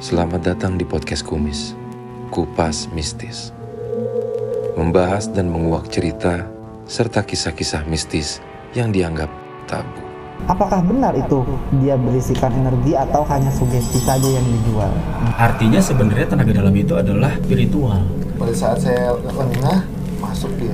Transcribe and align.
Selamat 0.00 0.40
datang 0.40 0.80
di 0.80 0.88
podcast 0.88 1.20
Kumis, 1.28 1.76
Kupas 2.32 2.88
Mistis. 2.96 3.52
Membahas 4.72 5.28
dan 5.28 5.52
menguak 5.52 5.92
cerita 5.92 6.48
serta 6.88 7.20
kisah-kisah 7.20 7.84
mistis 7.84 8.40
yang 8.72 8.96
dianggap 8.96 9.28
tabu. 9.68 10.00
Apakah 10.48 10.80
benar 10.80 11.12
itu 11.12 11.44
dia 11.84 12.00
berisikan 12.00 12.48
energi 12.64 12.96
atau 12.96 13.28
hanya 13.28 13.52
sugesti 13.52 14.00
saja 14.00 14.24
yang 14.24 14.46
dijual? 14.48 14.88
Artinya 15.36 15.84
sebenarnya 15.84 16.32
tenaga 16.32 16.52
dalam 16.56 16.72
itu 16.72 16.96
adalah 16.96 17.36
spiritual. 17.44 18.00
pada 18.40 18.56
saat 18.56 18.80
saya 18.80 19.12
lengah 19.20 19.84
masuk 20.16 20.48
dia 20.56 20.72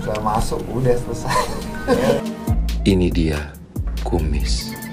saya 0.00 0.16
masuk 0.24 0.64
udah 0.72 0.96
selesai 0.96 1.44
Ini 2.88 3.12
dia 3.12 3.52
Kumis. 4.00 4.85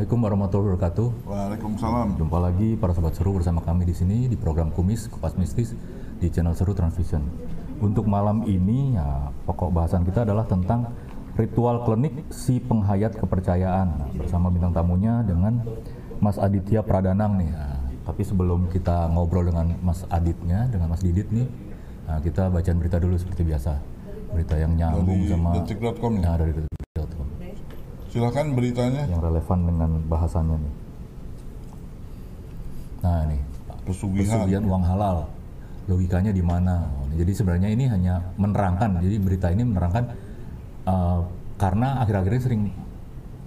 Assalamualaikum 0.00 0.32
warahmatullahi 0.32 0.68
wabarakatuh. 0.72 1.08
Waalaikumsalam. 1.28 2.08
Jumpa 2.16 2.38
lagi 2.40 2.72
para 2.80 2.96
sahabat 2.96 3.20
seru 3.20 3.36
bersama 3.36 3.60
kami 3.60 3.84
di 3.84 3.92
sini 3.92 4.32
di 4.32 4.36
program 4.40 4.72
Kumis 4.72 5.12
Kupas 5.12 5.36
Mistis 5.36 5.76
di 6.16 6.32
channel 6.32 6.56
Seru 6.56 6.72
Transvision. 6.72 7.20
Untuk 7.84 8.08
malam 8.08 8.48
ini 8.48 8.96
ya 8.96 9.28
pokok 9.44 9.68
bahasan 9.68 10.08
kita 10.08 10.24
adalah 10.24 10.48
tentang 10.48 10.96
ritual 11.36 11.84
klinik 11.84 12.32
si 12.32 12.64
penghayat 12.64 13.12
kepercayaan 13.20 14.00
Nah, 14.00 14.08
bersama 14.16 14.48
bintang 14.48 14.72
tamunya 14.72 15.20
dengan 15.20 15.68
Mas 16.16 16.40
Aditya 16.40 16.80
Pradanang 16.80 17.36
nih. 17.36 17.52
Nah, 17.52 17.84
tapi 18.08 18.24
sebelum 18.24 18.72
kita 18.72 19.04
ngobrol 19.12 19.52
dengan 19.52 19.76
Mas 19.84 20.08
Aditnya, 20.08 20.64
dengan 20.72 20.96
Mas 20.96 21.04
Didit 21.04 21.28
nih, 21.28 21.44
nah, 22.08 22.24
kita 22.24 22.48
bacaan 22.48 22.80
berita 22.80 22.96
dulu 22.96 23.20
seperti 23.20 23.44
biasa. 23.44 23.76
Berita 24.32 24.56
yang 24.56 24.80
nyambung 24.80 25.12
Dari 25.12 25.28
sama 25.28 25.60
detik.com 25.60 26.12
ya? 26.16 26.24
Nah, 26.24 26.34
dari 26.40 26.52
detik.com 26.56 27.39
Silakan 28.10 28.58
beritanya. 28.58 29.06
yang 29.06 29.22
relevan 29.22 29.58
dengan 29.66 29.90
bahasannya 30.10 30.56
nih. 30.58 30.74
Nah 33.00 33.18
ini 33.30 33.38
Pesugihan. 33.86 34.44
pesugihan 34.44 34.64
uang 34.66 34.84
halal 34.84 35.16
logikanya 35.88 36.30
di 36.30 36.42
mana? 36.44 36.86
Oh, 37.00 37.08
Jadi 37.14 37.32
sebenarnya 37.34 37.68
ini 37.72 37.86
hanya 37.90 38.22
menerangkan. 38.36 39.00
Jadi 39.02 39.16
berita 39.18 39.50
ini 39.50 39.62
menerangkan 39.66 40.04
uh, 40.86 41.26
karena 41.58 42.02
akhir-akhir 42.04 42.30
ini 42.30 42.42
sering 42.42 42.62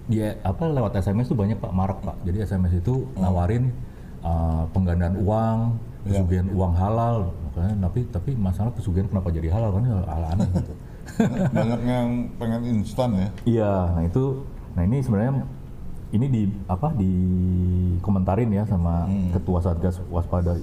di 0.03 0.19
apa 0.19 0.63
lewat 0.67 0.99
SMS 0.99 1.31
tuh 1.31 1.37
banyak 1.39 1.59
pak 1.59 1.71
marak 1.71 1.99
pak. 2.03 2.15
Jadi 2.27 2.43
SMS 2.43 2.83
itu 2.83 3.07
nawarin 3.15 3.71
uh, 4.19 4.67
penggandaan 4.75 5.15
uang, 5.19 5.57
pesugihan 6.03 6.47
uang 6.51 6.73
halal. 6.75 7.31
Makanya 7.51 7.87
tapi 7.87 7.99
tapi 8.11 8.31
masalah 8.35 8.71
pesugihan 8.75 9.07
kenapa 9.07 9.31
jadi 9.31 9.47
halal 9.53 9.69
kan 9.71 9.83
ya 9.87 9.95
hal 10.03 10.23
aneh 10.35 10.49
gitu. 10.59 10.73
Banyak 11.55 11.81
yang 11.83 12.07
pengen 12.39 12.61
instan 12.63 13.11
ya. 13.11 13.27
Iya, 13.43 13.73
nah 13.91 14.03
itu, 14.07 14.39
nah 14.73 14.81
ini 14.81 14.97
sebenarnya 14.99 15.45
ini 16.13 16.25
di 16.29 16.41
apa 16.65 16.93
di 16.93 17.11
komentarin 17.99 18.49
ya 18.49 18.65
sama 18.65 19.05
ketua 19.33 19.59
satgas 19.59 19.97
waspada 20.09 20.53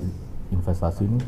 investasi 0.50 1.06
ini 1.06 1.18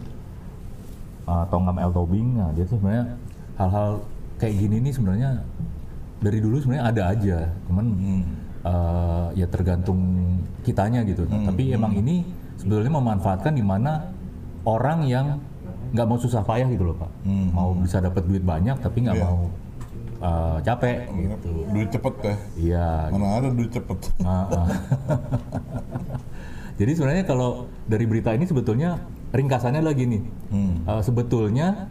uh, 1.27 1.43
Tongam 1.51 1.79
El 1.79 1.91
Tobing. 1.91 2.39
Nah 2.39 2.51
dia 2.55 2.67
sebenarnya 2.67 3.19
hal-hal 3.59 4.03
kayak 4.39 4.55
gini 4.59 4.77
nih 4.79 4.93
sebenarnya 4.95 5.31
dari 6.23 6.39
dulu 6.39 6.59
sebenarnya 6.59 6.87
ada 6.87 7.03
aja, 7.11 7.39
cuman 7.67 7.87
uh, 8.63 9.27
ya 9.35 9.47
tergantung 9.51 9.99
kitanya 10.63 11.03
gitu. 11.03 11.27
Nah, 11.27 11.51
Tapi 11.51 11.75
emang 11.75 11.91
ini 11.95 12.23
sebetulnya 12.59 12.95
memanfaatkan 12.95 13.55
di 13.55 13.65
mana 13.67 14.07
orang 14.63 15.03
yang 15.03 15.43
nggak 15.93 16.07
mau 16.07 16.17
susah 16.17 16.47
payah 16.47 16.71
gitu 16.71 16.87
loh 16.87 16.95
pak, 16.95 17.11
mau 17.51 17.75
bisa 17.75 17.99
dapat 17.99 18.23
duit 18.25 18.41
banyak 18.41 18.79
tapi 18.79 19.03
nggak 19.03 19.19
Iya. 19.19 19.27
mau 19.27 19.51
uh, 20.23 20.57
capek 20.63 21.11
gitu. 21.11 21.53
Duit 21.75 21.89
cepet 21.91 22.15
ya. 22.23 22.35
Iya. 22.57 22.89
Mana 23.11 23.27
ada 23.43 23.49
duit 23.51 23.71
cepet. 23.75 23.99
Ah, 24.23 24.47
ah. 24.49 24.69
Jadi 26.81 26.93
sebenarnya 26.97 27.25
kalau 27.29 27.69
dari 27.85 28.09
berita 28.09 28.33
ini 28.33 28.49
sebetulnya 28.49 29.03
ringkasannya 29.35 29.83
lagi 29.83 30.09
nih. 30.09 30.23
Uh, 30.89 31.03
sebetulnya 31.03 31.91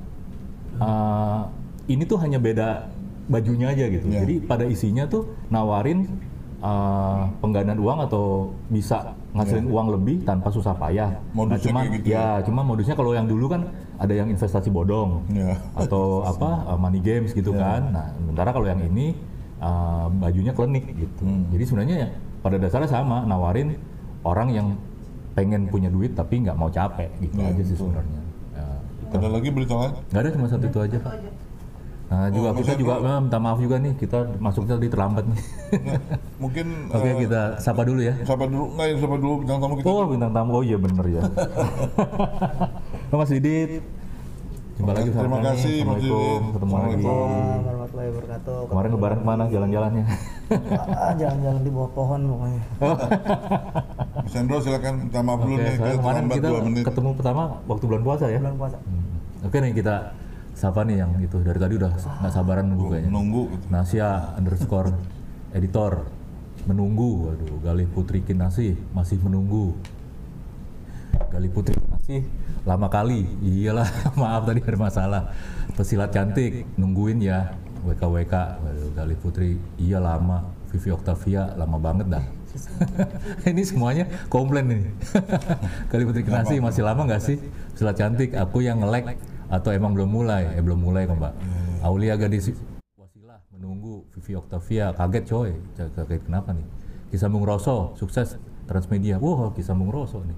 uh, 0.80 1.46
ini 1.86 2.04
tuh 2.08 2.18
hanya 2.24 2.40
beda 2.40 2.90
bajunya 3.28 3.72
aja 3.72 3.86
gitu. 3.92 4.08
Iya. 4.10 4.26
Jadi 4.26 4.36
pada 4.44 4.66
isinya 4.66 5.06
tuh 5.06 5.30
nawarin 5.54 6.08
uh, 6.64 7.30
penggandaan 7.40 7.80
uang 7.80 8.00
atau 8.08 8.56
bisa 8.72 9.14
ngasilin 9.32 9.68
uang 9.68 9.88
lebih 10.00 10.24
tanpa 10.24 10.52
susah 10.52 10.76
payah. 10.76 11.16
Iya. 11.16 11.36
Modusnya 11.36 11.66
cuma 11.72 11.80
kayak 11.84 11.94
gitu 12.00 12.08
ya, 12.12 12.28
cuma 12.44 12.62
modusnya 12.66 12.96
kalau 12.96 13.12
yang 13.16 13.28
dulu 13.28 13.46
kan 13.48 13.62
ada 14.02 14.14
yang 14.18 14.28
investasi 14.28 14.68
bodong 14.68 15.22
Iya. 15.30 15.62
atau 15.78 16.26
apa 16.26 16.66
uh, 16.66 16.78
money 16.78 16.98
games 17.00 17.32
gitu 17.32 17.54
kan. 17.54 17.94
Nah, 17.94 18.10
sementara 18.18 18.50
kalau 18.50 18.66
yang 18.66 18.82
ini 18.82 19.14
uh, 19.62 20.10
bajunya 20.12 20.52
klinik 20.52 20.90
gitu. 20.90 21.22
Jadi 21.54 21.64
sebenarnya 21.64 21.96
ya 21.96 22.08
pada 22.42 22.58
dasarnya 22.58 22.90
sama, 22.90 23.22
nawarin 23.24 23.78
orang 24.26 24.50
yang 24.50 24.68
pengen 25.32 25.70
punya 25.70 25.88
duit 25.88 26.12
tapi 26.12 26.42
nggak 26.42 26.58
mau 26.58 26.68
capek 26.68 27.08
gitu 27.22 27.38
Iya, 27.38 27.54
aja 27.54 27.64
sih 27.64 27.78
sebenarnya. 27.78 28.22
Ya, 28.52 28.66
Ada 29.14 29.28
lagi 29.30 29.50
berita 29.50 29.74
lain? 29.76 29.94
nggak 30.10 30.20
ada 30.20 30.30
cuma 30.34 30.46
satu 30.50 30.66
itu 30.66 30.80
aja 30.82 30.98
pak. 30.98 31.14
Nah 32.12 32.28
juga 32.28 32.52
Oh, 32.52 32.60
kita 32.60 32.76
juga 32.76 33.00
eh, 33.00 33.20
minta 33.20 33.40
maaf 33.40 33.56
juga 33.58 33.76
nih 33.78 33.96
kita 33.96 34.36
masuknya 34.38 34.76
tadi 34.76 34.88
terlambat 34.88 35.24
nih. 35.26 35.42
Nah, 35.80 36.00
mungkin 36.38 36.66
Oke 36.92 37.08
eh, 37.08 37.16
kita 37.18 37.42
sapa 37.58 37.82
dulu 37.82 38.02
ya. 38.02 38.14
siapa 38.22 38.44
dulu? 38.46 38.64
Enggak, 38.70 38.86
ya, 38.86 38.96
siapa 39.00 39.16
dulu 39.16 39.34
bintang 39.40 39.58
tamu 39.58 39.74
kita? 39.76 39.88
Oh 39.88 40.04
bintang 40.06 40.32
tamu, 40.32 40.52
oh 40.52 40.62
iya 40.62 40.76
bener 40.76 41.06
ya. 41.10 41.22
Oh, 43.08 43.16
Mas 43.16 43.28
Didit, 43.30 43.80
jumpa 44.74 44.92
lagi 44.92 45.10
sama 45.10 45.20
Terima 45.22 45.38
kami. 45.38 45.48
kasih, 45.50 45.76
Mas 45.78 45.96
Assalamualaikum, 45.98 46.20
Didit. 46.42 46.52
ketemu 46.52 46.72
lagi. 46.74 46.84
Waalaikumsalam 46.84 47.32
warahmatullahi 47.62 48.10
wabarakatuh. 48.10 48.58
Kemarin 48.68 48.90
lebaran 48.92 49.18
ke 49.18 49.26
mana 49.26 49.44
jalan-jalannya? 49.48 50.04
Ah, 50.92 51.14
jalan-jalan 51.14 51.62
di 51.62 51.72
bawah 51.72 51.92
pohon 51.94 52.20
pokoknya. 52.26 52.62
Mas 54.22 54.34
Hendro 54.34 54.58
silakan 54.60 54.94
minta 55.02 55.20
maaf 55.22 55.40
dulu 55.42 55.56
Oke, 55.56 55.64
nih. 55.64 55.76
kemarin 55.96 56.24
kita 56.30 56.48
2 56.50 56.68
menit. 56.68 56.84
ketemu 56.84 57.10
pertama 57.16 57.42
waktu 57.66 57.84
bulan 57.86 58.02
puasa 58.02 58.26
ya. 58.28 58.40
Bulan 58.40 58.58
puasa. 58.58 58.78
Hmm. 58.82 59.04
Oke 59.42 59.58
nih 59.58 59.72
kita 59.74 59.96
sapa 60.54 60.84
nih 60.86 61.02
yang 61.02 61.12
itu 61.24 61.40
dari 61.42 61.58
tadi 61.58 61.74
udah 61.80 61.92
nggak 61.96 62.32
sabaran 62.34 62.66
nunggu 62.70 62.86
kayaknya. 62.92 63.10
Menunggu. 63.10 63.44
gitu. 63.56 63.66
Nasia 63.72 64.10
underscore 64.38 64.90
editor 65.56 66.06
menunggu. 66.70 67.32
Waduh, 67.32 67.58
Galih 67.64 67.88
Putri 67.90 68.22
Kinasih 68.22 68.78
masih 68.94 69.18
menunggu. 69.22 69.74
Galih 71.32 71.52
Putri 71.52 71.76
Kinasih 71.78 72.22
lama 72.68 72.88
kali. 72.92 73.26
Iyalah, 73.42 73.90
maaf 74.22 74.46
tadi 74.46 74.62
ada 74.62 74.78
masalah. 74.78 75.24
Pesilat 75.74 76.12
cantik 76.14 76.68
nungguin 76.78 77.24
ya. 77.24 77.56
WKWK. 77.82 78.34
Waduh, 78.62 78.90
Galih 78.94 79.18
Putri 79.18 79.58
iya 79.82 79.98
lama. 79.98 80.46
Vivi 80.72 80.88
Octavia 80.94 81.52
lama 81.60 81.76
banget 81.82 82.08
dah. 82.08 82.24
Ini 83.52 83.64
semuanya 83.64 84.08
komplain 84.32 84.68
nih. 84.72 84.84
Galih 85.92 86.06
Putri 86.08 86.24
Kinasih 86.24 86.62
masih 86.62 86.84
lama 86.86 87.08
nggak 87.08 87.24
sih? 87.24 87.42
Pesilat 87.74 87.98
cantik. 87.98 88.38
Aku 88.38 88.64
yang 88.64 88.84
nge-lag 88.84 89.18
atau 89.52 89.70
emang 89.76 89.92
belum 89.92 90.08
mulai? 90.08 90.48
Eh 90.56 90.64
belum 90.64 90.80
mulai 90.80 91.04
kok 91.04 91.20
mbak. 91.20 91.36
Aulia 91.84 92.16
gadis 92.16 92.56
Wasilah 92.96 93.44
menunggu 93.52 94.08
Vivi 94.16 94.40
Octavia. 94.40 94.96
Kaget 94.96 95.24
coy. 95.28 95.52
Kaget. 95.76 96.24
Kenapa 96.24 96.56
nih? 96.56 96.64
Kisambung 97.12 97.44
Roso 97.44 97.92
sukses. 98.00 98.40
Transmedia. 98.66 99.20
Wah 99.20 99.52
Kisambung 99.52 99.92
Roso 99.92 100.24
nih. 100.24 100.38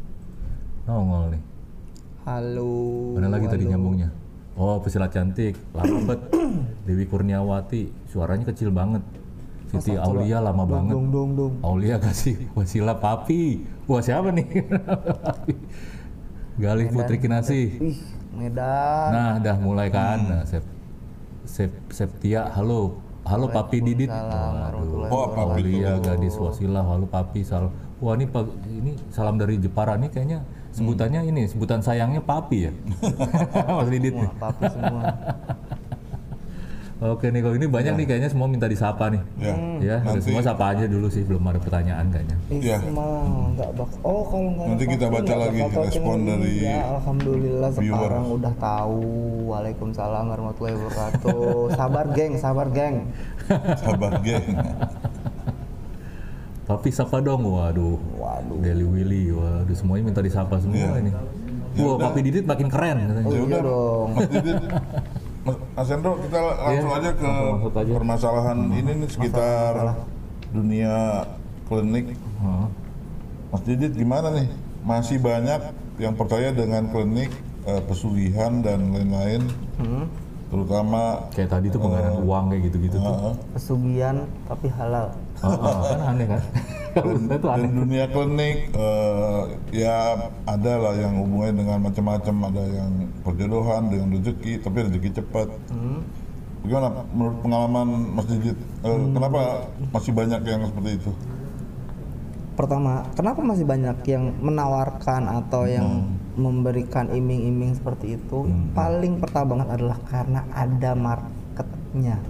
Nongol 0.90 1.38
nih. 1.38 1.44
Halo. 2.24 2.72
mana 3.20 3.36
lagi 3.36 3.52
tadi 3.52 3.68
nyambungnya? 3.70 4.10
Oh 4.58 4.82
pesilat 4.82 5.14
cantik. 5.14 5.54
Lama 5.78 6.10
banget 6.10 6.20
Dewi 6.90 7.06
Kurniawati. 7.06 8.10
Suaranya 8.10 8.50
kecil 8.50 8.74
banget. 8.74 9.06
Siti 9.70 9.94
Aulia 9.94 10.42
lama 10.42 10.66
banget. 10.66 10.94
Dong 10.98 11.14
dong 11.14 11.30
dong. 11.38 11.54
Aulia 11.62 12.02
kasih 12.02 12.50
Wasila 12.58 12.98
Papi. 12.98 13.62
Wah 13.86 14.02
siapa 14.02 14.34
nih. 14.34 14.48
Galih 16.54 16.86
Putri 16.94 17.18
Kinasih 17.18 17.82
Wih, 17.82 17.98
Medan. 18.34 19.10
Nah, 19.14 19.32
dah 19.38 19.58
mulai 19.62 19.88
kan. 19.94 20.20
Nah, 20.26 20.44
Sep, 20.44 20.66
Sep, 21.46 21.72
Septia, 21.94 22.50
halo. 22.58 22.98
Halo 23.24 23.48
Papi 23.48 23.80
Didit. 23.80 24.12
Waduh. 24.12 25.08
Oh, 25.08 25.32
Papi 25.32 25.64
Aulia, 25.64 25.96
gadis 26.04 26.36
Wasila, 26.36 26.84
halo 26.84 27.08
Papi, 27.08 27.40
salam. 27.46 27.72
Wah, 28.04 28.20
ini 28.20 28.28
ini 28.68 28.92
salam 29.08 29.40
dari 29.40 29.56
Jepara 29.56 29.96
nih 29.96 30.12
kayaknya 30.12 30.44
sebutannya 30.76 31.24
ini, 31.32 31.48
sebutan 31.48 31.80
sayangnya 31.80 32.20
Papi 32.20 32.68
ya. 32.68 32.72
Mas 33.80 33.88
Didit 33.88 34.12
nih. 34.12 34.28
Papi 34.36 34.64
semua. 34.68 35.02
Oke 37.04 37.28
nih, 37.28 37.44
kalau 37.44 37.52
ini 37.54 37.68
banyak 37.68 37.94
nih 37.94 38.06
kayaknya 38.08 38.30
semua 38.32 38.48
minta 38.48 38.64
disapa 38.64 39.12
nih. 39.12 39.20
Ya. 39.36 39.56
Ya, 39.78 39.96
Nanti- 40.00 40.24
semua 40.24 40.40
sapa 40.40 40.72
aja 40.72 40.88
dulu 40.88 41.12
sih, 41.12 41.20
belum 41.22 41.44
ada 41.44 41.60
pertanyaan 41.60 42.08
kayaknya. 42.08 42.38
Iya. 42.48 42.78
Nggak 42.80 43.70
bak. 43.76 43.90
Oh 44.02 44.24
kalau 44.24 44.50
nggak 44.50 44.68
Nanti 44.72 44.86
kita 44.88 45.06
baca 45.08 45.34
lagi 45.38 45.60
respon 45.68 46.18
dari 46.24 46.64
Ya 46.64 46.80
alhamdulillah 46.90 47.70
viewer. 47.76 47.92
sekarang 48.00 48.26
udah 48.32 48.54
tahu. 48.56 49.04
Waalaikumsalam 49.46 50.24
warahmatullahi 50.26 50.76
wabarakatuh. 50.80 51.76
sabar 51.76 52.06
geng, 52.10 52.34
sabar 52.38 52.68
geng. 52.72 52.96
Sabar 53.76 54.14
geng. 54.24 54.48
Papi 56.64 56.90
sapa 56.90 57.20
dong, 57.20 57.44
waduh. 57.44 58.00
Waduh. 58.16 58.64
Deli 58.64 58.88
Willy, 58.88 59.24
waduh 59.30 59.76
semuanya 59.76 60.08
minta 60.08 60.24
disapa 60.24 60.56
semua 60.58 60.80
Iya. 60.96 61.04
ini. 61.04 61.12
Wah, 61.74 61.98
Papi 62.00 62.22
Didit 62.22 62.46
makin 62.46 62.70
keren 62.70 62.96
katanya. 63.04 63.26
Oh 63.26 63.28
Ya 63.28 63.36
iya 63.36 63.44
udah. 63.44 63.62
dong. 63.62 64.10
Mas 65.74 65.90
Hendro, 65.90 66.14
kita 66.20 66.38
langsung 66.38 66.70
Iya, 66.88 67.00
aja 67.00 67.12
ke 67.12 67.26
langsung 67.26 67.74
aja. 67.74 67.92
permasalahan 67.92 68.58
ini 68.72 68.92
nih 68.96 69.10
sekitar 69.10 69.74
dunia 70.52 71.26
klinik. 71.66 72.14
Heeh. 72.14 72.66
Mas 73.50 73.62
Didit 73.64 73.94
gimana 73.94 74.30
nih? 74.32 74.48
Masih 74.84 75.18
banyak 75.18 75.62
yang 75.98 76.14
percaya 76.14 76.50
dengan 76.52 76.86
klinik 76.88 77.34
eh, 77.64 77.82
pesugihan 77.82 78.60
dan 78.60 78.92
lain-lain, 78.92 79.48
Hmm. 79.74 80.06
terutama 80.52 81.32
kayak 81.32 81.48
tadi 81.50 81.72
tuh 81.72 81.80
penggandaan 81.80 82.20
uang 82.22 82.44
kayak 82.52 82.62
gitu-gitu 82.68 82.98
tuh. 83.00 83.16
eh, 83.24 83.36
Pesugihan 83.50 84.16
tapi 84.44 84.68
halal. 84.70 85.08
Heeh, 85.40 85.58
kan 85.82 86.00
aneh 86.06 86.26
kan? 86.28 86.42
Saya 86.94 87.38
tuh 87.42 87.50
aneh. 87.50 87.66
dan 87.66 87.74
dunia 87.74 88.06
klinik 88.06 88.56
eh, 88.70 89.42
ya 89.74 89.98
ada 90.46 90.74
lah 90.78 90.94
yang 90.94 91.14
hubungannya 91.20 91.66
dengan 91.66 91.78
macam-macam, 91.82 92.36
ada 92.54 92.64
yang 92.70 92.92
perjodohan 93.26 93.90
dengan 93.90 94.08
rezeki, 94.14 94.62
tapi 94.62 94.78
rezeki 94.86 95.10
cepat. 95.18 95.48
Bagaimana 96.64 96.88
menurut 97.12 97.38
pengalaman 97.44 97.88
Mas 98.14 98.26
Didit? 98.30 98.56
eh, 98.56 99.00
Kenapa 99.12 99.68
masih 99.92 100.12
banyak 100.14 100.42
yang 100.46 100.62
seperti 100.64 100.92
itu? 101.02 101.12
Pertama, 102.54 103.10
kenapa 103.18 103.42
masih 103.42 103.66
banyak 103.66 103.98
yang 104.06 104.30
menawarkan 104.38 105.26
atau 105.26 105.66
yang 105.66 106.06
memberikan 106.38 107.10
iming-iming 107.10 107.74
seperti 107.74 108.22
itu? 108.22 108.46
Paling 108.78 109.18
pertama 109.18 109.58
banget 109.58 109.68
adalah 109.74 109.98
karena 110.06 110.46
ada 110.54 110.92
marketnya. 110.94 112.22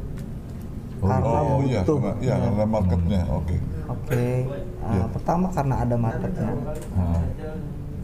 Karena 1.03 1.39
Oh 1.43 1.59
iya, 1.67 1.83
butuh. 1.83 1.99
karena, 1.99 2.15
iya, 2.23 2.35
karena 2.39 2.63
marketnya, 2.63 3.21
oke. 3.27 3.57
Oke, 3.89 4.47
uh, 4.83 5.07
pertama 5.11 5.51
karena 5.51 5.75
ada 5.83 5.95
marketnya. 5.99 6.53
Heeh. 6.95 7.21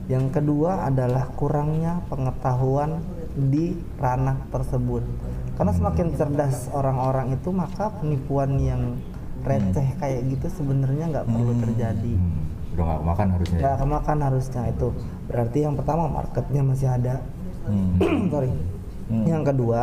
Yang 0.10 0.26
kedua 0.42 0.90
adalah 0.90 1.30
kurangnya 1.38 2.02
pengetahuan 2.10 3.00
di 3.38 3.78
ranah 4.02 4.42
tersebut. 4.50 5.06
Karena 5.56 5.72
semakin 5.76 6.08
cerdas 6.18 6.72
orang-orang 6.72 7.36
itu, 7.36 7.50
maka 7.54 7.94
penipuan 8.00 8.58
yang 8.58 8.98
receh 9.46 9.88
kayak 10.00 10.28
gitu 10.28 10.48
sebenarnya 10.52 11.06
nggak 11.14 11.28
perlu 11.30 11.54
terjadi. 11.64 12.14
Hmm, 12.16 12.76
Udah 12.76 12.84
nggak 12.90 13.04
makan 13.06 13.28
harusnya. 13.38 13.58
ya? 13.58 13.62
Nggak 13.64 13.78
kemakan 13.80 14.20
harusnya 14.24 14.62
itu. 14.72 14.88
Berarti 15.30 15.58
yang 15.64 15.76
pertama 15.80 16.04
marketnya 16.12 16.62
masih 16.64 16.90
ada. 16.92 17.16
Sorry. 18.34 18.52
Yang 19.10 19.44
kedua 19.54 19.82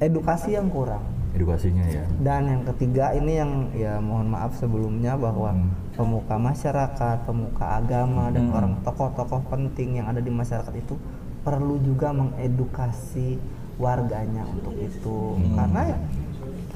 edukasi 0.00 0.56
yang 0.56 0.68
kurang. 0.72 1.04
Edukasinya 1.36 1.84
ya. 1.84 2.04
Dan 2.24 2.42
yang 2.48 2.62
ketiga 2.72 3.12
ini 3.12 3.32
yang 3.36 3.52
ya 3.76 4.00
mohon 4.00 4.32
maaf 4.32 4.56
sebelumnya 4.56 5.14
bahwa 5.20 5.52
pemuka 5.92 6.36
masyarakat, 6.40 7.16
pemuka 7.28 7.64
agama 7.76 8.32
dan 8.32 8.48
orang 8.50 8.72
tokoh-tokoh 8.80 9.44
penting 9.52 10.00
yang 10.00 10.08
ada 10.08 10.24
di 10.24 10.32
masyarakat 10.32 10.72
itu 10.72 10.96
perlu 11.44 11.76
juga 11.84 12.10
mengedukasi 12.10 13.36
warganya 13.76 14.48
untuk 14.48 14.72
itu. 14.80 15.36
Karena 15.52 15.94
ya, 15.94 15.98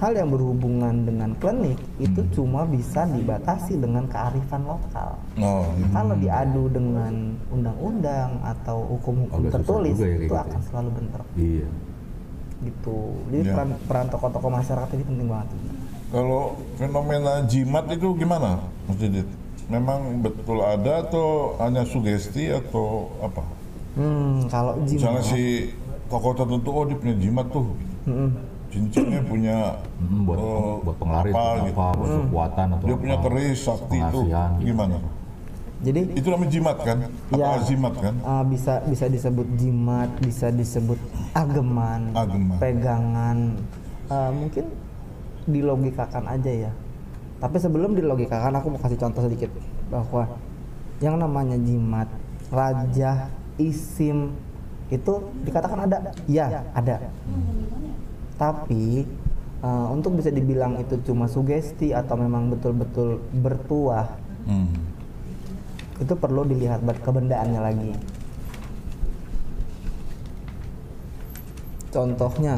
hal 0.01 0.13
yang 0.17 0.33
berhubungan 0.33 1.05
dengan 1.05 1.31
klinik 1.37 1.77
itu 2.01 2.25
cuma 2.33 2.65
bisa 2.65 3.05
dibatasi 3.05 3.77
dengan 3.77 4.09
kearifan 4.09 4.65
lokal. 4.65 5.17
Oh, 5.37 5.69
iya. 5.77 5.87
Kalau 5.93 6.15
diadu 6.17 6.65
dengan 6.73 7.37
undang-undang 7.53 8.41
atau 8.41 8.97
hukum-hukum 8.97 9.53
tertulis 9.53 9.97
ya 10.01 10.09
itu 10.17 10.29
gitu 10.29 10.35
akan 10.37 10.61
ya. 10.61 10.67
selalu 10.73 10.89
bentrok 10.97 11.29
Iya. 11.37 11.69
Gitu. 12.61 12.99
Jadi 13.27 13.39
Ya. 13.43 13.53
peran, 13.53 13.69
peran 13.85 14.07
tokoh-tokoh 14.09 14.51
masyarakat 14.51 14.89
ini 14.93 15.05
penting 15.05 15.29
banget. 15.29 15.49
Kalau 16.11 16.43
fenomena 16.75 17.47
jimat 17.47 17.87
itu 17.89 18.09
gimana, 18.15 18.59
Mas 18.85 18.99
Didit? 18.99 19.29
Memang 19.67 20.19
betul 20.21 20.59
ada 20.59 21.07
atau 21.07 21.55
hanya 21.57 21.87
sugesti 21.87 22.51
atau 22.51 23.15
apa? 23.21 23.47
Hmm, 23.95 24.47
kalau 24.47 24.75
Misalnya 24.77 25.23
jimat, 25.23 25.31
si 25.31 25.71
tokoh 26.07 26.35
tertentu, 26.35 26.69
oh 26.69 26.85
dia 26.85 26.99
punya 26.99 27.15
jimat 27.15 27.47
tuh, 27.49 27.71
Mm-mm. 28.05 28.31
cincinnya 28.67 29.23
punya, 29.31 29.79
Hmm, 30.03 30.27
buat 30.27 30.39
Oh, 30.39 30.83
buat 30.83 30.97
penglaris 30.99 31.31
apa 31.31 31.39
atau 31.39 31.63
gitu. 31.63 31.79
apa, 31.79 31.87
buat 31.95 32.11
kekuatan 32.19 32.67
atau 32.75 32.85
dia 32.85 32.95
apa. 32.95 33.03
punya 33.03 33.17
keris 33.21 33.59
sakti 33.63 33.97
itu, 33.97 34.21
gitu. 34.27 34.65
gimana? 34.67 34.97
Jadi 35.81 36.01
Itu 36.13 36.29
namanya 36.29 36.51
jimat 36.51 36.77
kan? 36.79 36.99
Apa 37.31 37.37
Ya. 37.37 37.57
jimat 37.65 37.95
kan? 37.97 38.15
uh, 38.21 38.45
bisa 38.45 38.85
bisa 38.85 39.07
disebut 39.07 39.49
jimat, 39.57 40.11
bisa 40.21 40.49
disebut 40.49 41.01
ageman, 41.33 42.13
Ageman. 42.13 42.57
pegangan, 42.59 43.39
Uh, 44.11 44.35
mungkin 44.35 44.67
dilogikakan 45.47 46.27
aja 46.27 46.51
ya. 46.67 46.73
Tapi 47.39 47.57
sebelum 47.57 47.95
dilogikakan, 47.95 48.59
aku 48.59 48.75
mau 48.75 48.83
kasih 48.83 48.99
contoh 48.99 49.23
sedikit 49.23 49.55
bahwa 49.87 50.35
yang 50.99 51.15
namanya 51.15 51.55
jimat, 51.57 52.11
raja, 52.51 53.31
isim 53.55 54.35
itu 54.91 55.13
dikatakan 55.47 55.87
ada, 55.87 56.11
ya 56.27 56.67
ada. 56.75 57.07
Tapi 58.35 59.07
uh, 59.61 59.87
untuk 59.93 60.17
bisa 60.17 60.33
dibilang 60.33 60.81
itu 60.81 60.99
cuma 61.05 61.29
sugesti 61.29 61.93
atau 61.93 62.19
memang 62.19 62.51
betul-betul 62.51 63.23
bertuah 63.31 64.11
Hmm. 64.41 64.73
Itu 66.01 66.15
perlu 66.17 66.49
dilihat 66.49 66.81
kebendaannya 66.83 67.61
lagi. 67.61 67.93
Contohnya, 71.91 72.57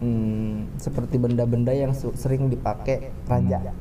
hmm, 0.00 0.80
seperti 0.80 1.18
benda-benda 1.20 1.74
yang 1.74 1.92
su- 1.92 2.14
sering 2.14 2.48
dipakai 2.48 3.12
raja. 3.28 3.74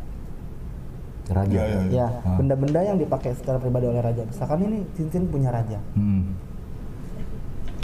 Raja. 1.27 1.53
Ya, 1.53 1.63
ya, 1.63 1.81
ya. 1.87 2.07
Ya, 2.07 2.07
benda-benda 2.35 2.79
yang 2.83 2.97
dipakai 2.99 3.35
secara 3.37 3.61
pribadi 3.61 3.87
oleh 3.87 4.01
raja. 4.01 4.25
Misalkan 4.25 4.59
ini 4.65 4.83
cincin 4.97 5.29
punya 5.29 5.53
raja. 5.53 5.79
Hmm. 5.93 6.35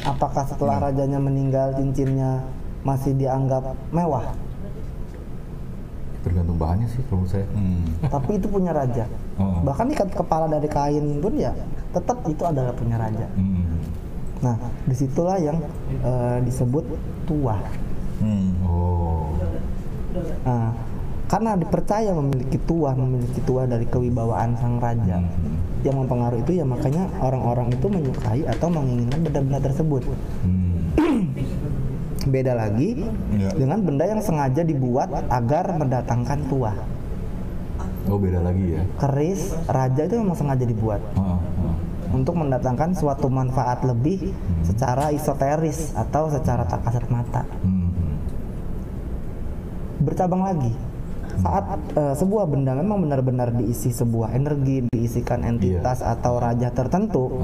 Apakah 0.03 0.43
setelah 0.43 0.83
rajanya 0.83 1.19
meninggal 1.21 1.79
cincinnya 1.79 2.43
masih 2.83 3.15
dianggap 3.15 3.71
mewah? 3.95 4.35
Tergantung 6.23 6.55
bahannya 6.55 6.87
sih 6.87 7.03
kalau 7.11 7.27
menurut 7.27 7.35
saya. 7.35 7.45
Hmm. 7.51 7.83
Tapi 8.07 8.31
itu 8.39 8.47
punya 8.47 8.71
raja. 8.71 9.05
Oh. 9.35 9.59
Bahkan 9.67 9.85
ikat 9.91 10.09
kepala 10.15 10.47
dari 10.47 10.71
kain 10.71 11.19
pun 11.19 11.35
ya 11.35 11.51
tetap 11.91 12.23
itu 12.25 12.43
adalah 12.47 12.71
punya 12.71 12.95
raja. 12.95 13.27
Hmm. 13.35 13.83
Nah, 14.43 14.55
di 14.87 14.95
situlah 14.95 15.37
yang 15.39 15.59
eh, 16.03 16.37
disebut 16.47 16.83
tuah. 17.27 17.59
Hmm. 18.23 18.51
Oh. 18.63 19.35
Nah, 20.47 20.71
karena 21.27 21.57
dipercaya 21.57 22.11
memiliki 22.13 22.57
tuah, 22.63 22.93
memiliki 22.93 23.39
tuah 23.43 23.65
dari 23.65 23.87
kewibawaan 23.89 24.55
sang 24.55 24.77
raja 24.77 25.19
yang 25.83 25.95
mempengaruhi 25.99 26.45
itu 26.47 26.63
ya 26.63 26.65
makanya 26.65 27.11
orang-orang 27.19 27.67
itu 27.75 27.91
menyukai 27.91 28.47
atau 28.47 28.67
menginginkan 28.71 29.19
benda-benda 29.19 29.59
tersebut. 29.59 30.03
Hmm. 30.43 30.93
Beda 32.23 32.53
lagi 32.53 33.03
Ya. 33.33 33.51
dengan 33.51 33.79
benda 33.79 34.03
yang 34.03 34.19
sengaja 34.19 34.61
dibuat 34.61 35.09
agar 35.27 35.75
mendatangkan 35.75 36.39
tuah. 36.47 36.75
Oh 38.05 38.15
beda 38.15 38.39
lagi 38.39 38.75
ya. 38.75 38.83
Keris 38.97 39.55
raja 39.65 40.01
itu 40.03 40.15
memang 40.15 40.35
sengaja 40.35 40.63
dibuat 40.63 40.99
Heeh, 41.15 41.39
heeh. 41.39 41.75
untuk 42.11 42.35
mendatangkan 42.35 42.91
suatu 42.93 43.27
manfaat 43.27 43.79
lebih 43.81 44.35
secara 44.61 45.07
esoteris 45.09 45.91
atau 45.93 46.27
secara 46.27 46.63
tak 46.63 46.83
kasat 46.83 47.07
mata. 47.07 47.43
Hmm. 47.61 47.91
bercabang 49.99 50.43
lagi 50.43 50.75
saat 51.39 51.63
eh, 51.95 52.13
sebuah 52.13 52.45
benda 52.45 52.75
memang 52.75 52.99
benar-benar 53.01 53.55
diisi 53.55 53.89
sebuah 53.89 54.35
energi 54.35 54.83
diisikan 54.91 55.41
entitas 55.41 56.03
atau 56.03 56.37
raja 56.37 56.69
tertentu 56.69 57.39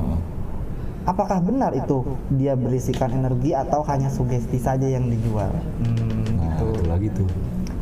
apakah 1.04 1.40
benar 1.40 1.72
itu 1.72 2.04
dia 2.32 2.54
berisikan 2.54 3.12
energi 3.14 3.52
atau 3.52 3.84
hanya 3.84 4.08
sugesti 4.08 4.56
saja 4.56 4.86
yang 4.86 5.06
dijual 5.06 5.52
Hmm, 5.80 6.36
Nah 6.36 6.56
gitu. 6.56 6.66
itu 6.72 6.84
lagi 6.86 7.08
tuh. 7.14 7.30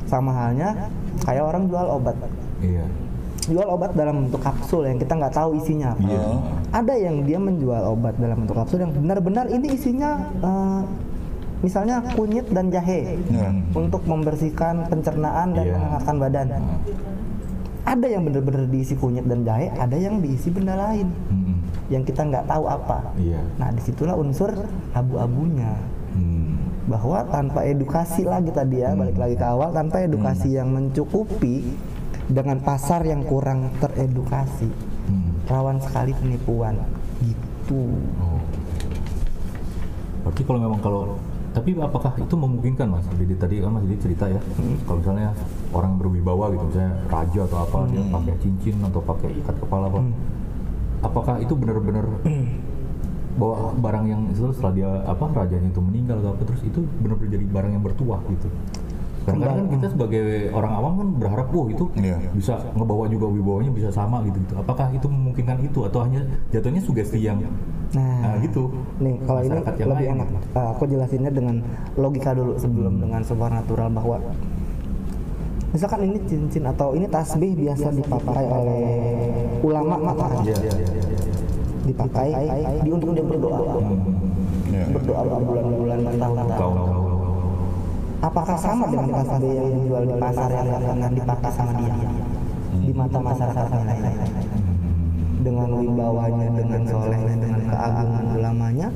sama 0.05 0.31
halnya 0.31 0.87
kayak 1.21 1.43
orang 1.43 1.67
jual 1.67 1.87
obat 1.91 2.15
Iya. 2.57 2.85
jual 3.43 3.63
obat 3.65 3.91
dalam 3.93 4.23
bentuk 4.23 4.39
kapsul 4.39 4.83
yang 4.83 4.95
kita 4.95 5.13
nggak 5.13 5.33
tahu 5.33 5.55
isinya 5.55 5.91
apa 5.91 6.03
Iya. 6.03 6.23
ada 6.73 6.93
yang 6.95 7.15
dia 7.21 7.37
menjual 7.37 7.83
obat 7.87 8.15
dalam 8.15 8.43
bentuk 8.43 8.55
kapsul 8.55 8.79
yang 8.79 8.91
benar-benar 8.91 9.47
ini 9.47 9.67
isinya 9.69 10.11
eh, 10.37 10.81
misalnya 11.57 12.05
kunyit 12.13 12.47
dan 12.47 12.69
jahe 12.69 13.17
Ya. 13.27 13.49
untuk 13.73 14.03
membersihkan 14.03 14.87
pencernaan 14.87 15.51
dan 15.51 15.65
Iya. 15.65 15.73
menghangatkan 15.73 16.15
badan. 16.17 16.47
Ada 17.81 18.07
yang 18.09 18.23
benar-benar 18.23 18.67
diisi 18.67 18.93
kunyit 18.93 19.23
dan 19.23 19.41
jahe, 19.41 19.71
ada 19.71 19.95
yang 19.95 20.19
diisi 20.19 20.51
benda 20.51 20.75
lain 20.77 21.07
Hmm. 21.25 21.56
Yang 21.87 22.03
kita 22.03 22.23
nggak 22.23 22.45
tahu 22.45 22.67
apa. 22.67 23.15
Iya. 23.15 23.39
Nah 23.55 23.69
di 23.71 23.81
situlah 23.81 24.15
unsur 24.15 24.51
abu-abunya 24.91 25.75
Hmm. 26.17 26.57
bahwa 26.89 27.21
tanpa 27.29 27.61
edukasi 27.61 28.25
lagi 28.25 28.49
tadi 28.49 28.81
ya 28.81 28.97
balik 28.97 29.19
lagi 29.19 29.37
ke 29.37 29.45
awal 29.45 29.69
tanpa 29.69 30.01
edukasi 30.01 30.57
yang 30.57 30.73
mencukupi 30.73 31.61
dengan 32.25 32.57
pasar 32.57 33.05
yang 33.05 33.21
kurang 33.21 33.69
teredukasi 33.77 34.65
Hmm. 35.05 35.37
rawan 35.45 35.77
sekali 35.77 36.17
penipuan 36.17 36.73
gitu. 37.21 37.85
Oh. 38.17 38.41
Berarti 40.25 40.41
kalau 40.43 40.59
memang 40.59 40.79
kalau 40.81 41.01
tapi 41.55 41.73
apakah 41.73 42.13
itu 42.21 42.35
memungkinkan 42.37 42.85
mas? 42.85 43.05
Jadi 43.17 43.33
tadi 43.33 43.55
kan 43.57 43.73
mas 43.73 43.81
Didi 43.81 43.97
cerita 43.97 44.29
ya, 44.29 44.37
kalau 44.85 45.01
misalnya 45.01 45.33
orang 45.73 45.97
berwibawa 45.97 46.53
gitu, 46.53 46.69
misalnya 46.69 46.93
raja 47.09 47.41
atau 47.49 47.57
apa 47.65 47.77
dia 47.89 48.03
pakai 48.13 48.35
cincin 48.37 48.77
atau 48.85 49.01
pakai 49.01 49.29
ikat 49.41 49.55
kepala 49.57 49.89
apa, 49.89 49.99
apakah 50.99 51.37
itu 51.39 51.53
benar-benar 51.53 52.05
bahwa 53.37 53.69
barang 53.77 54.05
yang 54.09 54.21
itu 54.33 54.49
setelah 54.49 54.73
dia 54.73 54.89
apa 55.05 55.25
rajanya 55.29 55.69
itu 55.69 55.77
meninggal 55.77 56.17
atau 56.19 56.33
apa 56.33 56.41
terus 56.41 56.61
itu 56.65 56.81
benar-benar 56.99 57.31
jadi 57.37 57.45
barang 57.45 57.71
yang 57.71 57.83
bertuah 57.85 58.21
gitu? 58.33 58.49
Karena 59.27 59.43
kan 59.51 59.67
kita 59.67 59.87
sebagai 59.91 60.23
orang 60.55 60.71
awam 60.71 60.93
kan 61.03 61.07
berharap, 61.19 61.51
wah 61.51 61.67
itu 61.67 61.83
Iya. 61.99 62.15
bisa 62.31 62.63
ngebawa 62.71 63.11
juga 63.11 63.27
wibawanya 63.27 63.75
bisa 63.75 63.91
sama 63.91 64.23
gitu, 64.23 64.39
gitu. 64.39 64.55
Apakah 64.55 64.87
itu 64.89 65.03
memungkinkan 65.03 65.67
itu 65.67 65.83
atau 65.83 65.99
hanya 65.99 66.23
jatuhnya 66.49 66.79
sugesti 66.79 67.19
yang 67.19 67.43
Nah, 67.91 68.03
nah, 68.19 68.35
gitu? 68.39 68.71
Nih, 68.99 69.19
kalau 69.23 69.43
ini 69.43 69.59
lebih 69.59 69.83
lain 69.83 70.11
enak. 70.15 70.27
gitu. 70.31 70.47
Uh, 70.55 70.67
aku 70.71 70.83
jelasinnya 70.87 71.31
dengan 71.31 71.55
logika 71.95 72.31
dulu 72.31 72.55
sebelum 72.55 72.93
Hmm. 72.95 73.03
dengan 73.03 73.21
supernatural 73.23 73.87
bahwa 73.91 74.15
misalkan 75.67 75.99
ini 76.05 76.19
cincin 76.25 76.63
atau 76.65 76.95
ini 76.95 77.07
tasbih 77.07 77.51
biasa 77.53 77.91
dipakai 77.91 78.45
oleh 78.45 78.85
ulama 79.59 79.95
maka 79.99 80.25
Iya, 80.41 80.55
iya, 80.63 80.73
iya, 80.73 80.87
iya. 80.95 81.19
dipakai 81.83 82.29
di 82.81 82.89
untuk 82.89 83.11
dia 83.11 83.23
berdoa. 83.23 83.59
Iya. 84.67 84.85
berdoa 84.91 85.21
berbulan-bulan 85.23 85.99
bertahun-tahun. 86.03 86.59
Tahu, 86.59 86.73
tahu, 86.75 86.91
tahu. 86.91 87.05
apakah 88.19 88.57
sama 88.57 88.85
dengan 88.87 89.09
tasbih 89.13 89.51
yang 89.51 89.69
dijual 89.75 90.03
di 90.03 90.15
pasar 90.17 90.49
yang 90.51 90.69
akan 90.73 91.11
dipakai 91.13 91.51
sama 91.51 91.71
dia? 91.75 91.93
Di 92.77 92.91
mata 92.95 93.17
masyarakat 93.19 93.67
yang 93.67 93.85
lain. 93.85 94.19
Dengan 95.37 95.69
wibawanya 95.73 96.47
dengan 96.51 96.81
solehnya 96.83 97.35
dengan 97.37 97.61
keagungan 97.65 98.25
ulamanya 98.35 98.87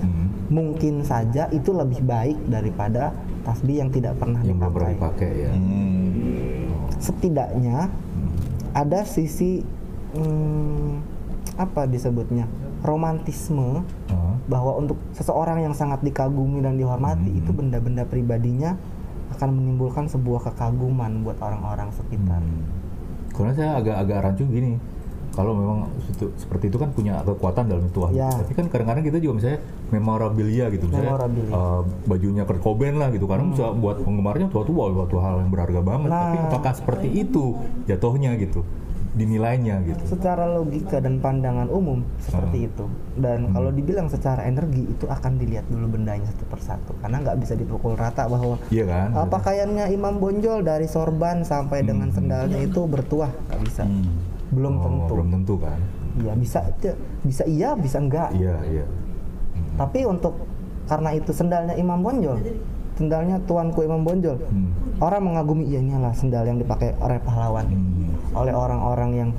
mungkin 0.51 0.99
saja 0.99 1.47
itu 1.49 1.71
lebih 1.71 2.03
baik 2.03 2.35
daripada 2.45 3.15
tasbih 3.41 3.79
yang 3.79 3.87
tidak 3.87 4.19
pernah 4.19 4.43
Yang 4.43 4.59
dipakai. 4.59 4.91
dipakai 4.91 5.31
ya. 5.47 5.51
Hmm. 5.53 6.10
Setidaknya 7.01 7.89
ada 8.71 9.03
sisi 9.03 9.65
hmm, 10.13 11.01
apa 11.57 11.89
disebutnya 11.89 12.47
romantisme 12.81 13.83
Heeh. 14.09 14.33
bahwa 14.47 14.77
untuk 14.77 14.97
seseorang 15.13 15.61
yang 15.65 15.73
sangat 15.73 16.01
dikagumi 16.01 16.61
dan 16.61 16.77
dihormati 16.77 17.29
itu 17.29 17.51
benda-benda 17.53 18.05
pribadinya 18.05 18.77
akan 19.37 19.49
menimbulkan 19.57 20.05
sebuah 20.11 20.51
kekaguman 20.51 21.23
buat 21.23 21.39
orang-orang 21.39 21.89
sekitar. 21.95 22.41
Hmm. 22.41 22.67
Karena 23.31 23.51
saya 23.55 23.71
agak-agak 23.79 24.17
rancu 24.21 24.43
gini. 24.49 24.75
Kalau 25.31 25.55
memang 25.55 25.87
seperti 26.35 26.67
itu 26.67 26.75
kan 26.75 26.91
punya 26.91 27.23
kekuatan 27.23 27.63
dalam 27.65 27.87
tuah. 27.89 28.11
Ya. 28.11 28.27
Tapi 28.27 28.51
kan 28.51 28.67
kadang-kadang 28.67 28.99
kita 29.01 29.17
juga 29.17 29.33
misalnya 29.39 29.59
memorabilia 29.89 30.65
gitu. 30.69 30.85
Misalnya 30.85 31.07
Memorabilia. 31.15 31.51
eh, 31.53 31.81
bajunya 32.03 32.43
Kurt 32.43 32.59
Cobain 32.59 32.95
lah 32.95 33.09
gitu. 33.09 33.25
Karena 33.25 33.47
bisa 33.47 33.71
buat 33.71 33.97
penggemarnya 33.99 34.47
tua-tua 34.47 34.91
suatu 34.91 35.17
hal 35.17 35.39
yang 35.39 35.49
berharga 35.49 35.79
banget. 35.79 36.09
Nah. 36.09 36.19
Tapi 36.25 36.37
apakah 36.45 36.73
seperti 36.73 37.07
itu 37.17 37.55
jatuhnya 37.85 38.35
gitu? 38.35 38.67
Dinilainya 39.11 39.83
gitu. 39.83 40.03
Secara 40.07 40.47
logika 40.47 40.99
dan 40.99 41.19
pandangan 41.19 41.67
umum 41.67 41.99
seperti 42.17 42.67
itu. 42.67 42.87
Dan 43.13 43.51
kalau 43.51 43.67
dibilang 43.67 44.07
secara 44.07 44.43
energi 44.43 44.87
itu 44.87 45.03
akan 45.03 45.35
dilihat 45.35 45.67
dulu 45.67 45.83
bendanya 45.89 46.27
satu 46.27 46.47
persatu 46.47 46.91
karena 46.97 47.19
nggak 47.19 47.37
bisa 47.39 47.59
dipukul 47.59 47.95
rata 47.95 48.23
bahwa 48.25 48.55
Iya 48.67 48.87
kan? 48.87 49.07
"Ah, 49.11 49.27
pakaiannya 49.27 49.91
Imam 49.91 50.15
Bonjol 50.15 50.63
dari 50.63 50.87
sorban 50.87 51.43
sampai 51.43 51.83
dengan 51.83 52.07
sendalnya 52.09 52.55
itu 52.57 52.83
bertuah 52.85 53.27
nggak 53.47 53.59
bisa. 53.61 53.83
Belum 54.51 54.73
Oh, 54.77 54.83
tentu. 54.83 55.13
Belum 55.15 55.29
tentu 55.31 55.53
kan? 55.57 55.79
Iya 56.19 56.33
bisa 56.35 56.59
bisa 57.23 57.43
iya 57.47 57.69
bisa 57.73 57.97
enggak. 57.97 58.35
Iya, 58.35 58.55
iya. 58.67 58.85
Tapi 59.79 60.03
untuk 60.03 60.35
karena 60.85 61.15
itu 61.15 61.31
sendalnya 61.31 61.73
Imam 61.73 62.03
Bonjol, 62.03 62.35
sendalnya 62.93 63.39
tuanku 63.41 63.79
Imam 63.81 64.03
Bonjol, 64.03 64.35
Hmm. 64.43 64.75
orang 64.99 65.23
mengagumi 65.23 65.63
ya 65.65 65.79
ini 65.79 65.95
adalah 65.95 66.11
sendal 66.11 66.43
yang 66.43 66.59
dipakai 66.59 66.91
oleh 66.99 67.15
pahlawan, 67.23 67.65
Hmm. 67.65 68.11
oleh 68.35 68.51
orang-orang 68.51 69.11
yang 69.15 69.29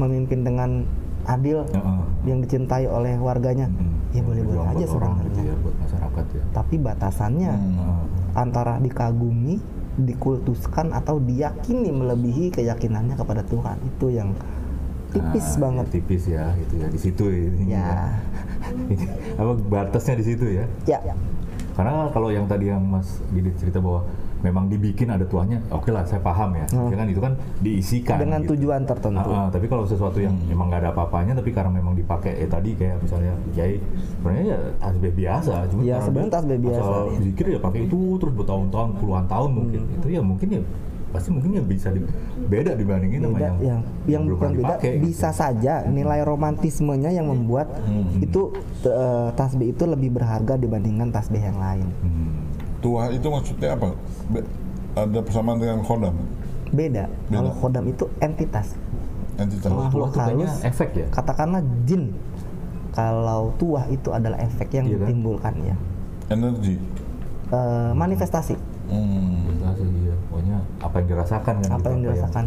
memimpin 0.00 0.40
dengan 0.42 0.88
adil, 1.24 1.68
Heeh. 1.68 2.00
yang 2.24 2.40
dicintai 2.40 2.88
oleh 2.88 3.20
warganya. 3.20 3.68
Hmm. 3.68 3.92
Ya 4.16 4.22
boleh-boleh 4.22 4.64
aja 4.64 4.84
sebenarnya. 4.86 5.42
ya, 5.42 5.54
buat 5.60 5.76
masyarakat 5.76 6.24
ya. 6.32 6.42
Tapi 6.54 6.74
batasannya 6.78 7.52
Heeh. 7.52 7.98
antara 8.32 8.80
dikagumi, 8.80 9.60
dikultuskan 9.96 10.90
atau 10.90 11.18
diyakini 11.18 11.90
melebihi 11.90 12.50
keyakinannya 12.50 13.14
kepada 13.14 13.42
Tuhan. 13.42 13.78
Itu 13.86 14.10
yang 14.10 14.34
tipis 15.10 15.54
Nah, 15.54 15.60
banget. 15.70 15.86
ya, 15.86 15.92
tipis 15.94 16.22
ya 16.26 16.44
gitu 16.58 16.74
ya. 16.78 16.86
Di 16.90 16.98
situ 16.98 17.24
ini 17.30 17.70
Ya. 17.70 18.18
ini 18.90 19.06
apa 19.40 19.52
batasnya 19.54 20.18
di 20.18 20.24
situ 20.26 20.46
ya? 20.50 20.66
Ya, 20.84 20.98
karena 21.74 22.10
kalau 22.10 22.30
yang 22.30 22.46
tadi 22.46 22.70
yang 22.70 22.82
Mas 22.82 23.22
Didit 23.30 23.54
cerita 23.58 23.78
bahwa 23.78 24.06
memang 24.44 24.68
dibikin 24.68 25.08
ada 25.08 25.24
tuahnya 25.24 25.64
oke 25.68 25.88
lah 25.88 26.04
saya 26.04 26.20
paham 26.20 26.52
ya 26.52 26.66
Hmm. 26.66 26.86
Ya 26.86 26.96
kan 26.96 27.06
itu 27.06 27.18
kan 27.18 27.32
diisikan 27.58 28.18
dengan 28.18 28.40
gitu. 28.40 28.52
tujuan 28.54 28.84
tertentu. 28.84 29.24
Ah, 29.26 29.38
ah, 29.38 29.48
tapi 29.48 29.64
kalau 29.64 29.84
sesuatu 29.84 30.18
yang 30.18 30.36
memang 30.44 30.68
nggak 30.68 30.80
ada 30.80 30.90
apa-apanya 30.90 31.32
tapi 31.34 31.48
karena 31.48 31.72
memang 31.72 31.94
dipakai 31.94 32.36
eh 32.36 32.46
tadi 32.46 32.74
kayak 32.74 33.00
misalnya 33.00 33.32
kiai 33.50 33.80
sebenarnya 34.12 34.44
ya 34.46 34.58
tasbih 34.78 35.12
biasa 35.14 35.52
cuma 35.66 35.80
Ya, 35.82 35.96
sebenarnya 35.98 36.32
tasbih 36.34 36.58
biasa, 36.60 36.80
asal 36.82 37.02
zikir 37.18 37.46
ya 37.48 37.58
pakai 37.58 37.80
itu 37.82 37.98
terus 38.16 38.34
bertahun-tahun 38.34 38.88
puluhan 38.94 39.24
tahun 39.24 39.50
mungkin 39.50 39.80
itu 39.90 40.06
ya 40.08 40.20
mungkin 40.20 40.48
ya 40.50 40.62
pasti 41.08 41.30
mungkin 41.30 41.50
ya 41.52 41.62
bisa 41.62 41.88
di- 41.88 42.02
beda 42.44 42.74
dibandingin 42.74 43.22
sama 43.22 43.32
beda 43.32 43.44
yang 43.44 43.56
yang 43.62 43.80
yang 44.04 44.22
belum 44.26 44.34
bukan 44.34 44.50
beda 44.52 44.66
dipakai, 44.74 44.90
gitu. 44.92 45.04
bisa 45.06 45.28
saja 45.30 45.74
nilai 45.88 46.20
romantismenya 46.22 47.08
yang 47.08 47.26
membuat 47.26 47.70
itu 48.18 48.50
eh, 48.82 49.28
tasbih 49.32 49.70
itu 49.70 49.84
lebih 49.84 50.10
berharga 50.12 50.54
dibandingkan 50.54 51.08
tasbih 51.08 51.40
yang 51.40 51.56
lain 51.56 51.86
Hmm. 51.96 52.43
Tua 52.84 53.08
itu 53.08 53.24
maksudnya 53.26 53.72
apa? 53.72 53.96
Be- 54.28 54.44
ada 54.94 55.18
persamaan 55.18 55.56
dengan 55.56 55.80
kodam 55.80 56.14
beda, 56.70 57.06
Beda. 57.06 57.32
kalau 57.32 57.50
khodam 57.56 57.84
itu 57.86 58.04
entitas 58.20 58.74
entitas. 59.36 59.70
Kayaknya 60.12 60.46
halus. 60.46 60.62
efek 60.62 60.88
ya 60.92 61.06
katakanlah 61.08 61.62
jin 61.82 62.14
kalau 62.90 63.50
tuah 63.56 63.86
itu 63.88 64.10
adalah 64.10 64.38
efek 64.38 64.70
yang 64.72 64.86
Iya 64.86 64.96
kan? 64.96 65.06
ditimbulkan 65.06 65.54
ya 65.60 65.76
Energi. 66.26 66.78
Eh, 67.48 67.90
manifestasi 67.92 68.54
Hmm. 68.84 69.48
Investasi, 69.48 69.82
iya. 69.98 70.14
pokoknya 70.24 70.56
apa 70.78 70.94
yang 70.94 71.06
dirasakan 71.08 71.54
kan 71.56 71.70
apa 71.70 71.78
gitu, 71.80 71.88
yang 71.88 72.02
dirasakan 72.04 72.44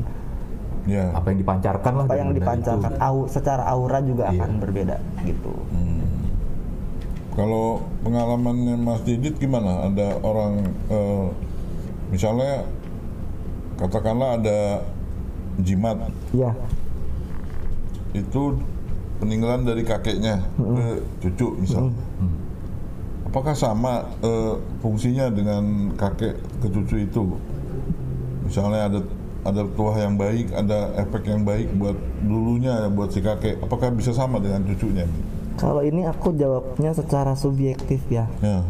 Ya. 0.85 1.05
apa 1.11 1.27
yang 1.27 1.39
dipancarkan 1.41 1.91
lah 1.93 2.05
apa 2.05 2.15
yang 2.15 2.29
dipancarkan 2.31 2.91
itu. 2.93 3.03
au, 3.03 3.17
secara 3.27 3.63
aura 3.65 3.99
juga 3.99 4.23
Iya. 4.25 4.39
akan 4.39 4.51
berbeda 4.57 4.95
gitu 5.23 5.51
Hmm. 5.71 5.96
Kalau 7.37 7.85
pengalamannya 8.01 8.81
Mas 8.81 9.05
Didit 9.05 9.37
gimana? 9.37 9.85
Ada 9.85 10.17
orang 10.25 10.73
eh, 10.89 11.27
misalnya 12.09 12.65
katakanlah 13.77 14.41
ada 14.41 14.81
jimat 15.61 16.09
ya 16.33 16.49
itu 18.17 18.57
peninggalan 19.21 19.65
dari 19.65 19.85
kakeknya 19.85 20.41
ke 20.57 20.85
cucu 21.21 21.61
misal. 21.61 21.93
Apakah 23.29 23.53
sama 23.53 24.07
eh, 24.25 24.55
fungsinya 24.81 25.29
dengan 25.29 25.93
kakek 25.93 26.41
ke 26.63 26.67
cucu 26.73 27.05
itu? 27.05 27.23
Misalnya 28.49 28.89
ada 28.89 28.99
ada 29.45 29.61
tuah 29.77 29.95
yang 29.99 30.17
baik, 30.17 30.51
ada 30.57 30.95
efek 30.97 31.29
yang 31.29 31.45
baik 31.45 31.69
buat 31.77 31.95
dulunya 32.23 32.89
buat 32.89 33.13
si 33.13 33.21
kakek. 33.21 33.61
Apakah 33.61 33.93
bisa 33.93 34.09
sama 34.09 34.41
dengan 34.41 34.65
cucunya? 34.65 35.05
Kalau 35.57 35.81
ini 35.81 36.01
aku 36.03 36.31
jawabnya 36.31 36.91
secara 36.91 37.33
subjektif 37.33 37.99
ya 38.07 38.29
Ya. 38.39 38.61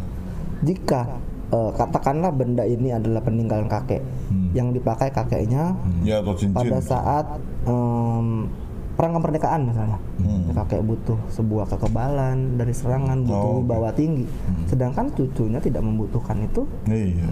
jika 0.60 1.20
eh, 1.48 1.70
katakanlah 1.72 2.28
benda 2.30 2.60
ini 2.62 2.90
adalah 2.90 3.20
peninggalan 3.20 3.64
kakek 3.66 4.02
yang 4.50 4.68
dipakai 4.70 5.08
kakeknya 5.08 5.76
Ya 6.02 6.18
atau 6.18 6.32
cincin. 6.32 6.52
pada 6.52 6.78
saat 6.78 7.26
em, 7.64 8.48
perang 8.92 9.14
kemerdekaan 9.14 9.62
misalnya 9.64 9.98
Hmm. 10.18 10.50
kakek 10.52 10.82
butuh 10.82 11.14
sebuah 11.28 11.68
kekebalan 11.68 12.58
dari 12.58 12.72
serangan 12.72 13.22
butuh 13.22 13.38
Oh, 13.46 13.58
wibawa 13.60 13.92
tinggi 13.92 14.26
sedangkan 14.66 15.08
cucunya 15.10 15.56
tidak 15.58 15.80
membutuhkan 15.80 16.42
itu 16.42 16.66
Iya. 16.84 17.30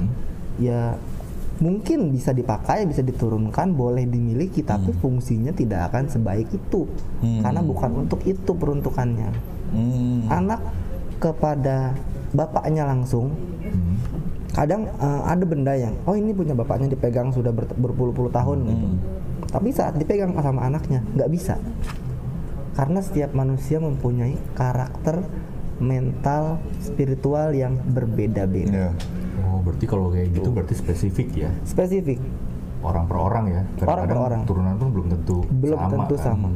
ya 0.57 0.81
mungkin 1.57 2.13
bisa 2.13 2.31
dipakai 2.31 2.85
bisa 2.85 3.01
diturunkan 3.01 3.73
boleh 3.73 4.05
dimiliki 4.05 4.61
tapi 4.61 4.93
fungsinya 4.95 5.51
tidak 5.51 5.89
akan 5.89 6.05
sebaik 6.07 6.49
itu 6.51 6.85
Hmm. 7.21 7.41
karena 7.41 7.61
bukan 7.61 7.91
untuk 8.05 8.21
itu 8.23 8.53
peruntukannya 8.53 9.31
Hmm. 9.73 10.29
anak 10.29 10.61
kepada 11.17 11.97
bapaknya 12.31 12.85
langsung 12.85 13.33
Hmm. 13.63 13.97
kadang 14.53 14.85
eh, 14.87 15.21
ada 15.25 15.45
benda 15.45 15.73
yang 15.73 15.97
oh 16.05 16.13
ini 16.13 16.31
punya 16.31 16.53
bapaknya 16.53 16.93
dipegang 16.93 17.33
sudah 17.33 17.51
ber- 17.51 17.73
berpuluh-puluh 17.73 18.29
tahun 18.29 18.59
gitu 18.67 18.87
tapi 19.49 19.73
saat 19.73 19.97
dipegang 19.97 20.37
sama 20.37 20.61
anaknya 20.63 21.01
nggak 21.13 21.31
bisa 21.33 21.57
karena 22.73 23.01
setiap 23.01 23.33
manusia 23.33 23.81
mempunyai 23.81 24.37
karakter 24.53 25.25
mental 25.77 26.61
spiritual 26.79 27.53
yang 27.53 27.81
berbeda-beda 27.87 28.73
Ya. 28.73 28.91
Oh 29.57 29.65
berarti 29.65 29.85
kalau 29.89 30.13
kayak 30.13 30.37
gitu 30.37 30.53
berarti 30.53 30.75
spesifik 30.77 31.29
ya 31.33 31.51
spesifik 31.65 32.21
orang 32.85 33.09
per 33.09 33.17
orang 33.17 33.45
ya 33.49 33.63
Orang 33.89 34.05
per 34.05 34.19
orang. 34.21 34.41
turunan 34.45 34.75
pun 34.77 34.89
belum 34.93 35.07
tentu 35.09 35.37
belum 35.49 35.79
sama, 35.81 35.93
tentu 35.97 36.15
kan? 36.21 36.25
sama 36.29 36.49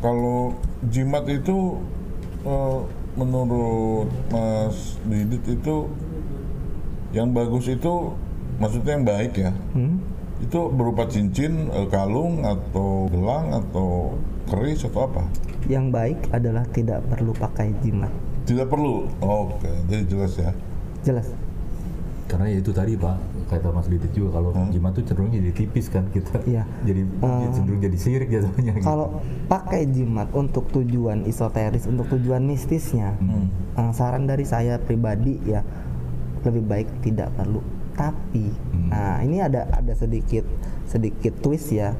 Kalau 0.00 0.56
jimat 0.88 1.28
itu 1.28 1.76
eh, 2.44 2.78
menurut 3.16 4.08
Mas 4.32 4.96
Didit 5.04 5.44
itu 5.44 5.92
yang 7.12 7.36
bagus 7.36 7.68
itu 7.68 8.16
maksudnya 8.56 8.96
yang 8.96 9.04
baik 9.04 9.32
ya. 9.36 9.52
Hmm? 9.76 10.00
Itu 10.40 10.72
berupa 10.72 11.04
cincin, 11.04 11.68
eh, 11.68 11.84
kalung 11.92 12.48
atau 12.48 13.12
gelang 13.12 13.52
atau 13.52 14.16
keris 14.48 14.88
atau 14.88 15.04
apa? 15.04 15.24
yang 15.68 15.92
baik 15.92 16.16
adalah 16.32 16.64
tidak 16.72 17.04
perlu 17.12 17.36
pakai 17.36 17.76
jimat 17.84 18.08
Tidak 18.50 18.66
perlu. 18.66 19.06
Oke, 19.20 19.70
jadi 19.86 20.02
jelas 20.04 20.34
ya. 20.34 20.50
jelas 21.00 21.30
karena 22.26 22.46
ya 22.46 22.62
itu 22.62 22.70
tadi 22.70 22.94
pak 22.94 23.18
kata 23.50 23.74
Mas 23.74 23.90
Didit 23.90 24.14
juga 24.14 24.38
kalau 24.38 24.54
jimat 24.70 24.94
tuh 24.94 25.02
cenderung 25.02 25.34
jadi 25.34 25.50
tipis 25.50 25.90
kan 25.90 26.06
kita 26.08 26.38
Iya. 26.46 26.62
jadi 26.86 27.02
cenderung 27.50 27.82
jadi 27.82 27.98
sirik 27.98 28.30
jatuhnya 28.30 28.78
gitu. 28.78 28.86
Kalau 28.86 29.18
pakai 29.48 29.90
jimat 29.90 30.30
untuk 30.30 30.70
tujuan 30.70 31.26
esoteris, 31.26 31.90
untuk 31.90 32.06
tujuan 32.06 32.46
mistisnya, 32.46 33.18
Hmm. 33.18 33.50
eh, 33.74 33.90
saran 33.90 34.30
dari 34.30 34.46
saya 34.46 34.78
pribadi 34.78 35.42
ya 35.42 35.66
lebih 36.46 36.62
baik 36.62 37.02
tidak 37.02 37.34
perlu. 37.34 37.58
Tapi, 37.98 38.46
Hmm. 38.46 38.88
nah 38.88 39.18
ini 39.20 39.42
ada 39.42 39.66
ada 39.66 39.90
sedikit 39.92 40.46
sedikit 40.86 41.34
twist 41.42 41.74
ya. 41.74 41.98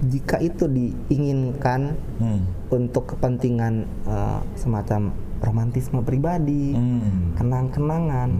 Jika 0.00 0.40
itu 0.40 0.64
diinginkan 0.64 1.92
Hmm. 2.16 2.40
untuk 2.72 3.04
kepentingan 3.04 3.84
eh, 4.08 4.40
semacam 4.56 5.12
romantisme 5.42 6.00
pribadi, 6.06 6.72
Hmm. 6.72 7.34
kenang-kenangan, 7.34 8.30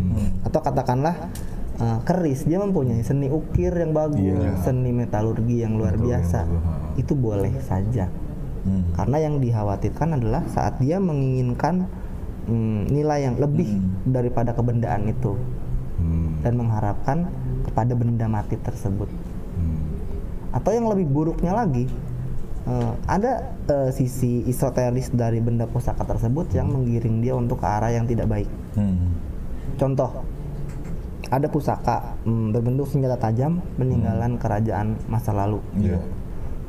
atau 0.47 0.61
katakanlah 0.63 1.17
eh, 1.73 1.99
keris 2.07 2.47
dia 2.47 2.63
mempunyai 2.63 3.03
seni 3.03 3.27
ukir 3.27 3.75
yang 3.75 3.91
bagus, 3.91 4.23
Iya. 4.23 4.55
seni 4.63 4.95
metalurgi 4.95 5.67
yang 5.67 5.75
luar 5.75 5.99
yang 5.99 6.05
biasa, 6.07 6.47
itu 6.95 7.17
boleh 7.19 7.51
saja. 7.59 8.07
Hmm. 8.63 8.87
Karena 8.95 9.19
yang 9.19 9.43
dikhawatirkan 9.43 10.15
adalah 10.15 10.47
saat 10.47 10.79
dia 10.79 11.03
menginginkan 11.03 11.91
mm, 12.43 12.91
nilai 12.91 13.27
yang 13.27 13.37
lebih 13.39 13.67
daripada 14.03 14.55
kebendaan 14.55 15.11
itu 15.11 15.35
Hmm. 15.99 16.39
dan 16.43 16.59
mengharapkan 16.59 17.31
kepada 17.67 17.95
benda 17.95 18.27
mati 18.27 18.59
tersebut. 18.59 19.07
Hmm. 19.59 19.79
Atau 20.51 20.75
yang 20.75 20.87
lebih 20.87 21.07
buruknya 21.07 21.55
lagi, 21.55 21.87
eh, 22.67 22.93
ada 23.07 23.33
eh, 23.67 23.91
sisi 23.91 24.47
esoteris 24.47 25.11
dari 25.11 25.39
benda 25.39 25.67
pusaka 25.67 26.05
tersebut 26.05 26.51
yang 26.55 26.71
menggiring 26.71 27.19
dia 27.19 27.35
untuk 27.35 27.61
ke 27.61 27.67
arah 27.67 27.91
yang 27.91 28.07
tidak 28.07 28.29
baik. 28.29 28.49
Hmm. 28.75 29.17
Contoh, 29.77 30.23
ada 31.33 31.49
pusaka 31.49 32.13
mm, 32.29 32.53
berbentuk 32.53 32.87
senjata 32.87 33.17
tajam 33.17 33.65
peninggalan 33.81 34.37
kerajaan 34.37 35.01
masa 35.09 35.33
lalu. 35.33 35.65
Iya. 35.81 35.97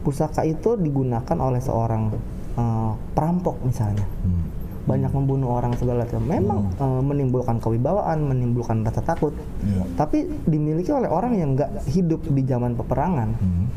Pusaka 0.04 0.44
itu 0.44 0.80
digunakan 0.80 1.38
oleh 1.40 1.60
seorang 1.60 2.16
eh, 2.56 2.92
perampok 3.12 3.60
misalnya, 3.66 4.06
Hmm. 4.24 4.46
banyak 4.84 5.12
membunuh 5.16 5.58
orang 5.58 5.76
segala 5.76 6.08
macam. 6.08 6.24
Memang 6.24 6.60
eh, 6.76 7.02
menimbulkan 7.04 7.60
kewibawaan, 7.60 8.24
menimbulkan 8.24 8.88
rasa 8.88 9.04
takut. 9.04 9.36
Iya. 9.64 9.84
Tapi 10.00 10.32
dimiliki 10.48 10.96
oleh 10.96 11.12
orang 11.12 11.36
yang 11.36 11.60
nggak 11.60 11.84
hidup 11.92 12.24
di 12.24 12.42
zaman 12.48 12.74
peperangan 12.74 13.30
Hmm. 13.36 13.68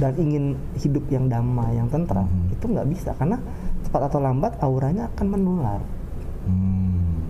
Dan 0.00 0.12
ingin 0.16 0.56
hidup 0.80 1.04
yang 1.12 1.28
damai, 1.28 1.76
yang 1.76 1.88
tentram, 1.92 2.28
itu 2.48 2.64
nggak 2.64 2.88
bisa 2.88 3.12
karena 3.16 3.36
cepat 3.84 4.08
atau 4.08 4.18
lambat 4.24 4.52
auranya 4.64 5.10
akan 5.12 5.26
menular. 5.28 5.80
Hmm. 6.48 7.20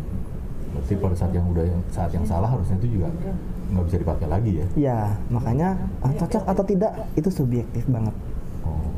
Berarti 0.72 0.94
pada 0.98 1.14
saat 1.18 1.32
yang 1.34 1.46
udah 1.50 1.64
yang 1.66 1.82
saat 1.90 2.10
yang 2.14 2.24
salah 2.24 2.48
harusnya 2.48 2.78
itu 2.80 2.98
juga 2.98 3.10
nggak 3.72 3.84
bisa 3.88 3.96
dipakai 3.98 4.26
lagi 4.28 4.52
ya. 4.60 4.66
Ya, 4.76 5.00
makanya 5.32 5.74
ah, 6.04 6.12
cocok 6.12 6.44
atau 6.44 6.64
tidak 6.64 6.92
itu 7.16 7.28
subjektif 7.32 7.84
banget. 7.88 8.14
Oh. 8.62 8.92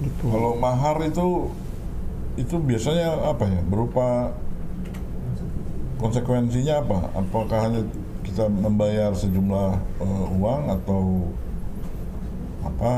Gitu. 0.00 0.24
Kalau 0.30 0.52
mahar 0.58 1.02
itu 1.02 1.50
itu 2.34 2.56
biasanya 2.58 3.30
apa 3.30 3.44
ya? 3.46 3.60
Berupa 3.66 4.34
konsekuensinya 6.02 6.82
apa? 6.82 6.98
Apakah 7.14 7.58
hanya 7.70 7.82
kita 8.34 8.50
membayar 8.50 9.14
sejumlah 9.14 9.78
eh, 10.02 10.26
uang 10.42 10.62
atau 10.66 11.30
apa? 12.66 12.92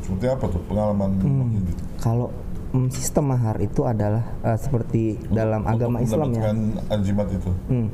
Seperti 0.00 0.26
apa 0.32 0.44
tuh 0.48 0.62
pengalaman 0.72 1.20
Didit? 1.52 1.76
Kalau 2.00 2.32
mm, 2.72 2.88
sistem 2.96 3.36
mahar 3.36 3.60
itu 3.60 3.84
adalah 3.84 4.24
eh, 4.40 4.56
seperti 4.56 5.20
dalam 5.28 5.68
Untuk 5.68 5.76
agama 5.76 6.00
Islam 6.00 6.32
ya. 6.32 6.48
ajimat 6.96 7.28
itu. 7.28 7.52
Hmm. 7.68 7.92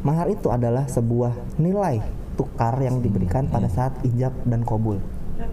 Mahar 0.00 0.32
itu 0.32 0.48
adalah 0.48 0.88
sebuah 0.88 1.36
nilai 1.60 2.00
tukar 2.40 2.80
yang 2.80 3.04
diberikan 3.04 3.44
pada 3.52 3.68
saat 3.68 3.92
ijab 4.00 4.32
dan 4.48 4.64
kobul. 4.64 4.96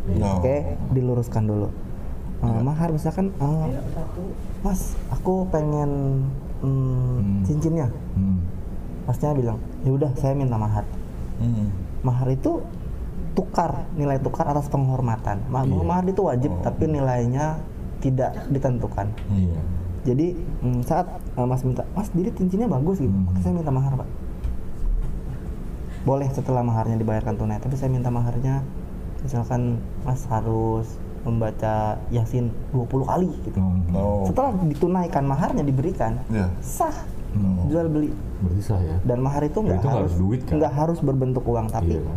No. 0.07 0.39
Oke, 0.39 0.79
diluruskan 0.95 1.43
dulu. 1.51 1.67
Uh, 2.39 2.59
mahar 2.63 2.91
misalkan, 2.95 3.31
uh, 3.43 3.67
Mas, 4.63 4.95
aku 5.11 5.47
pengen 5.51 6.23
mm, 6.63 7.43
cincinnya. 7.43 7.91
Hmm. 8.15 8.32
Pastinya 9.03 9.33
bilang, 9.33 9.57
ya 9.81 9.91
udah 9.91 10.11
saya 10.13 10.33
minta 10.33 10.55
mahar. 10.55 10.87
Hmm. 11.35 11.67
Mahar 12.01 12.27
itu 12.29 12.63
tukar, 13.33 13.89
nilai 13.93 14.17
tukar 14.17 14.45
atas 14.45 14.67
penghormatan. 14.67 15.41
Ma- 15.47 15.63
Iya. 15.63 15.81
Mahar 15.81 16.05
itu 16.05 16.21
wajib, 16.21 16.51
tapi 16.61 16.87
nilainya 16.87 17.59
tidak 17.99 18.35
ditentukan. 18.47 19.09
Iya. 19.27 19.59
Jadi 20.03 20.27
mm, 20.35 20.83
saat 20.83 21.07
uh, 21.33 21.43
Mas 21.43 21.63
minta, 21.63 21.87
Mas 21.91 22.11
jadi 22.11 22.29
cincinnya 22.29 22.67
bagus 22.67 22.99
gitu, 22.99 23.09
Hmm. 23.09 23.31
saya 23.39 23.53
minta 23.53 23.71
mahar 23.71 23.95
pak. 23.95 24.09
Boleh 26.03 26.27
setelah 26.29 26.59
maharnya 26.61 26.99
dibayarkan 26.99 27.33
tunai, 27.33 27.57
tapi 27.57 27.73
saya 27.73 27.87
minta 27.87 28.11
maharnya 28.11 28.59
misalkan 29.19 29.79
Mas 30.03 30.27
harus 30.27 30.99
membaca 31.23 31.95
Yasin 32.09 32.51
20 32.75 33.07
kali 33.07 33.31
gitu. 33.41 33.55
Oh. 33.95 34.27
Setelah 34.27 34.51
ditunaikan 34.61 35.23
maharnya 35.23 35.63
diberikan, 35.63 36.19
Ya. 36.27 36.51
sah 36.59 36.91
Hmm. 37.33 37.65
jual 37.65 37.87
beli. 37.87 38.09
Berarti 38.39 38.61
sah 38.61 38.77
ya. 38.77 38.95
Dan 39.01 39.19
mahar 39.19 39.41
itu 39.41 39.57
nggak 39.57 39.81
harus 39.81 39.93
harus 40.05 40.13
duit, 40.15 40.41
kan? 40.43 40.55
nggak 40.57 40.73
harus 40.73 40.99
berbentuk 40.99 41.43
uang, 41.43 41.67
tapi 41.67 41.97
Iya. 41.97 42.13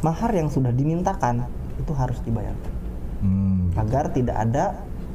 mahar 0.00 0.30
yang 0.30 0.46
sudah 0.46 0.70
dimintakan 0.70 1.46
itu 1.74 1.92
harus 1.92 2.18
dibayar 2.20 2.54
Hmm. 3.18 3.70
agar 3.74 4.10
tidak 4.10 4.34
ada 4.36 4.64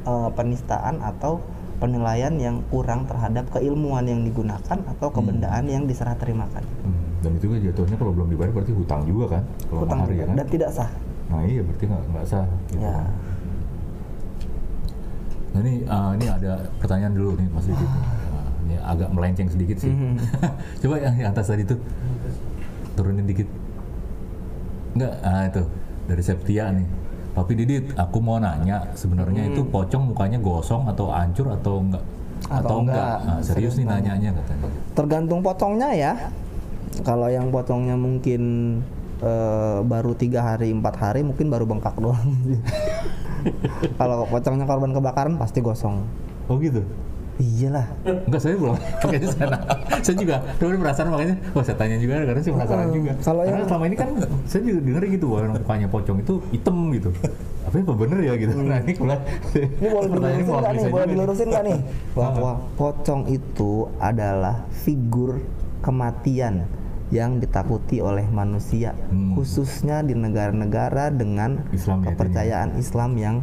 eh, 0.03 0.29
penistaan 0.31 0.99
atau 0.99 1.43
penilaian 1.77 2.31
yang 2.33 2.63
kurang 2.67 3.03
terhadap 3.05 3.43
keilmuan 3.49 4.01
yang 4.01 4.23
digunakan 4.23 4.63
atau 4.79 5.07
kebendaan 5.09 5.67
yang 5.67 5.83
diserah 5.83 6.15
terimakan. 6.15 6.63
Hmm. 6.81 7.03
Dan 7.19 7.35
itu 7.35 7.45
kan 7.45 7.59
jatuhnya 7.59 7.95
kalau 7.95 8.11
belum 8.11 8.29
dibayar 8.29 8.49
berarti 8.49 8.71
hutang 8.71 9.03
juga 9.03 9.35
kan? 9.35 9.43
Kalau 9.67 9.83
Hutang 9.83 9.99
mahar 9.99 10.07
ya 10.07 10.15
juga. 10.15 10.25
kan? 10.25 10.35
dan 10.35 10.47
tidak 10.47 10.69
sah. 10.71 10.89
Nah 11.27 11.41
iya 11.43 11.59
berarti 11.59 11.83
nggak 11.85 12.03
nggak 12.07 12.25
sah. 12.25 12.47
Gitu. 12.65 12.79
Ya. 12.79 12.91
kan. 12.93 13.07
Nah 15.47 15.59
ini 15.59 15.73
ah, 15.87 16.09
ini 16.13 16.25
ada 16.25 16.51
pertanyaan 16.77 17.13
dulu 17.13 17.31
nih 17.35 17.47
Mas 17.49 17.65
Didi. 17.65 17.85
Ini 18.67 18.75
agak 18.83 19.09
melenceng 19.15 19.47
sedikit 19.47 19.79
sih. 19.79 19.89
Mhm. 19.89 20.19
Coba 20.83 20.95
yang 20.99 21.15
di 21.15 21.23
atas 21.23 21.47
tadi 21.47 21.63
tuh 21.63 21.79
turunin 22.99 23.23
dikit. 23.23 23.47
Enggak, 24.97 25.13
ah 25.23 25.43
itu 25.47 25.63
dari 26.09 26.23
Septia 26.25 26.73
nih. 26.75 26.87
Tapi 27.37 27.53
Didit, 27.53 27.93
aku 27.93 28.17
mau 28.17 28.41
nanya 28.41 28.81
sebenarnya 28.97 29.53
itu 29.53 29.61
pocong 29.61 30.09
mukanya 30.09 30.41
gosong 30.41 30.89
atau 30.89 31.13
hancur 31.13 31.53
atau 31.53 31.85
enggak? 31.85 32.01
Atau 32.49 32.81
enggak. 32.81 33.17
Nah, 33.29 33.39
serius, 33.45 33.77
nih 33.77 33.85
nanyanya 33.85 34.33
katanya. 34.41 34.73
Tergantung 34.97 35.45
potongnya 35.45 35.93
ya. 35.93 36.13
Kalau 37.05 37.29
yang 37.29 37.53
potongnya 37.53 37.93
mungkin 37.93 38.41
eh, 39.21 39.79
baru 39.85 40.17
tiga 40.17 40.41
hari 40.41 40.73
empat 40.73 40.97
hari 40.97 41.21
mungkin 41.21 41.53
baru 41.53 41.69
bengkak 41.69 41.93
doang. 42.01 42.25
Kalau 44.01 44.25
pocongnya 44.25 44.65
korban 44.65 44.97
kebakaran 44.97 45.37
pasti 45.37 45.61
gosong. 45.61 46.09
Oh 46.49 46.57
gitu. 46.57 46.81
Iyalah. 47.37 47.85
Enggak, 48.01 48.41
saya 48.41 48.55
belum. 48.55 48.73
Makanya 49.05 49.27
saya, 49.29 49.47
saya 50.01 50.15
juga 50.17 50.35
dulu 50.57 50.73
perasaan 50.81 51.07
makanya, 51.07 51.35
wah 51.53 51.61
saya 51.61 51.77
tanya 51.77 51.97
juga 51.97 52.13
karena 52.19 52.41
saya 52.41 52.53
penasaran 52.53 52.81
Hmm, 52.83 52.95
juga. 52.95 53.11
kalau 53.21 53.41
karena 53.41 53.53
yang- 53.53 53.69
selama 53.69 53.85
ini 53.85 53.95
kan 53.95 54.09
saya 54.43 54.61
juga 54.63 54.79
dengar 54.81 55.03
gitu 55.05 55.25
bahwa 55.27 55.47
mukanya 55.53 55.87
pocong 55.87 56.17
itu 56.17 56.33
hitam 56.49 56.77
gitu. 56.91 57.09
Apa 57.63 57.75
apa 57.77 57.93
bener 57.93 58.19
ya 58.21 58.33
gitu. 58.35 58.51
Nah 58.55 58.79
ini 58.79 58.91
mulai 58.95 59.17
Hmm. 59.17 59.77
Ini 59.77 59.87
boleh 59.87 60.07
pertanyaan 60.09 60.39
dilurusin 60.39 60.57
nggak 60.57 60.73
nih? 60.73 60.89
Boleh 60.89 61.07
dilurusin 61.07 61.47
nggak 61.47 61.63
nih? 61.63 61.77
Ah. 61.77 61.83
Bahwa 62.15 62.51
pocong 62.73 63.21
itu 63.27 63.71
adalah 63.97 64.55
figur 64.73 65.31
kematian 65.79 66.65
yang 67.07 67.37
ditakuti 67.37 68.01
oleh 68.01 68.27
manusia, 68.27 68.91
Hmm. 69.07 69.31
khususnya 69.31 70.01
di 70.01 70.11
negara-negara 70.11 71.07
dengan 71.07 71.63
Islam 71.71 72.01
ya, 72.01 72.11
kepercayaan 72.11 72.69
Islam 72.75 73.11
yang 73.15 73.35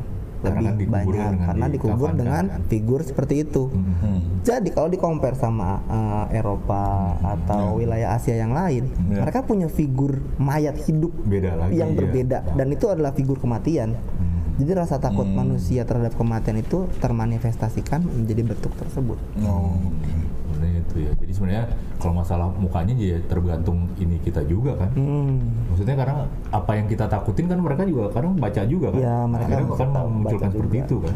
lebih 0.53 0.87
banyak 0.91 1.09
dengan 1.09 1.35
karena 1.41 1.67
dikubur 1.71 2.09
dikafankan, 2.13 2.21
dengan 2.21 2.45
kan? 2.51 2.61
figur 2.69 3.01
seperti 3.01 3.35
itu. 3.41 3.63
Hmm. 3.73 4.21
Jadi 4.45 4.69
kalau 4.71 4.89
di 4.93 4.99
compare 5.01 5.37
sama 5.39 5.81
eh, 5.89 6.37
Eropa 6.37 7.17
atau 7.21 7.81
wilayah 7.81 8.13
Asia 8.13 8.37
yang 8.37 8.53
lain, 8.53 8.87
Ya. 9.09 9.25
mereka 9.25 9.45
punya 9.45 9.69
figur 9.69 10.21
mayat 10.37 10.77
hidup 10.85 11.13
Beda 11.25 11.55
lagi, 11.57 11.77
yang 11.79 11.93
iya. 11.93 11.99
berbeda 11.99 12.39
dan 12.53 12.67
itu 12.69 12.87
adalah 12.91 13.13
figur 13.13 13.41
kematian. 13.41 13.95
Hmm. 13.95 14.33
Jadi 14.55 14.71
rasa 14.71 15.03
takut 15.03 15.27
manusia 15.27 15.83
terhadap 15.83 16.15
kematian 16.15 16.63
itu 16.63 16.87
termanifestasikan 17.03 18.07
menjadi 18.07 18.55
bentuk 18.55 18.71
tersebut. 18.79 19.19
Oh, 19.43 19.75
oke. 19.75 20.24
Sebenarnya 20.65 20.81
itu 20.81 20.97
ya. 20.97 21.13
Jadi 21.21 21.33
sebenarnya 21.37 21.65
kalau 22.01 22.15
masalah 22.17 22.49
mukanya 22.57 22.95
ya 22.97 23.21
tergantung 23.29 23.93
ini 24.01 24.17
kita 24.25 24.41
juga 24.49 24.81
kan. 24.81 24.91
Hmm. 24.97 25.45
Maksudnya 25.69 25.97
karena 26.01 26.17
apa 26.49 26.73
yang 26.73 26.87
kita 26.89 27.05
takutin 27.05 27.47
kan 27.53 27.61
mereka 27.61 27.85
juga 27.85 28.09
kadang 28.17 28.33
baca 28.41 28.63
juga 28.65 28.89
kan. 28.97 29.01
Ya, 29.05 29.17
mereka 29.29 29.45
Akhirnya 29.45 29.77
kan 29.77 29.89
memunculkan 30.09 30.51
seperti 30.57 30.77
juga. 30.81 30.87
itu 30.89 30.97
kan. 31.05 31.15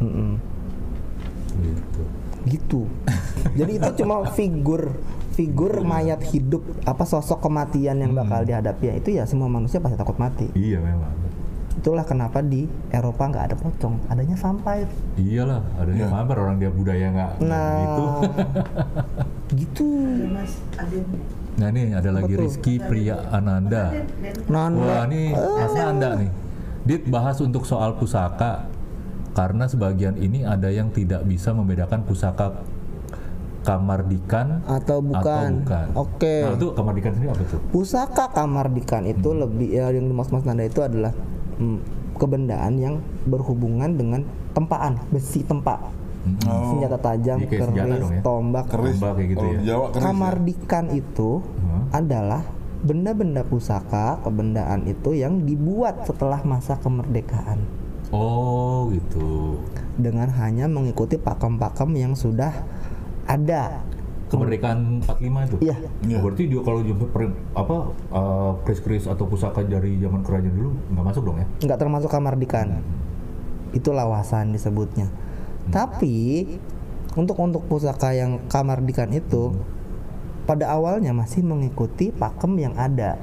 Mm-mm. 0.00 0.30
Gitu. 1.60 2.02
Gitu. 2.44 2.80
Jadi 3.56 3.72
itu 3.80 3.90
cuma 4.04 4.16
figur 4.32 4.82
figur 5.30 5.72
mayat 5.80 6.20
hidup 6.28 6.60
apa 6.84 7.08
sosok 7.08 7.40
kematian 7.40 7.96
yang 7.96 8.12
bakal 8.12 8.44
dihadapi 8.44 8.92
ya 8.92 8.94
itu 9.00 9.08
ya 9.16 9.24
semua 9.24 9.48
manusia 9.48 9.80
pasti 9.80 9.96
takut 9.96 10.20
mati. 10.20 10.52
Iya 10.52 10.84
memang. 10.84 11.08
Itulah 11.72 12.02
kenapa 12.02 12.40
di 12.40 12.64
Eropa 12.88 13.24
nggak 13.24 13.44
ada 13.46 13.56
pocong, 13.56 13.94
adanya 14.06 14.34
vampire. 14.34 14.90
Iyalah, 15.14 15.62
adanya 15.76 16.02
Iya. 16.02 16.10
vampir 16.10 16.36
orang 16.36 16.56
dia 16.56 16.68
budaya 16.68 17.06
nggak 17.08 17.32
Nah, 17.40 17.70
gitu. 17.80 18.04
gitu 19.56 19.88
Nah 21.52 21.66
ini 21.68 21.92
ada 21.92 22.10
lagi 22.10 22.32
Betul. 22.32 22.42
Rizky 22.42 22.74
Priya 22.78 23.28
Ananda. 23.28 23.92
Nanda 24.46 24.80
Wah 24.80 25.02
ini 25.06 25.30
Mas 25.32 25.74
Nanda 25.74 26.08
nih. 26.16 26.30
Dit 26.80 27.02
bahas 27.06 27.36
untuk 27.38 27.62
soal 27.62 27.94
pusaka 27.94 28.66
karena 29.30 29.64
sebagian 29.64 30.16
ini 30.16 30.42
ada 30.42 30.68
yang 30.68 30.88
tidak 30.88 31.22
bisa 31.22 31.52
membedakan 31.52 32.02
pusaka 32.02 32.64
kamardikan 33.60 34.64
atau 34.64 34.98
bukan, 34.98 35.60
bukan. 35.62 35.86
oke 35.94 36.34
Nah 36.40 36.56
itu 36.56 36.68
kamardikan 36.72 37.12
sendiri 37.12 37.30
apa 37.30 37.44
tuh? 37.44 37.60
pusaka 37.68 38.24
kamardikan 38.32 39.04
itu 39.04 39.30
lebih 39.30 39.68
ya 39.68 39.92
yang 39.92 40.08
dimaksud 40.08 40.32
Mas 40.32 40.44
Nanda 40.44 40.64
itu 40.64 40.80
adalah 40.80 41.12
kebendaan 42.14 42.74
yang 42.76 42.94
berhubungan 43.24 43.94
dengan 43.94 44.20
tempaan 44.52 44.98
besi 45.08 45.40
tempa 45.42 45.78
Oh, 46.44 46.76
senjata 46.76 47.00
tajam 47.00 47.40
senjata 47.40 47.72
keris 47.72 48.04
ya? 48.06 48.20
tombak 48.20 48.64
keris. 48.68 48.92
Tombak 48.94 49.12
kayak 49.16 49.28
gitu 49.30 49.40
ya. 49.42 49.56
di 49.56 49.64
Jawa 49.64 49.86
keris 49.88 49.96
ya. 49.96 50.04
kamardikan 50.04 50.84
itu 50.92 51.30
Hmm. 51.40 51.82
adalah 51.90 52.42
benda-benda 52.80 53.40
pusaka 53.42 54.20
kebendaan 54.20 54.84
itu 54.84 55.10
yang 55.12 55.40
dibuat 55.42 56.04
setelah 56.04 56.40
masa 56.42 56.76
kemerdekaan 56.76 57.64
Oh 58.10 58.88
gitu. 58.90 59.56
dengan 59.96 60.28
hanya 60.34 60.64
mengikuti 60.66 61.16
pakem-pakem 61.16 61.88
yang 61.94 62.12
sudah 62.12 62.52
ada 63.24 63.80
Kemerdekaan 64.30 65.02
45 65.02 65.46
itu? 65.50 65.56
Iya. 65.66 65.76
Oh, 66.16 66.20
berarti 66.22 66.42
dia 66.46 66.60
kalau 66.62 66.80
jumpa 66.86 67.04
apa 67.58 67.76
uh, 68.14 68.52
keris-keris 68.62 69.10
atau 69.10 69.26
pusaka 69.26 69.66
dari 69.66 69.98
zaman 69.98 70.22
kerajaan 70.22 70.54
dulu 70.54 70.70
nggak 70.94 71.04
masuk 71.10 71.22
dong 71.26 71.38
ya? 71.42 71.46
nggak 71.66 71.78
termasuk 71.82 72.10
kamardikan 72.10 72.78
itu 73.74 73.90
lawasan 73.90 74.54
disebutnya 74.54 75.10
tapi 75.70 76.46
untuk 77.18 77.38
untuk 77.42 77.66
pusaka 77.66 78.14
yang 78.14 78.42
kamardikan 78.46 79.10
itu 79.10 79.54
pada 80.46 80.70
awalnya 80.70 81.10
masih 81.10 81.42
mengikuti 81.42 82.14
pakem 82.14 82.54
yang 82.58 82.74
ada 82.78 83.18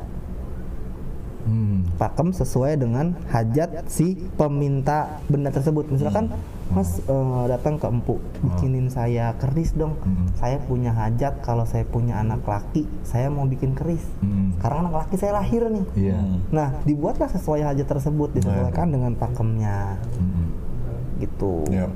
Hmm. 1.47 1.87
pakem 1.95 2.35
sesuai 2.35 2.75
dengan 2.75 3.15
hajat 3.31 3.87
si 3.87 4.19
peminta 4.35 5.23
benda 5.31 5.47
tersebut 5.47 5.87
misalkan 5.87 6.27
mas 6.69 6.99
eh, 6.99 7.43
datang 7.47 7.75
ke 7.75 7.85
empu 7.85 8.15
bikinin 8.39 8.87
saya 8.87 9.31
keris 9.35 9.71
dong 9.71 9.95
Hmm. 9.97 10.27
saya 10.33 10.59
punya 10.59 10.89
hajat 10.89 11.39
kalau 11.39 11.63
saya 11.63 11.83
punya 11.83 12.17
anak 12.17 12.41
laki 12.41 12.83
saya 13.01 13.27
mau 13.27 13.43
bikin 13.43 13.71
keris 13.71 14.03
Hmm. 14.19 14.51
sekarang 14.53 14.85
anak 14.85 14.95
laki 15.01 15.15
saya 15.15 15.35
lahir 15.35 15.63
nih 15.65 15.85
Iya. 15.95 16.19
Nah, 16.49 16.75
dibuatlah 16.83 17.27
sesuai 17.27 17.63
hajat 17.63 17.87
tersebut 17.87 18.29
disesuaikan 18.33 18.87
dengan 18.89 19.13
pakemnya 19.13 19.95
Hmm. 20.13 20.47
gitu. 21.17 21.63
Iya. 21.67 21.87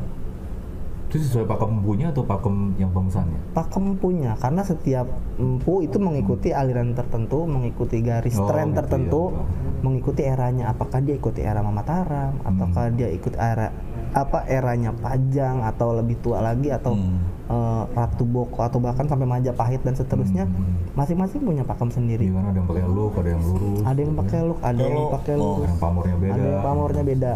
Itu 1.05 1.19
sesuai 1.19 1.43
pakem 1.43 1.83
punya 1.83 2.07
atau 2.07 2.23
pakem 2.23 2.71
yang 2.77 2.87
pemesannya? 2.89 3.35
Pakem 3.51 3.99
punya 3.99 4.31
karena 4.37 4.63
setiap 4.63 5.03
empu 5.35 5.83
itu 5.83 5.99
mengikuti 5.99 6.49
aliran 6.49 6.95
tertentu, 6.95 7.43
mengikuti 7.43 7.99
garis 7.99 8.39
Oh, 8.39 8.47
tren 8.47 8.71
gitu 8.71 8.79
tertentu, 8.79 9.21
ya. 9.29 9.43
mengikuti 9.81 10.21
eranya. 10.23 10.71
Apakah 10.71 11.03
dia 11.03 11.13
ikuti 11.13 11.43
era 11.43 11.59
Mataram, 11.59 12.31
Hmm. 12.37 12.47
ataukah 12.47 12.95
dia 12.95 13.11
ikut 13.11 13.35
era 13.35 13.75
apa 14.11 14.43
eranya 14.45 14.91
Pajang 14.91 15.63
atau 15.63 15.95
lebih 15.95 16.19
tua 16.19 16.39
lagi 16.39 16.67
atau 16.67 16.93
Hmm. 16.93 17.19
eh, 17.47 17.83
Ratu 17.91 18.23
Boko 18.23 18.59
atau 18.61 18.77
bahkan 18.77 19.03
sampai 19.03 19.23
Majapahit 19.23 19.79
dan 19.81 19.91
seterusnya. 19.91 20.45
Hmm. 20.45 20.75
Masing-masing 20.93 21.39
punya 21.41 21.63
pakem 21.63 21.87
sendiri. 21.87 22.27
Kan 22.27 22.43
ada 22.45 22.55
yang 22.55 22.65
pakai 22.65 22.85
look, 22.85 23.13
ada 23.13 23.29
yang 23.29 23.41
lurus, 23.41 23.79
Ada 23.81 23.99
yang 23.99 24.13
pakai 24.13 24.39
look, 24.41 24.59
ada 24.61 24.81
yang 24.81 25.07
pakai 25.09 25.33
oh, 25.33 25.39
lurus, 25.41 25.63
yang 25.65 25.77
pamornya 25.77 26.15
beda. 26.17 26.31
ada 26.31 26.45
yang 26.45 26.61
pamornya 26.61 27.03
beda. 27.05 27.33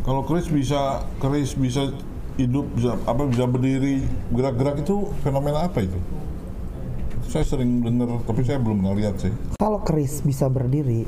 Kalau 0.00 0.22
keris 0.24 0.46
bisa 0.46 0.80
keris 1.18 1.50
bisa 1.52 1.82
hidup 2.34 2.66
bisa 2.72 2.96
apa 3.04 3.22
bisa 3.26 3.44
berdiri 3.44 4.00
gerak-gerak 4.30 4.80
itu 4.80 4.96
fenomena 5.20 5.66
apa 5.66 5.78
itu? 5.80 5.98
Saya 7.26 7.44
sering 7.44 7.78
dengar 7.80 8.18
tapi 8.20 8.42
saya 8.42 8.58
belum 8.58 8.82
pernah 8.82 8.96
lihat 8.96 9.14
sih. 9.18 9.30
Kalau 9.54 9.78
keris 9.80 10.18
bisa 10.20 10.46
berdiri 10.46 11.06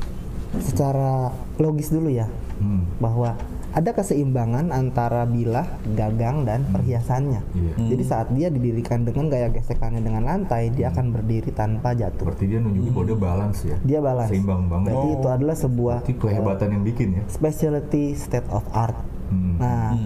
secara 0.61 1.31
logis 1.57 1.88
dulu 1.88 2.07
ya, 2.07 2.29
Hmm. 2.59 2.85
bahwa 2.99 3.35
ada 3.73 3.91
keseimbangan 3.97 4.69
antara 4.69 5.25
bilah, 5.25 5.65
gagang 5.97 6.45
dan 6.45 6.69
perhiasannya. 6.69 7.41
Iya. 7.57 7.73
Jadi 7.97 8.05
saat 8.05 8.29
dia 8.37 8.53
didirikan 8.53 9.09
dengan 9.09 9.33
gaya 9.33 9.49
gesekannya 9.49 10.05
dengan 10.05 10.29
lantai, 10.29 10.69
dia 10.69 10.93
akan 10.93 11.17
berdiri 11.17 11.49
tanpa 11.57 11.97
jatuh. 11.97 12.29
Berarti 12.29 12.45
dia 12.53 12.61
nunjukin 12.61 12.93
bahwa 12.93 13.07
dia 13.09 13.19
balance 13.19 13.59
ya. 13.65 13.77
Dia 13.81 13.99
balance. 14.05 14.31
Seimbang 14.31 14.69
banget. 14.69 14.93
Berarti 14.93 15.09
itu 15.17 15.29
adalah 15.33 15.57
sebuah 15.57 15.97
Berarti 16.05 16.15
kehebatan 16.21 16.69
yang 16.69 16.85
bikin 16.85 17.09
ya. 17.17 17.23
specialty 17.33 18.05
state 18.13 18.49
of 18.53 18.65
art. 18.77 18.97
Hmm. 19.33 19.57
Nah, 19.57 19.97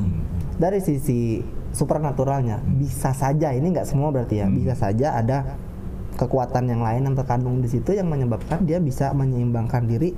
dari 0.63 0.79
sisi 0.79 1.43
supernaturalnya 1.75 2.63
bisa 2.63 3.11
saja 3.13 3.51
ini 3.51 3.75
nggak 3.75 3.85
semua 3.91 4.15
berarti 4.15 4.41
ya, 4.41 4.47
bisa 4.47 4.79
saja 4.79 5.19
ada 5.19 5.59
kekuatan 6.17 6.71
yang 6.71 6.81
lain 6.81 7.03
yang 7.03 7.17
terkandung 7.19 7.61
di 7.61 7.69
situ 7.69 7.93
yang 7.93 8.09
menyebabkan 8.09 8.65
dia 8.65 8.79
bisa 8.79 9.11
menyeimbangkan 9.11 9.85
diri. 9.85 10.15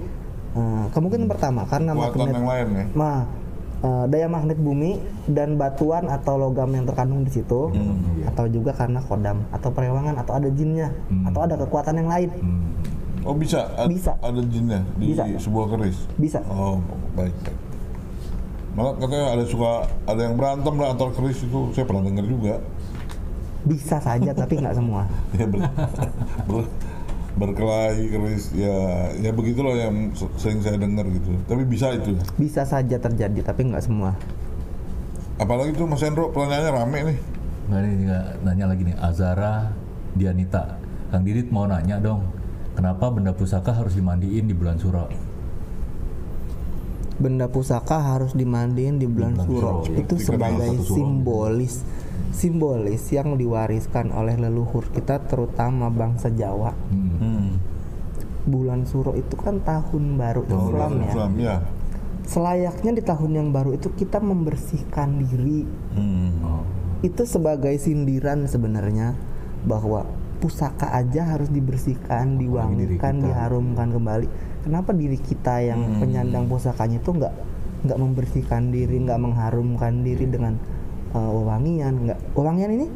Eh, 0.49 0.85
kemungkinan 0.97 1.29
pertama 1.29 1.69
karena 1.69 1.93
Kekuatan 1.93 2.19
magnet 2.19 2.35
yang 2.35 2.49
lain 2.49 2.69
ya. 2.73 2.85
Nah, 2.97 3.19
eh, 3.79 4.05
daya 4.07 4.27
magnet 4.27 4.57
bumi 4.57 4.99
dan 5.25 5.55
batuan 5.55 6.07
atau 6.07 6.35
logam 6.35 6.69
yang 6.69 6.83
terkandung 6.83 7.23
di 7.23 7.31
situ, 7.31 7.71
iya. 7.71 8.29
atau 8.29 8.47
juga 8.47 8.73
karena 8.73 8.99
kodam 9.01 9.47
atau 9.49 9.69
perewangan 9.69 10.17
atau 10.17 10.35
ada 10.35 10.49
jinnya 10.49 10.91
Hmm. 11.07 11.27
atau 11.27 11.41
ada 11.43 11.55
kekuatan 11.57 11.95
yang 11.97 12.09
lain, 12.09 12.31
Hmm. 12.35 12.67
Oh 13.23 13.35
bisa, 13.35 13.67
ad- 13.75 13.91
Bisa. 13.91 14.15
ada 14.17 14.41
jinnya 14.41 14.81
di 14.95 15.13
Bisa. 15.13 15.27
sebuah 15.37 15.67
keris. 15.71 15.99
bisa. 16.17 16.39
Oh 16.49 16.79
baik. 17.13 17.35
baik. 17.37 17.57
Malah 18.73 18.95
katanya 18.95 19.27
ada 19.35 19.45
suka 19.45 19.71
ada 20.07 20.21
yang 20.23 20.35
berantem 20.35 20.75
lah 20.75 20.95
antar 20.95 21.11
keris 21.11 21.43
itu 21.43 21.61
saya 21.73 21.85
pernah 21.85 22.07
dengar 22.07 22.25
juga. 22.25 22.55
Bisa 23.65 23.99
saja 23.99 24.31
tapi 24.33 24.55
nggak 24.57 24.71
semua. 24.73 25.03
Ya 25.37 25.45
ber, 25.45 25.67
ber- 26.47 26.71
berkelahi 27.37 28.09
keris 28.09 28.51
ya 28.57 28.77
ya 29.15 29.31
begitulah 29.31 29.77
yang 29.77 30.11
se- 30.13 30.31
sering 30.39 30.63
saya 30.63 30.81
dengar 30.81 31.05
gitu. 31.07 31.37
Tapi 31.45 31.63
bisa 31.63 31.93
itu. 31.93 32.17
Bisa 32.35 32.65
saja 32.65 32.97
terjadi 32.97 33.41
tapi 33.43 33.69
nggak 33.69 33.85
semua. 33.85 34.17
Apalagi 35.39 35.75
tuh 35.75 35.87
Mas 35.87 36.03
Hendro 36.03 36.33
pertanyaannya 36.33 36.73
rame 36.73 36.99
nih. 37.05 37.19
Ini 37.69 37.91
nggak 38.07 38.25
nanya 38.43 38.65
lagi 38.67 38.83
nih 38.89 38.97
Azara 38.97 39.71
Dianita. 40.17 40.81
Kang 41.09 41.23
Didit 41.23 41.49
mau 41.49 41.65
nanya 41.65 41.97
dong, 41.97 42.25
kenapa 42.75 43.09
benda 43.09 43.33
pusaka 43.33 43.73
harus 43.73 43.93
dimandiin 43.93 44.45
di 44.45 44.55
bulan 44.55 44.77
suro? 44.77 45.09
benda 47.19 47.51
pusaka 47.51 47.99
harus 47.99 48.31
dimandiin 48.31 49.03
di 49.03 49.11
bulan 49.11 49.35
bulan 49.35 49.47
suro 49.51 49.59
Suro, 49.59 49.91
ya. 49.91 50.07
itu 50.07 50.15
sebagai 50.23 50.71
suro. 50.79 50.95
Simbolis 52.31 53.09
yang 53.11 53.35
diwariskan 53.35 54.13
oleh 54.13 54.37
leluhur 54.37 54.89
kita 54.91 55.21
terutama 55.25 55.89
bangsa 55.89 56.29
Jawa 56.29 56.73
Hmm. 57.19 57.59
bulan 58.45 58.85
suro 58.85 59.13
itu 59.13 59.35
kan 59.35 59.61
tahun 59.61 60.17
baru 60.17 60.47
Islam 60.47 60.93
ya 60.99 61.09
Islam 61.11 61.33
ya. 61.37 61.57
selayaknya 62.25 62.93
di 62.97 63.03
tahun 63.03 63.33
yang 63.35 63.49
baru 63.51 63.75
itu 63.75 63.93
kita 63.93 64.21
membersihkan 64.21 65.21
diri 65.21 65.65
Hmm. 65.93 66.33
Oh. 66.41 66.65
itu 67.01 67.23
sebagai 67.25 67.75
sindiran 67.77 68.45
sebenarnya 68.45 69.15
bahwa 69.63 70.07
pusaka 70.39 70.95
aja 70.95 71.35
harus 71.35 71.51
dibersihkan, 71.51 72.39
diwangikan, 72.39 73.19
diharumkan 73.19 73.91
kembali. 73.91 74.31
Kenapa 74.63 74.95
diri 74.95 75.19
kita 75.19 75.59
yang 75.59 75.99
penyandang 75.99 76.47
pusakanya 76.47 77.03
itu 77.03 77.11
nggak 77.11 77.35
nggak 77.83 77.99
membersihkan 77.99 78.71
diri, 78.71 79.03
nggak 79.03 79.19
mengharumkan 79.19 80.07
diri 80.07 80.31
dengan 80.31 80.55
uh, 81.15 81.31
wewangian, 81.33 82.09
nggak 82.09 82.19
wewangian 82.35 82.71
ini 82.75 82.87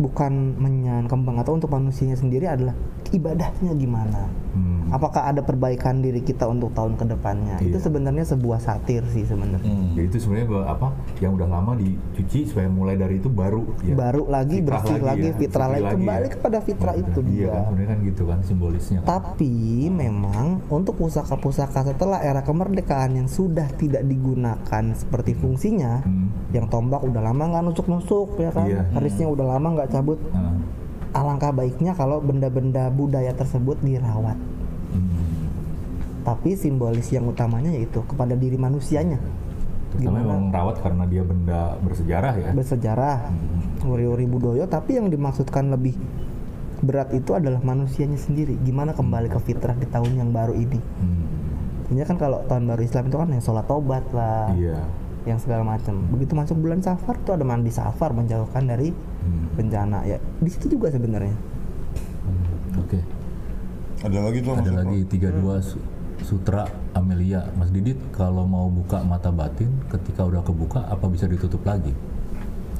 bukan 0.00 0.56
menyan 0.56 1.04
kembang 1.04 1.36
atau 1.36 1.60
untuk 1.60 1.68
manusianya 1.68 2.16
sendiri 2.16 2.48
adalah 2.48 2.72
ibadahnya 3.12 3.76
gimana? 3.76 4.30
Hmm. 4.56 4.79
Apakah 4.90 5.22
ada 5.24 5.40
perbaikan 5.40 5.98
diri 5.98 6.18
kita 6.18 6.44
untuk 6.44 6.70
tahun 6.72 6.94
ke 6.94 7.04
depannya? 7.08 7.56
Itu 7.58 7.78
Iya. 7.78 7.84
sebenarnya 7.86 8.24
sebuah 8.26 8.58
satir 8.58 9.06
sih 9.06 9.22
sebenarnya. 9.22 9.62
Hmm. 9.64 9.94
Jadi 9.94 10.06
itu 10.06 10.18
sebenarnya 10.18 10.46
apa 10.66 10.90
yang 11.18 11.32
udah 11.32 11.46
lama 11.46 11.72
dicuci 11.74 12.44
supaya 12.44 12.66
mulai 12.66 12.94
dari 12.94 13.16
itu 13.16 13.26
baru 13.26 13.62
ya. 13.80 13.94
Baru 13.94 14.26
lagi 14.26 14.58
Fitrah 14.58 14.82
bersih 14.82 14.98
lagi, 15.00 15.28
ya, 15.28 15.38
fitrah 15.38 15.68
lagi, 15.68 15.84
kembali 15.94 16.26
ya. 16.26 16.32
kepada 16.32 16.58
fitrah 16.60 16.88
Nah, 16.90 17.02
itu 17.02 17.20
Iya 17.20 17.28
dia. 17.28 17.48
kan 17.48 17.62
sebenarnya 17.64 17.88
kan 17.88 17.98
gitu 18.02 18.22
kan 18.26 18.38
simbolisnya. 18.42 18.98
kan. 19.00 19.06
Tapi 19.08 19.54
memang 19.88 20.46
untuk 20.66 20.94
pusaka-pusaka 20.96 21.80
setelah 21.86 22.18
era 22.20 22.42
kemerdekaan 22.42 23.14
yang 23.14 23.28
sudah 23.28 23.70
tidak 23.74 24.02
digunakan 24.02 24.84
seperti 24.92 25.32
fungsinya, 25.32 26.02
Hmm. 26.02 26.28
yang 26.50 26.66
tombak 26.66 27.00
udah 27.00 27.22
lama 27.22 27.42
nggak 27.46 27.62
nusuk-nusuk 27.64 28.36
ya 28.36 28.50
kan, 28.50 28.66
Iya. 28.66 28.82
kerisnya 28.90 29.26
udah 29.26 29.46
lama 29.48 29.68
nggak 29.72 29.90
cabut. 29.90 30.18
Nah, 30.30 30.58
Alangkah 31.10 31.50
baiknya 31.50 31.90
kalau 31.90 32.18
benda-benda 32.18 32.86
budaya 32.88 33.34
tersebut 33.34 33.74
dirawat. 33.80 34.38
Hmm. 36.30 36.38
Tapi 36.38 36.50
simbolis 36.54 37.10
yang 37.10 37.26
utamanya 37.26 37.74
yaitu 37.74 38.06
kepada 38.06 38.32
diri 38.32 38.54
manusianya. 38.54 39.18
Gimana? 39.90 40.22
memang 40.22 40.54
rawat 40.54 40.78
karena 40.78 41.02
dia 41.02 41.26
benda 41.26 41.74
bersejarah 41.82 42.34
ya. 42.38 42.50
Bersejarah, 42.54 43.26
wuri-wuri 43.82 44.22
budaya, 44.22 44.62
tapi 44.64 44.94
yang 44.94 45.10
dimaksudkan 45.10 45.66
lebih 45.66 45.98
berat 46.78 47.10
itu 47.10 47.34
adalah 47.34 47.58
manusianya 47.58 48.14
sendiri. 48.14 48.54
Gimana 48.62 48.94
kembali 48.94 49.26
ke 49.26 49.42
fitrah 49.42 49.74
di 49.74 49.90
tahun 49.90 50.14
yang 50.14 50.30
baru 50.30 50.54
ini? 50.54 50.78
Hmm. 50.78 51.26
Ini 51.90 52.06
kan 52.06 52.22
kalau 52.22 52.38
tahun 52.46 52.70
baru 52.70 52.86
Islam 52.86 53.10
itu 53.10 53.18
kan 53.18 53.28
yang 53.28 53.42
sholat 53.42 53.66
tobat 53.66 54.06
lah, 54.14 54.54
Iya. 54.54 54.78
yang 55.26 55.36
segala 55.36 55.66
macam 55.66 56.06
begitu 56.08 56.32
masuk 56.32 56.56
bulan 56.56 56.80
safar 56.80 57.18
tuh 57.20 57.34
ada 57.34 57.42
mandi 57.42 57.68
safar 57.68 58.14
menjauhkan 58.14 58.64
dari 58.64 58.94
Hmm. 58.94 59.52
bencana 59.52 60.06
ya 60.06 60.16
di 60.16 60.48
situ 60.48 60.72
juga 60.72 60.88
sebenarnya 60.88 61.36
Oke. 62.80 62.96
Ada 64.00 64.16
lagi 64.16 64.40
tuh 64.40 64.56
Ada 64.56 64.80
lagi 64.80 65.04
32 65.04 65.60
su- 65.60 65.82
Sutra 66.22 66.64
Amelia. 66.92 67.48
Mas 67.54 67.68
Didit 67.68 67.96
kalau 68.10 68.44
mau 68.44 68.66
buka 68.66 69.00
mata 69.00 69.28
batin 69.28 69.68
ketika 69.88 70.22
udah 70.22 70.40
kebuka 70.40 70.84
apa 70.84 71.06
bisa 71.06 71.24
ditutup 71.24 71.62
lagi? 71.62 71.92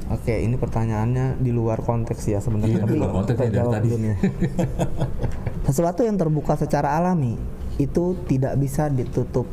oke 0.07 0.27
ini 0.29 0.59
pertanyaannya 0.59 1.39
di 1.39 1.49
luar 1.49 1.79
konteks 1.79 2.19
ya 2.27 2.37
sebenarnya 2.37 2.83
Iya, 2.83 2.83
di 2.83 2.95
luar 2.95 3.11
konteks 3.15 3.37
ya, 3.37 3.47
dari 3.47 3.69
tadi. 3.71 3.89
sesuatu 5.67 6.03
yang 6.03 6.19
terbuka 6.19 6.59
secara 6.59 6.99
alami 6.99 7.39
itu 7.77 8.19
tidak 8.27 8.59
bisa 8.59 8.91
ditutup 8.91 9.47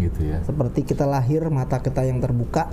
Gitu 0.00 0.20
ya. 0.24 0.40
seperti 0.40 0.80
kita 0.82 1.04
lahir 1.04 1.44
mata 1.52 1.76
kita 1.76 2.08
yang 2.08 2.16
terbuka 2.16 2.72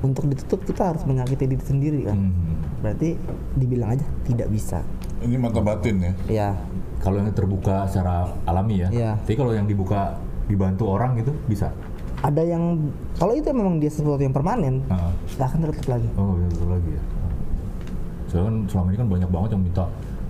untuk 0.00 0.24
ditutup 0.26 0.60
kita 0.62 0.90
harus 0.90 1.04
menyakiti 1.04 1.44
diri 1.46 1.60
sendiri 1.60 2.00
kan 2.02 2.16
Hmm. 2.16 2.56
berarti 2.80 3.16
dibilang 3.54 3.92
aja 3.92 4.06
tidak 4.22 4.48
bisa 4.48 4.80
Ini 5.20 5.36
mata 5.36 5.60
batin 5.60 5.96
ya. 6.00 6.12
ya 6.26 6.50
Kalau 6.98 7.16
yang 7.16 7.28
terbuka 7.30 7.84
secara 7.86 8.28
alami 8.44 8.80
ya. 8.80 8.88
Iya. 8.88 9.10
Tapi 9.18 9.32
kalau 9.34 9.52
yang 9.52 9.64
dibuka 9.64 10.16
dibantu 10.46 10.84
orang 10.86 11.16
gitu 11.16 11.32
bisa. 11.46 11.68
ada 12.20 12.40
yang 12.40 12.76
kalau 13.14 13.32
itu 13.32 13.48
memang 13.48 13.76
dia 13.76 13.88
sesuatu 13.88 14.16
yang 14.18 14.30
permanen 14.30 14.84
Heeh. 14.84 15.12
nggak 15.34 15.46
akan 15.46 15.58
tertutup 15.62 15.88
lagi 15.90 16.08
Oh, 16.14 16.24
nggak 16.30 16.40
bisa 16.42 16.48
tutup 16.54 16.70
lagi 16.70 16.90
ya. 16.90 17.02
Soalnya 18.26 18.44
kan 18.44 18.56
selama 18.66 18.86
ini 18.86 18.96
kan 18.96 19.08
banyak 19.08 19.30
banget 19.30 19.48
yang 19.50 19.62
minta 19.62 19.84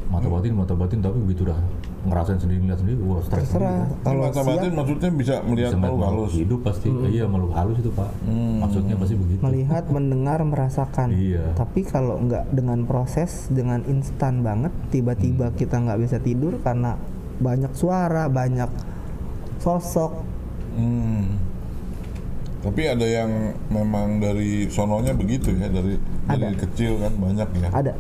mata 0.07 0.27
batin, 0.29 0.51
mata 0.53 0.75
batin 0.75 0.99
tapi 0.99 1.19
begitu 1.21 1.43
dah 1.45 1.59
ngerasain 2.01 2.37
sendiri, 2.37 2.61
ngeliat 2.61 2.81
sendiri, 2.81 3.01
wah 3.03 3.21
stres 3.21 3.45
terserah 3.45 3.85
sendiri. 3.85 3.93
Ini 3.93 4.03
kalau 4.03 4.23
mata 4.23 4.41
batin 4.43 4.73
maksudnya 4.73 5.11
bisa 5.13 5.35
Kan. 5.35 5.45
melihat 5.47 5.71
Bisa 5.71 5.81
makhluk 5.81 6.03
halus. 6.03 6.31
hidup 6.33 6.61
pasti, 6.63 6.89
iya 7.07 7.25
makhluk 7.25 7.53
halus 7.53 7.77
itu 7.79 7.91
pak. 7.91 8.11
Maksudnya 8.57 8.95
pasti 8.97 9.15
begitu. 9.15 9.41
melihat 9.41 9.85
mendengar 9.95 10.39
merasakan 10.43 11.09
Iya. 11.11 11.45
tapi 11.55 11.81
kalau 11.83 12.17
nggak 12.19 12.45
dengan 12.51 12.79
proses 12.83 13.31
dengan 13.49 13.85
instan 13.85 14.41
banget 14.41 14.73
tiba-tiba 14.89 15.53
kita 15.53 15.77
nggak 15.77 15.99
bisa 15.99 16.17
tidur 16.17 16.57
karena 16.59 16.97
banyak 17.37 17.73
suara 17.73 18.27
banyak 18.27 18.69
sosok 19.59 20.29
Hmm. 20.71 21.35
Tapi 22.61 22.87
ada 22.87 23.03
yang 23.03 23.31
memang 23.67 24.17
dari 24.17 24.69
sononya 24.69 25.11
begitu 25.13 25.51
ya 25.51 25.67
dari 25.67 25.97
dari 26.23 26.55
kecil 26.55 26.95
kan 26.97 27.13
banyak 27.13 27.49
ya. 27.57 27.69
ada 27.71 27.93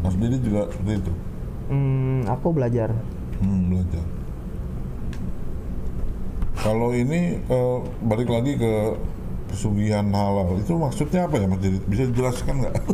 Mas 0.00 0.14
Didi 0.14 0.40
juga 0.40 0.70
seperti 0.70 0.92
itu. 0.98 1.12
Hmm, 1.68 2.24
aku 2.24 2.50
belajar 2.50 2.94
Hmm, 3.40 3.60
belajar. 3.72 4.04
Kalau 6.60 6.92
ini 6.92 7.40
eh, 7.40 7.78
balik 8.04 8.28
lagi 8.28 8.52
ke 8.60 8.72
pesugihan 9.50 10.06
halal 10.12 10.60
itu 10.60 10.76
maksudnya 10.76 11.26
apa 11.26 11.40
ya 11.40 11.46
Mas 11.48 11.60
Didi? 11.64 11.78
Bisa 11.88 12.06
dijelaskan 12.08 12.54
nggak? 12.64 12.76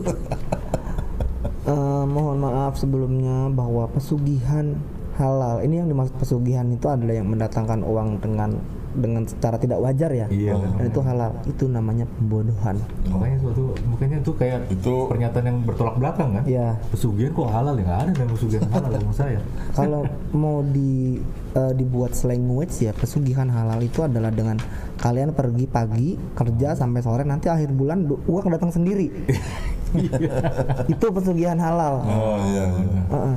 Eh, 1.67 2.05
mohon 2.07 2.39
maaf 2.39 2.79
sebelumnya 2.79 3.51
bahwa 3.51 3.91
pesugihan 3.91 4.79
halal 5.19 5.59
ini 5.67 5.83
yang 5.83 5.91
dimaksud 5.91 6.15
pesugihan 6.15 6.63
itu 6.71 6.87
adalah 6.87 7.19
yang 7.19 7.27
mendatangkan 7.27 7.83
uang 7.83 8.23
dengan 8.23 8.55
dengan 8.97 9.23
secara 9.23 9.57
tidak 9.57 9.79
wajar 9.79 10.11
ya 10.11 10.27
Iya. 10.27 10.57
dan 10.57 10.85
itu 10.87 11.01
halal 11.01 11.31
itu 11.45 11.65
namanya 11.67 12.05
pembodohan 12.11 12.77
Makanya 13.07 13.39
suatu, 13.39 13.63
makanya 13.87 14.17
itu 14.19 14.33
kayak 14.33 14.61
Itu- 14.69 15.07
pernyataan 15.07 15.45
yang 15.45 15.59
bertolak 15.63 15.97
belakang 15.97 16.29
kan? 16.33 16.43
ya 16.45 16.75
Pesugihan 16.89 17.31
kok 17.31 17.49
halal 17.49 17.75
ya? 17.75 17.85
Nggak 17.85 18.01
ada 18.03 18.13
yang 18.17 18.31
pesugihan 18.31 18.63
halal 18.69 18.91
sama 18.99 19.13
saya. 19.15 19.41
kalau 19.73 20.03
mau 20.33 20.61
di 20.63 21.21
eh, 21.53 21.73
dibuat 21.73 22.13
language 22.23 22.75
ya 22.81 22.93
pesugihan 22.93 23.47
halal 23.47 23.79
itu 23.79 24.01
adalah 24.01 24.29
dengan 24.29 24.57
kalian 24.97 25.31
pergi 25.31 25.67
pagi 25.67 26.09
kerja 26.33 26.73
sampai 26.73 27.01
sore 27.01 27.23
nanti 27.23 27.47
akhir 27.47 27.71
bulan 27.71 28.03
uang 28.07 28.49
datang 28.49 28.69
sendiri 28.69 29.13
itu 30.93 31.07
pesugihan 31.09 31.57
halal 31.57 32.03
Oh 32.03 32.37
iya. 32.45 32.65
iya. 32.69 33.03
Heeh. 33.07 33.37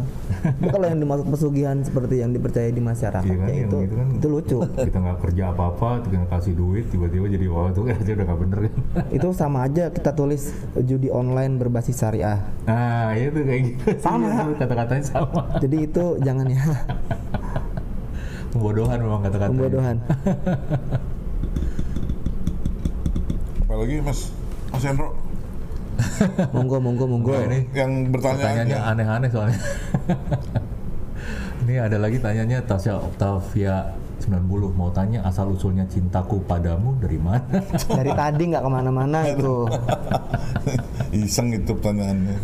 Itu 0.55 0.67
kalau 0.69 0.85
yang 0.85 0.99
dimaksud 0.99 1.27
pesugihan 1.27 1.77
seperti 1.79 2.15
yang 2.17 2.31
dipercaya 2.31 2.67
di 2.67 2.79
masyarakat 2.79 3.21
Iya 3.23 3.38
kan, 3.38 3.47
ya 3.47 3.55
itu 3.62 3.77
gitu 3.81 3.95
kan. 3.95 4.07
itu 4.12 4.27
lucu 4.27 4.57
Kita 4.79 4.97
nggak 4.99 5.19
kerja 5.19 5.43
apa-apa, 5.49 5.89
tinggal 6.01 6.25
kasih 6.27 6.53
duit, 6.53 6.85
tiba-tiba 6.88 7.25
jadi 7.27 7.45
wah 7.47 7.67
itu 7.67 7.81
kan 7.81 7.95
aja 7.95 8.12
udah 8.13 8.25
nggak 8.25 8.39
bener 8.39 8.59
kan? 8.62 8.73
itu 9.17 9.27
sama 9.31 9.59
aja 9.63 9.83
kita 9.89 10.12
tulis 10.12 10.43
judi 10.79 11.09
online 11.09 11.55
berbasis 11.55 11.95
syariah 11.95 12.39
Nah, 12.63 13.12
itu 13.12 13.39
kayak 13.39 13.62
gitu. 13.67 13.83
Sama. 13.99 14.27
Iya, 14.27 14.43
Kata-katanya 14.57 15.03
sama. 15.03 15.41
jadi 15.57 15.77
itu 15.83 16.03
jangan 16.19 16.45
ya 16.47 16.63
Pembodohan 18.49 18.97
memang 18.97 19.21
kata-katanya. 19.21 19.53
pembodohan 19.53 19.95
Apalagi 23.62 23.95
Mas 24.01 24.33
Mas 24.69 24.83
Hendro 24.83 25.13
monggo 26.55 26.77
monggo 26.79 27.05
monggo 27.05 27.33
ini 27.49 27.67
yang 27.75 28.12
bertanya 28.12 28.77
aneh-aneh 28.91 29.29
soalnya. 29.29 29.59
ini 31.67 31.75
ada 31.77 31.97
lagi 31.99 32.17
tanyanya 32.17 32.63
Tasya 32.63 32.97
Octavia 32.97 33.93
90 34.19 34.75
mau 34.75 34.91
tanya 34.91 35.23
asal 35.23 35.55
usulnya 35.55 35.88
cintaku 35.88 36.43
padamu 36.43 36.99
dari 36.99 37.15
mana? 37.15 37.63
dari 37.99 38.12
tadi 38.12 38.43
nggak 38.51 38.63
ke 38.63 38.71
mana-mana 38.71 39.19
itu 39.25 39.65
Iseng 41.09 41.49
itu 41.55 41.73
pertanyaannya. 41.73 42.38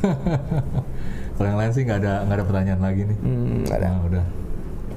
Kalau 1.37 1.47
yang 1.51 1.59
lain 1.59 1.71
sih 1.75 1.83
nggak 1.85 1.99
ada 2.01 2.13
nggak 2.25 2.37
ada 2.41 2.45
pertanyaan 2.47 2.81
lagi 2.81 3.01
nih. 3.05 3.17
Hmm, 3.21 3.61
ada. 3.69 3.87
Nah, 3.91 4.01
udah 4.09 4.25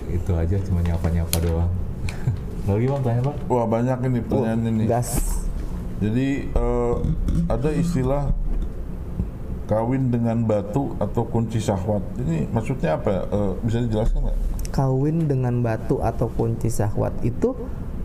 itu 0.09 0.33
aja 0.33 0.57
cuma 0.65 0.81
nyapa-nyapa 0.81 1.37
doang. 1.45 1.73
lagi 2.65 2.85
bang 2.85 3.03
tanya 3.05 3.21
pak? 3.33 3.37
Wah 3.49 3.67
banyak 3.69 3.99
ini 4.09 4.21
pertanyaan 4.25 4.61
ini. 4.73 4.85
gas 4.89 5.11
Jadi 5.99 6.29
eh, 6.53 6.95
ada 7.51 7.71
istilah 7.75 8.33
kawin 9.69 10.09
dengan 10.09 10.43
batu 10.43 10.97
atau 10.97 11.23
kunci 11.23 11.61
syahwat. 11.61 12.01
Ini 12.17 12.49
maksudnya 12.49 12.97
apa? 12.97 13.09
ya? 13.09 13.23
Eh, 13.29 13.53
bisa 13.63 13.79
dijelaskan 13.81 14.21
nggak? 14.25 14.39
kawin 14.69 15.25
dengan 15.25 15.65
batu 15.65 15.97
atau 15.99 16.29
kunci 16.29 16.69
syahwat 16.69 17.17
itu 17.25 17.57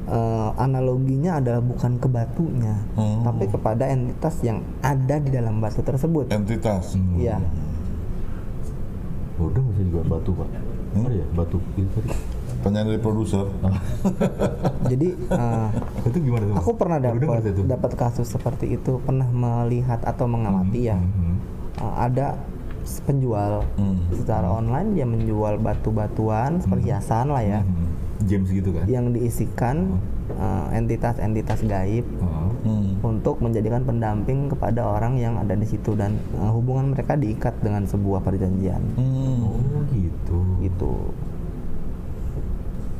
eh, 0.05 0.49
analoginya 0.55 1.37
adalah 1.37 1.59
bukan 1.59 1.99
ke 1.99 2.07
batunya 2.07 2.79
Hmm. 2.95 3.19
tapi 3.21 3.51
kepada 3.51 3.83
entitas 3.85 4.39
yang 4.41 4.63
ada 4.79 5.19
di 5.19 5.27
dalam 5.29 5.59
batu 5.59 5.83
tersebut 5.83 6.31
Entitas. 6.31 6.95
Iya 7.13 7.43
Udah 9.35 9.59
bisa 9.59 9.81
juga 9.83 10.01
batu 10.07 10.31
pak. 10.31 10.49
Oh 10.93 11.09
iya 11.09 11.25
batu 11.33 11.57
itu 11.75 11.89
tadi. 11.89 12.09
Pertanyaan 12.63 12.95
dari 12.95 13.01
produser. 13.01 13.43
jadi 14.91 15.07
eh, 15.19 15.67
Itu 16.07 16.17
gimana 16.21 16.43
tuh? 16.47 16.55
Aku 16.63 16.71
pernah 16.79 16.97
dapat 17.01 17.43
dapat 17.67 17.91
kasus 17.97 18.29
seperti 18.29 18.77
itu 18.77 19.03
pernah 19.03 19.27
melihat 19.27 19.99
atau 20.05 20.25
mengamati 20.25 20.87
ya 20.87 20.95
Hmm. 20.95 21.32
Eh, 21.75 21.95
ada 21.99 22.37
penjual 23.01 23.63
Hmm. 23.73 23.95
secara 24.11 24.45
online 24.45 24.91
dia 24.91 25.05
menjual 25.05 25.55
batu-batuan 25.57 26.59
perhiasan 26.61 27.29
lah 27.29 27.39
ya 27.39 27.59
Hmm. 27.59 27.89
James 28.23 28.47
gitu 28.47 28.71
kan? 28.71 28.85
yang 28.85 29.09
diisikan 29.09 29.99
eh, 30.25 30.65
entitas-entitas 30.73 31.63
gaib 31.63 32.03
Oh. 32.17 32.51
Hmm. 32.61 32.95
untuk 33.01 33.39
menjadikan 33.39 33.83
pendamping 33.83 34.47
kepada 34.47 34.85
orang 34.89 35.15
yang 35.15 35.35
ada 35.35 35.51
di 35.51 35.63
situ 35.63 35.93
dan 35.93 36.15
eh, 36.33 36.47
hubungan 36.49 36.91
mereka 36.91 37.15
diikat 37.15 37.55
dengan 37.59 37.83
sebuah 37.83 38.21
perjanjian 38.21 38.83
Hmm. 38.93 39.43
Oh 39.43 39.83
gitu. 39.89 40.39
gitu 40.59 40.93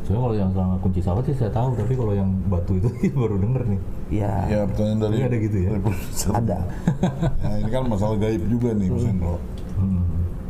Soalnya 0.04 0.22
kalau 0.22 0.36
yang 0.36 0.52
sama 0.52 0.76
kunci 0.78 1.00
sawat 1.00 1.24
sih 1.24 1.32
saya 1.34 1.48
tahu, 1.48 1.74
tapi 1.74 1.96
kalau 1.96 2.12
yang 2.12 2.28
batu 2.48 2.76
itu 2.76 2.92
baru 3.16 3.40
denger 3.40 3.64
nih. 3.66 3.80
ya 4.12 4.34
Ya 4.46 4.60
pertanyaan 4.68 5.00
dari 5.00 5.16
Ini 5.16 5.26
ada 5.26 5.38
gitu 5.40 5.58
ya? 5.58 5.70
ada 6.30 6.58
Nah, 7.44 7.56
ini 7.58 7.70
kan 7.72 7.84
masalah 7.88 8.16
gaib 8.18 8.44
juga 8.46 8.70
nih 8.74 8.88
Mas 8.88 9.04
Hendro. 9.04 9.36
Hmm. 9.80 10.04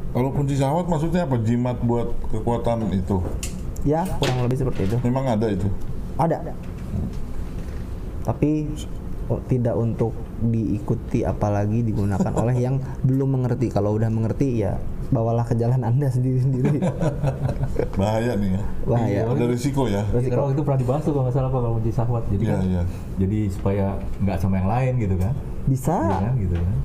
Kalau 0.09 0.29
kunci 0.29 0.53
syahwat 0.53 0.85
maksudnya 0.85 1.25
apa? 1.25 1.37
Jimat 1.39 1.77
buat 1.81 2.09
kekuatan 2.29 2.89
itu. 2.91 3.17
ya 3.83 4.07
kurang 4.15 4.41
lebih 4.41 4.57
seperti 4.57 4.87
itu 4.87 4.95
Memang 5.03 5.27
ada 5.27 5.47
itu. 5.47 5.67
ada 6.15 6.39
tapi 8.23 8.71
oh, 9.25 9.39
tidak 9.45 9.75
untuk 9.75 10.11
diikuti 10.39 11.23
apalagi 11.23 11.81
digunakan 11.81 12.31
oleh 12.33 12.55
yang 12.55 12.75
belum 13.07 13.39
mengerti 13.39 13.67
kalau 13.67 13.93
udah 13.93 14.07
mengerti 14.07 14.61
ya 14.61 14.75
bawalah 15.09 15.45
ke 15.45 15.53
jalan 15.53 15.77
anda 15.79 16.09
sendiri-sendiri 16.09 16.81
Bahaya 17.99 18.33
nih 18.33 18.57
ya. 18.57 18.61
bahaya 18.83 19.21
Ada 19.29 19.45
risiko 19.45 19.85
ya. 19.85 20.01
Jadi 20.09 20.27
kalau 20.27 20.49
itu 20.49 20.61
pernah 20.61 20.79
dibahas 20.79 21.01
tuh 21.03 21.13
kalau 21.13 21.23
nggak 21.23 21.35
salah 21.35 21.49
Pak, 21.49 21.59
kalau 21.59 21.75
kunci 21.77 21.91
sahwat. 21.91 22.23
Jadi 22.27 22.43
Iya, 22.43 22.49
kan, 22.49 22.61
iya. 22.65 22.83
jadi 23.21 23.39
supaya 23.47 23.85
nggak 24.19 24.37
sama 24.37 24.55
yang 24.57 24.69
lain 24.69 24.93
gitu 24.97 25.15
kan? 25.15 25.33
bisa 25.63 25.95
Iya 25.95 26.17
kan 26.19 26.33
gitu 26.35 26.55
kan? 26.57 26.75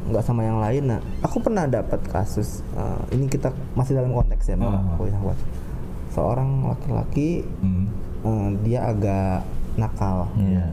nggak 0.00 0.24
sama 0.24 0.40
yang 0.42 0.56
lain 0.56 0.82
nah 0.88 1.00
aku 1.20 1.36
pernah 1.38 1.68
dapat 1.68 2.00
kasus 2.06 2.64
eh, 2.72 3.00
ini 3.12 3.28
kita 3.28 3.52
masih 3.74 3.92
dalam 3.94 4.10
konteks 4.10 4.44
ya. 4.46 4.56
Ah. 4.56 4.80
Aku 4.94 5.04
sahabat. 5.06 5.38
seorang 6.10 6.50
laki-laki 6.66 7.44
Hmm. 7.60 7.86
eh, 8.22 8.48
dia 8.64 8.86
agak 8.86 9.42
nakal 9.74 10.26
Iya. 10.34 10.66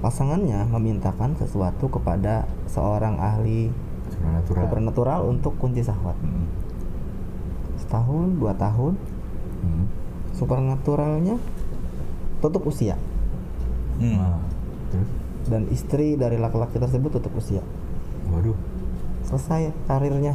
Pasangannya 0.00 0.64
memintakan 0.66 1.36
sesuatu 1.36 1.86
kepada 1.86 2.48
seorang 2.66 3.16
ahli 3.16 3.68
Supernatural. 4.08 4.60
supernatural 4.64 5.20
untuk 5.28 5.52
kunci 5.56 5.80
syahwat 5.80 6.16
Hmm. 6.16 6.48
setahun 7.76 8.28
dua 8.34 8.52
tahun 8.54 8.96
Hmm. 9.60 9.84
supernaturalnya 10.32 11.36
tutup 12.40 12.64
usia 12.66 12.96
Hmm. 13.96 14.16
Nah, 14.16 14.40
dan 15.46 15.68
istri 15.68 16.14
dari 16.14 16.36
laki-laki 16.36 16.76
tersebut 16.76 17.12
tutup 17.12 17.36
usia 17.36 17.60
Waduh, 18.26 18.56
selesai 19.22 19.74
karirnya 19.84 20.32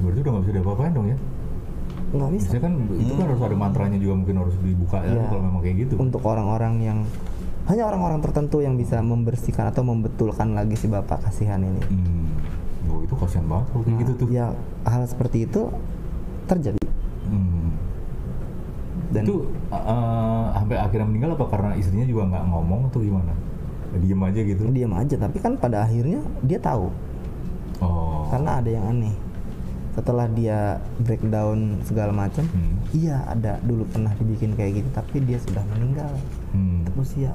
berarti 0.00 0.18
udah 0.18 0.30
nggak 0.30 0.42
bisa 0.42 0.52
diapa-apain 0.54 0.92
dong 0.92 1.08
ya? 1.08 1.16
nggak 2.10 2.30
bisa 2.32 2.46
Biasanya 2.50 2.62
kan 2.62 2.74
itu 2.92 3.12
kan 3.14 3.26
harus 3.26 3.40
ada 3.40 3.56
mantranya 3.56 3.96
juga 3.96 4.14
mungkin 4.16 4.36
harus 4.36 4.54
dibuka 4.58 4.98
ya 5.00 5.14
Iya. 5.14 5.24
kalau 5.28 5.42
memang 5.42 5.60
kayak 5.62 5.76
gitu. 5.78 5.94
untuk 5.96 6.22
orang-orang 6.22 6.74
yang 6.80 6.98
hanya 7.70 7.86
orang-orang 7.86 8.18
tertentu 8.18 8.58
yang 8.58 8.74
bisa 8.74 8.98
membersihkan 8.98 9.70
atau 9.70 9.80
membetulkan 9.80 10.52
lagi 10.52 10.74
si 10.74 10.86
bapak 10.86 11.22
kasihan 11.22 11.62
ini 11.62 11.78
Hmm. 11.86 12.26
Oh 12.90 13.00
itu 13.00 13.14
kasihan 13.14 13.46
banget 13.46 13.66
kalau 13.70 13.82
kayak 13.84 13.98
gitu 14.00 14.12
tuh. 14.16 14.28
ya 14.28 14.50
hal 14.82 15.02
seperti 15.04 15.46
itu 15.46 15.70
terjadi 16.44 16.82
Hmm. 17.24 17.70
dan 19.10 19.22
itu 19.22 19.46
uh, 19.70 20.50
sampai 20.52 20.76
akhirnya 20.76 21.06
meninggal 21.06 21.30
apa 21.34 21.46
karena 21.48 21.70
istrinya 21.74 22.02
juga 22.04 22.26
nggak 22.26 22.44
ngomong 22.44 22.80
atau 22.88 22.98
gimana? 22.98 23.32
Diem 23.92 24.18
aja 24.20 24.40
gitu. 24.40 24.62
diam 24.70 24.94
aja 24.94 25.14
tapi 25.16 25.38
kan 25.38 25.54
pada 25.54 25.82
akhirnya 25.82 26.18
dia 26.40 26.58
tahu 26.58 26.90
Oh. 27.78 28.28
karena 28.28 28.60
ada 28.60 28.68
yang 28.68 28.84
aneh 28.88 29.16
setelah 29.90 30.28
dia 30.28 30.78
breakdown 31.00 31.80
segala 31.82 32.12
macam 32.12 32.44
Hmm. 32.46 32.76
iya 32.92 33.24
ada 33.24 33.56
dulu 33.60 33.82
pernah 33.86 34.12
dibikin 34.14 34.52
kayak 34.52 34.78
gitu 34.78 34.88
tapi 34.92 35.22
dia 35.22 35.38
sudah 35.38 35.64
meninggal 35.66 36.12
Hmm. 36.52 36.84
usia 36.94 37.32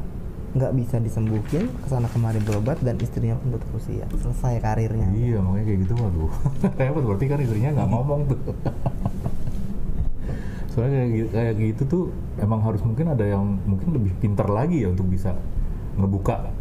nggak 0.56 0.72
bisa 0.72 1.04
disembuhin 1.04 1.68
ke 1.68 1.88
sana 1.91 2.08
kemari 2.08 2.39
berobat 2.39 2.80
dan 2.80 2.96
istrinya 3.04 3.36
pun 3.36 3.60
tutup 3.60 3.76
usia 3.76 4.08
selesai 4.15 4.63
karirnya. 4.63 5.12
Iya 5.12 5.44
makanya 5.44 5.65
kayak 5.68 5.80
gitu 5.84 5.94
waduh 6.00 6.32
repot 6.80 7.04
berarti 7.04 7.26
kan 7.28 7.39
istrinya 7.44 7.70
nggak 7.76 7.89
ngomong 7.91 8.22
tuh. 8.32 8.39
Soalnya 10.72 11.04
kayak 11.04 11.12
gitu, 11.12 11.28
kayak 11.32 11.54
gitu 11.60 11.82
tuh 11.88 12.04
emang 12.39 12.60
harus 12.63 12.80
mungkin 12.84 13.12
ada 13.12 13.24
yang 13.28 13.60
mungkin 13.63 13.96
lebih 13.96 14.12
pintar 14.20 14.48
lagi 14.48 14.84
ya 14.84 14.91
untuk 14.91 15.08
bisa 15.12 15.36
ngebuka 16.00 16.52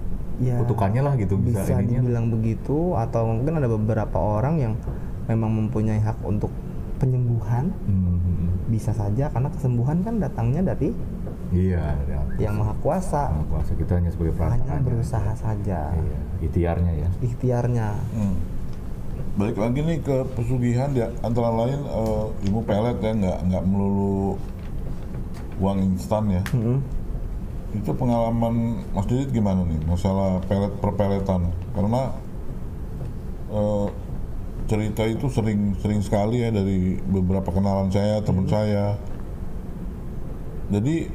Ya, 0.43 0.59
kutukannya 0.59 0.99
lah 0.99 1.15
gitu 1.15 1.39
bisa, 1.39 1.63
bisa 1.63 1.79
ininya. 1.79 2.03
dibilang 2.03 2.27
begitu 2.35 2.99
atau 2.99 3.23
mungkin 3.31 3.55
ada 3.55 3.71
beberapa 3.71 4.19
orang 4.19 4.59
yang 4.59 4.75
memang 5.31 5.47
mempunyai 5.63 6.03
hak 6.03 6.19
untuk 6.27 6.51
penyembuhan. 6.99 7.71
Hmm, 7.87 8.19
bisa 8.67 8.91
saja 8.91 9.31
karena 9.31 9.47
kesembuhan 9.55 10.03
kan 10.03 10.19
datangnya 10.19 10.75
dari 10.75 10.91
iya 11.51 11.99
ya. 12.07 12.21
yang 12.39 12.55
maha 12.57 12.75
kuasa 12.79 13.29
Nah, 13.31 13.45
kuasa 13.51 13.73
kita 13.75 13.99
hanya 13.99 14.11
sebagai 14.11 14.33
hanya 14.35 14.41
perantara 14.63 14.81
berusaha 14.81 15.33
saja 15.35 15.81
iya 15.93 16.19
ikhtiarnya 16.41 16.93
ya 16.95 17.09
ikhtiarnya 17.21 17.89
Hmm. 18.15 18.37
Balik 19.35 19.59
lagi 19.59 19.83
nih 19.83 19.99
ke 19.99 20.17
pesugihan 20.39 20.95
ya 20.95 21.11
antara 21.21 21.51
lain 21.51 21.83
eh, 21.83 22.27
ilmu 22.47 22.63
pelet 22.63 22.99
ya 23.03 23.11
nggak 23.13 23.39
nggak 23.51 23.65
melulu 23.67 24.39
uang 25.59 25.79
instan 25.91 26.31
ya. 26.31 26.43
Mm-mm. 26.55 26.79
Itu 27.75 27.91
pengalaman 27.95 28.79
Mas 28.95 29.07
Didit 29.11 29.35
gimana 29.35 29.67
nih 29.67 29.83
masalah 29.91 30.39
pelet 30.47 30.71
perpeletan? 30.79 31.51
Karena 31.75 32.15
eh, 33.51 33.87
cerita 34.71 35.03
itu 35.03 35.27
sering 35.27 35.75
sering 35.83 35.99
sekali 35.99 36.39
ya 36.39 36.55
dari 36.55 37.03
beberapa 37.03 37.51
kenalan 37.51 37.91
saya 37.91 38.23
teman 38.23 38.47
saya. 38.47 38.95
Jadi 40.71 41.11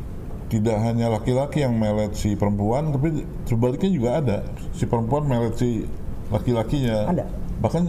tidak 0.49 0.81
hanya 0.81 1.13
laki-laki 1.13 1.61
yang 1.61 1.77
melet 1.77 2.11
si 2.11 2.33
perempuan, 2.33 2.89
tapi 2.89 3.21
sebaliknya 3.45 3.89
juga 3.89 4.09
ada 4.17 4.37
si 4.73 4.83
perempuan 4.83 5.23
melet 5.23 5.53
si 5.55 5.85
laki-lakinya. 6.27 7.05
Ada. 7.07 7.25
Bahkan 7.61 7.83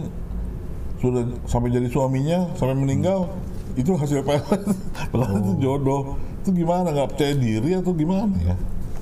sudah 0.97 1.25
sampai 1.45 1.73
jadi 1.73 1.89
suaminya 1.89 2.45
sampai 2.53 2.77
meninggal 2.77 3.25
itu 3.73 3.93
hasil 3.93 4.21
pelet. 4.21 4.61
Padahal 5.11 5.41
itu 5.41 5.53
jodoh. 5.59 6.15
Itu 6.41 6.53
gimana 6.53 6.89
nggak 6.89 7.09
percaya 7.13 7.33
diri 7.33 7.77
atau 7.77 7.93
gimana 7.93 8.33
ya? 8.39 8.55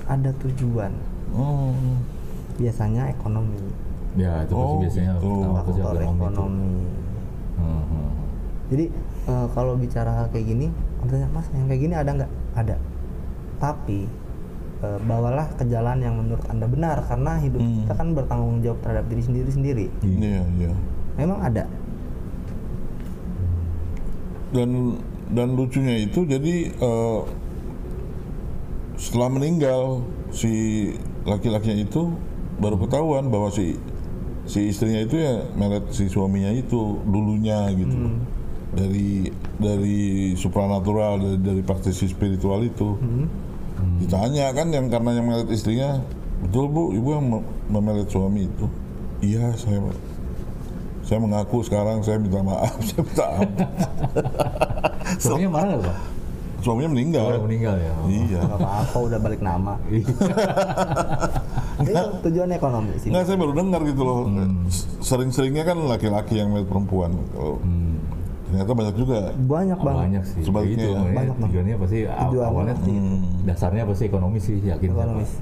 ada 0.04 0.28
tujuan 0.42 0.90
Oh. 1.30 1.70
biasanya 2.58 3.06
ekonomi 3.08 3.54
ya 4.12 4.42
itu 4.42 4.50
pasti 4.50 4.58
Oh, 4.58 4.82
biasanya 4.82 5.12
gitu. 5.16 5.30
faktor 5.54 5.70
ekonomi 5.70 5.94
itu. 5.94 6.10
ekonomi 6.18 6.72
Hmm, 7.54 7.82
hmm. 7.86 8.08
jadi 8.68 8.84
eh, 9.30 9.46
kalau 9.54 9.72
bicara 9.78 10.10
hal 10.10 10.26
kayak 10.28 10.46
gini 10.50 10.66
katanya 10.98 11.26
mas 11.30 11.46
yang 11.54 11.64
kayak 11.64 11.80
gini 11.80 11.94
ada 11.94 12.10
nggak 12.10 12.30
ada 12.58 12.74
tapi 13.60 14.08
eh, 14.80 14.98
bawalah 15.04 15.52
ke 15.54 15.64
jalan 15.64 16.00
yang 16.00 16.16
menurut 16.16 16.42
anda 16.48 16.64
benar 16.64 17.04
karena 17.04 17.36
hidup 17.38 17.60
Hmm. 17.60 17.84
kita 17.84 17.94
kan 17.94 18.08
bertanggung 18.10 18.58
jawab 18.60 18.80
terhadap 18.80 19.04
diri 19.06 19.22
sendiri 19.22 19.50
sendiri 19.52 19.86
Iya, 20.00 20.40
iya. 20.56 20.72
memang 21.14 21.38
ada 21.38 21.64
dan 24.50 24.98
dan 25.30 25.54
lucunya 25.54 25.94
itu 26.00 26.26
jadi 26.26 26.54
eh, 26.72 27.20
setelah 28.98 29.30
meninggal 29.30 30.02
si 30.30 30.50
laki-lakinya 31.22 31.80
itu 31.80 32.10
baru 32.58 32.76
ketahuan 32.76 33.30
bahwa 33.30 33.48
si 33.48 33.78
si 34.44 34.66
istrinya 34.66 35.00
itu 35.00 35.16
ya 35.16 35.46
melet 35.54 35.86
si 35.88 36.10
suaminya 36.10 36.50
itu 36.50 36.98
dulunya 37.06 37.70
gitu 37.72 37.94
loh. 37.94 38.14
dari 38.70 39.30
dari 39.56 40.00
supranatural 40.34 41.18
dari, 41.18 41.38
dari 41.38 41.62
praktisi 41.62 42.06
spiritual 42.06 42.60
itu 42.60 42.98
ditanya 43.98 44.46
kan 44.50 44.66
yang 44.68 44.86
karena 44.86 45.10
yang 45.12 45.26
melet 45.26 45.48
istrinya 45.48 46.00
betul 46.40 46.66
bu 46.66 46.82
ibu 46.90 47.08
yang 47.10 47.24
mem- 47.26 47.48
memelet 47.68 48.06
suami 48.06 48.44
itu 48.44 48.66
iya 49.20 49.52
saya 49.54 49.80
saya 51.02 51.18
mengaku 51.18 51.60
sekarang 51.60 52.00
saya 52.00 52.16
minta 52.16 52.40
maaf 52.40 52.74
saya 52.86 53.00
minta 53.00 53.24
ampun 53.34 53.68
suaminya 55.22 55.50
marah 55.50 55.68
nggak 55.72 55.84
pak? 55.84 55.98
suaminya 56.60 56.92
meninggal. 56.92 57.24
Udah 57.26 57.40
meninggal 57.42 57.74
ya 57.74 57.92
oh. 57.94 58.04
Iya. 58.06 58.40
apa-apa 58.46 58.96
udah 59.00 59.18
balik 59.18 59.40
nama 59.40 59.80
Iya. 59.88 60.04
Jadi 61.80 61.96
tujuan 62.22 62.52
ekonomi 62.52 62.92
sih 62.94 63.08
Nggak, 63.08 63.24
saya 63.24 63.36
baru 63.38 63.52
dengar 63.56 63.80
gitu 63.82 64.02
loh. 64.04 64.28
S- 64.68 64.84
Sering-seringnya 65.00 65.64
kan 65.64 65.80
laki-laki 65.80 66.36
yang 66.36 66.52
melihat 66.52 66.68
perempuan. 66.68 67.16
Kalau 67.32 67.56
Hmm. 67.58 67.79
Ternyata 68.50 68.72
banyak 68.72 68.94
juga. 68.96 69.18
banyak 69.38 69.78
Oh, 69.78 69.84
banget 69.84 70.02
banyak 70.02 70.24
sih 70.26 70.40
Sebaliknya 70.42 70.74
itu 70.76 70.84
ya. 70.84 70.98
makanya 70.98 71.16
Banyak, 71.16 71.36
tujuannya 71.40 71.76
pasti 71.76 71.98
Tujuan 72.02 72.44
awalnya 72.44 72.74
pasti 72.74 72.92
gitu. 72.92 73.16
dasarnya 73.44 73.82
pasti 73.84 74.04
ekonomi 74.04 74.38
sih 74.38 74.56
yakin. 74.60 74.88
Ekonomis. 74.90 75.32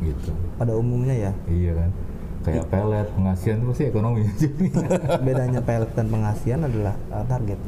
gitu 0.00 0.30
pada 0.52 0.72
umumnya 0.74 1.14
ya 1.14 1.32
iya 1.46 1.72
kan 1.72 1.90
kayak 2.42 2.64
pelet 2.66 3.06
pengasihan 3.12 3.56
itu 3.56 3.66
pasti 3.68 3.84
ekonomi 3.86 4.20
bedanya 5.26 5.60
pelet 5.60 5.90
dan 5.90 6.06
pengasihan 6.08 6.60
adalah 6.60 6.94
uh, 7.08 7.22
target 7.24 7.60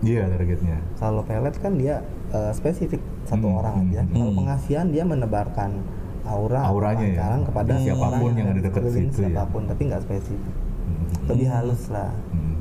iya 0.00 0.22
targetnya 0.26 0.78
kalau 0.94 1.20
pelet 1.20 1.54
kan 1.56 1.74
dia 1.74 2.00
uh, 2.30 2.52
spesifik 2.52 3.02
satu 3.24 3.42
Hmm, 3.42 3.58
orang 3.58 3.74
hmm, 3.76 3.84
aja 3.84 4.00
kalau 4.08 4.32
pengasihan 4.32 4.86
dia 4.86 5.02
menebarkan 5.02 5.70
aura 6.24 6.60
Auranya 6.64 7.06
ya. 7.08 7.34
kepada 7.44 7.72
Hmm. 7.72 7.82
Siapa 7.84 8.06
pun 8.12 8.14
orang 8.24 8.34
yang 8.36 8.48
ada 8.48 8.60
dekat 8.60 8.82
situ 8.88 8.94
ya. 8.96 9.26
siapa 9.26 9.42
pun 9.48 9.62
tapi 9.64 9.82
nggak 9.84 10.02
spesifik 10.02 10.54
Hmm. 10.86 11.06
lebih 11.26 11.46
halus 11.50 11.82
lah 11.88 12.10
Hmm. 12.30 12.55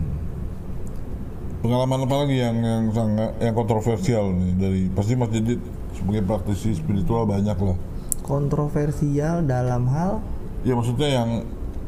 Pengalaman 1.66 2.06
apa 2.06 2.16
lagi 2.22 2.38
yang 2.38 2.62
yang 2.62 2.86
sangat 2.94 3.42
yang 3.42 3.58
kontroversial 3.58 4.30
nih 4.38 4.54
dari 4.54 4.82
pasti 4.94 5.18
Mas 5.18 5.34
Didit 5.34 5.58
sebagai 5.98 6.22
praktisi 6.22 6.78
spiritual 6.78 7.26
banyak 7.26 7.58
lah. 7.58 7.74
kontroversial 8.22 9.42
dalam 9.42 9.90
hal 9.90 10.22
Ya 10.62 10.78
maksudnya 10.78 11.10
yang 11.10 11.30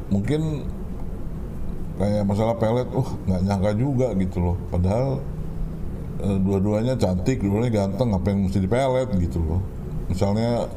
mungkin 0.10 0.66
kayak 1.98 2.26
masalah 2.30 2.58
pelet, 2.58 2.90
uh 2.94 3.10
nggak 3.26 3.42
nyangka 3.46 3.72
juga 3.74 4.08
gitu 4.18 4.38
loh. 4.42 4.58
Padahal 4.74 5.22
eh, 6.26 6.38
dua-duanya 6.42 6.94
cantik, 6.98 7.42
dua-duanya 7.42 7.74
ganteng, 7.74 8.14
apa 8.14 8.34
yang 8.34 8.50
mesti 8.50 8.58
dipelet 8.62 9.10
gitu 9.18 9.42
loh. 9.42 9.62
Misalnya 10.10 10.70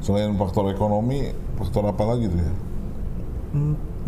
selain 0.00 0.36
faktor 0.40 0.72
ekonomi, 0.72 1.32
faktor 1.60 1.84
apa 1.84 2.04
lagi 2.04 2.32
tuh 2.32 2.40
ya? 2.40 2.54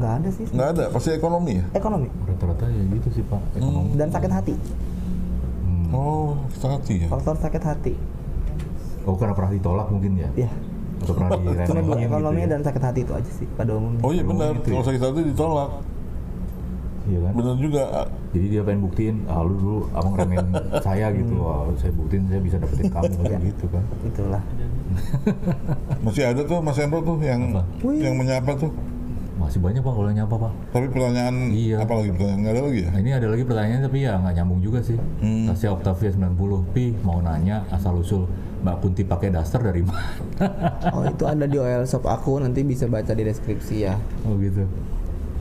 Hmm, 0.01 0.03
nggak 0.03 0.15
ada 0.17 0.29
sih 0.31 0.45
Nggak 0.49 0.69
ada, 0.71 0.85
pasti 0.89 1.09
ekonomi 1.11 1.53
ya. 1.55 1.65
ekonomi 1.73 2.09
rata-rata 2.25 2.65
ya 2.67 2.83
gitu 2.91 3.09
sih 3.13 3.23
pak 3.23 3.41
ekonomi 3.55 3.91
dan 3.95 4.09
sakit 4.09 4.33
hati 4.33 4.55
Hmm. 5.61 5.93
Oh, 5.93 6.31
kita 6.51 6.67
hati 6.71 6.95
ya. 6.97 7.09
faktor 7.09 7.35
sakit 7.37 7.63
hati 7.63 7.93
oh 9.03 9.15
karena 9.15 9.33
pernah 9.33 9.51
ditolak 9.51 9.87
mungkin 9.87 10.13
ya 10.17 10.29
ya 10.39 10.51
atau 10.99 11.13
pernah 11.13 11.31
cuma 11.33 11.41
dua 11.43 11.65
diremehin 11.97 12.07
ekonomi 12.07 12.37
gitu 12.37 12.45
ya? 12.45 12.49
dan 12.49 12.61
sakit 12.63 12.83
hati 12.83 13.01
itu 13.01 13.13
aja 13.13 13.31
sih 13.33 13.47
pada 13.51 13.71
umumnya 13.73 14.01
Oh 14.01 14.11
iya 14.11 14.23
benar, 14.23 14.53
gitu 14.55 14.67
ya. 14.67 14.73
kalau 14.73 14.87
sakit 14.87 15.03
hati 15.03 15.21
ditolak. 15.27 15.71
iya 17.03 17.19
kan 17.19 17.33
Benar 17.33 17.57
juga. 17.57 17.83
jadi 18.31 18.47
dia 18.47 18.63
pengen 18.63 18.81
buktiin 18.83 19.17
ah 19.27 19.41
lu 19.41 19.55
dulu 19.55 19.79
abang 19.91 20.15
remehin 20.15 20.47
saya 20.87 21.07
gitu 21.11 21.35
wah 21.39 21.65
saya 21.75 21.93
buktiin 21.93 22.23
saya 22.25 22.41
bisa 22.41 22.57
dapetin 22.57 22.87
kamu 22.87 23.11
Iya. 23.27 23.39
gitu 23.43 23.65
kan 23.67 23.85
itulah 24.05 24.43
Masih 26.01 26.25
ada 26.25 26.43
tuh 26.43 26.59
Mas 26.59 26.77
Hendro 26.77 27.01
tuh 27.01 27.17
yang 27.19 27.41
Apa? 27.49 27.63
Yang 27.89 28.15
menyapa 28.17 28.51
tuh. 28.57 28.71
Masih 29.51 29.59
banyak 29.59 29.83
bang 29.83 29.95
kalau 29.99 30.11
nyapa 30.15 30.35
pak 30.39 30.53
Tapi 30.71 30.87
pertanyaan 30.95 31.37
Iya. 31.51 31.77
apa 31.83 31.93
lagi 31.99 32.11
pertanyaan 32.15 32.39
nggak 32.39 32.55
ada 32.55 32.63
lagi 32.63 32.79
ya? 32.79 32.89
Nah, 32.95 33.01
ini 33.03 33.11
ada 33.11 33.27
lagi 33.27 33.43
pertanyaan 33.43 33.81
tapi 33.83 33.99
ya 33.99 34.13
nggak 34.15 34.35
nyambung 34.39 34.61
juga 34.63 34.79
sih. 34.79 34.95
Hmm. 35.19 35.51
Tasya 35.51 35.69
Octavia 35.75 36.11
90 36.15 36.71
Pi 36.71 36.85
mau 37.03 37.19
nanya 37.19 37.67
asal 37.69 37.99
usul 37.99 38.31
Mbak 38.63 38.77
Kunti 38.79 39.03
pakai 39.03 39.35
daster 39.35 39.59
dari 39.59 39.83
mana? 39.83 40.07
oh 40.95 41.03
itu 41.03 41.25
ada 41.27 41.51
di 41.51 41.57
OL 41.59 41.83
shop 41.83 42.07
aku 42.07 42.39
nanti 42.39 42.63
bisa 42.63 42.87
baca 42.87 43.11
di 43.11 43.27
deskripsi 43.27 43.77
ya 43.83 43.99
oh 44.23 44.39
gitu. 44.39 44.63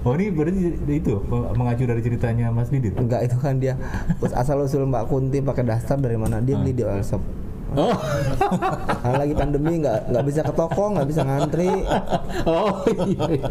Oh 0.01 0.15
ini 0.15 0.31
berarti 0.31 0.57
itu 0.89 1.13
mengacu 1.53 1.83
dari 1.83 1.99
ceritanya 1.99 2.49
Mas 2.49 2.71
Didit. 2.71 2.95
Enggak 2.95 3.27
itu 3.27 3.35
kan 3.35 3.59
dia 3.59 3.75
Terus 4.17 4.31
asal 4.41 4.57
usul 4.63 4.89
Mbak 4.89 5.05
Kunti 5.05 5.37
pakai 5.43 5.67
daster 5.67 6.01
dari 6.01 6.17
mana 6.17 6.41
dia 6.41 6.57
beli 6.57 6.73
di 6.73 6.81
OL 6.81 7.03
shop 7.05 7.21
Oh, 7.69 7.93
Kalau 8.99 9.17
lagi 9.21 9.33
pandemi 9.37 9.77
nggak 9.77 10.09
nggak 10.09 10.25
bisa 10.25 10.41
ke 10.41 10.53
toko, 10.53 10.83
nggak 10.89 11.07
bisa 11.07 11.21
ngantri. 11.21 11.69
oh 12.49 12.81
iya. 12.89 13.25
iya. 13.29 13.47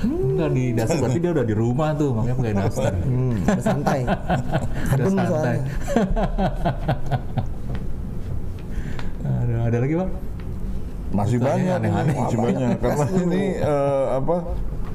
Enggak 0.00 0.50
di 0.56 0.64
dasar 0.72 0.96
berarti 0.96 1.18
dia 1.20 1.32
udah 1.36 1.44
di 1.44 1.52
rumah 1.52 1.92
tuh, 1.92 2.16
makanya 2.16 2.36
pakai 2.40 2.54
daster. 2.56 2.94
Hmm, 3.04 3.36
udah 3.44 3.64
santai. 3.64 4.00
Udah 4.08 4.94
Adem 4.96 5.12
santai. 5.12 5.28
soalnya. 5.28 5.62
ada, 9.20 9.54
ada 9.68 9.78
lagi 9.78 9.94
bang? 10.00 10.10
Masih 11.10 11.36
Tanya 11.36 11.48
banyak, 11.50 11.76
aneh-aneh. 11.84 12.14
masih 12.16 12.38
banyak. 12.38 12.70
Karena 12.80 13.04
ini 13.18 13.42
eh, 13.58 14.04
apa 14.16 14.36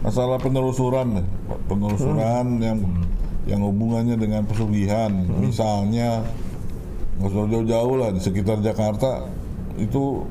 masalah 0.01 0.37
penelusuran, 0.39 1.07
penelusuran 1.67 2.45
yang 2.63 2.79
yang 3.45 3.61
hubungannya 3.61 4.15
dengan 4.17 4.41
pesugihan. 4.49 5.11
Misalnya 5.37 6.25
nggak 7.15 7.29
usah 7.29 7.47
jauh-jauh 7.47 7.95
lah 7.95 8.09
di 8.11 8.19
sekitar 8.19 8.59
Jakarta 8.59 9.23
itu 9.75 10.23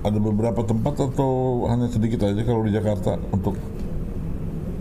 ada 0.00 0.16
beberapa 0.16 0.60
tempat 0.60 0.94
atau 1.04 1.64
hanya 1.66 1.86
sedikit 1.86 2.24
aja 2.24 2.40
kalau 2.40 2.64
di 2.64 2.72
Jakarta 2.72 3.20
untuk 3.30 3.54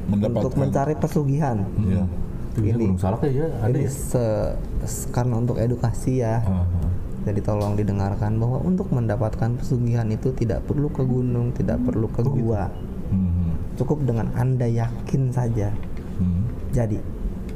mendapatkan. 0.08 0.42
Untuk 0.42 0.56
mencari 0.58 0.96
pesugihan. 0.96 1.58
Iya. 1.78 2.04
Itu 2.50 2.60
Ini- 2.66 2.74
belum 2.90 2.98
salah 2.98 3.20
kayak 3.20 3.36
ya, 3.36 3.48
ada 3.62 3.70
Ini 3.70 3.86
ya. 3.86 3.92
se- 3.92 4.54
se- 4.84 5.08
karena 5.12 5.38
untuk 5.38 5.58
edukasi 5.58 6.24
ya. 6.24 6.42
Ah, 6.42 6.64
ah. 6.64 6.90
Jadi 7.20 7.44
tolong 7.44 7.76
didengarkan 7.76 8.40
bahwa 8.40 8.64
untuk 8.64 8.90
mendapatkan 8.90 9.54
pesugihan 9.54 10.08
itu 10.08 10.32
tidak 10.34 10.66
perlu 10.66 10.88
ke 10.88 11.04
gunung, 11.04 11.52
tidak 11.52 11.78
perlu 11.84 12.08
ke 12.08 12.24
gua. 12.24 12.72
Hmm, 13.12 13.54
Cukup 13.76 14.02
dengan 14.04 14.32
Anda 14.34 14.66
yakin 14.66 15.30
saja. 15.30 15.70
hmm. 16.18 16.42
Jadi, 16.72 16.98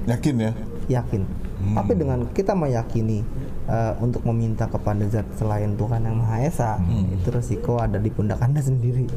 Yakin 0.03 0.35
ya? 0.37 0.51
yakin. 0.91 1.23
Tapi 1.71 1.91
dengan 1.95 2.19
kita 2.35 2.51
meyakini 2.51 3.23
eh, 3.71 3.93
untuk 4.03 4.27
meminta 4.27 4.67
kepada 4.67 5.07
zat 5.07 5.23
selain 5.39 5.79
Tuhan 5.79 6.03
yang 6.03 6.19
Maha 6.19 6.43
Esa, 6.43 6.75
itu 7.07 7.27
resiko 7.31 7.79
ada 7.79 7.95
di 7.95 8.11
pundak 8.11 8.43
Anda 8.43 8.59
sendiri. 8.59 9.07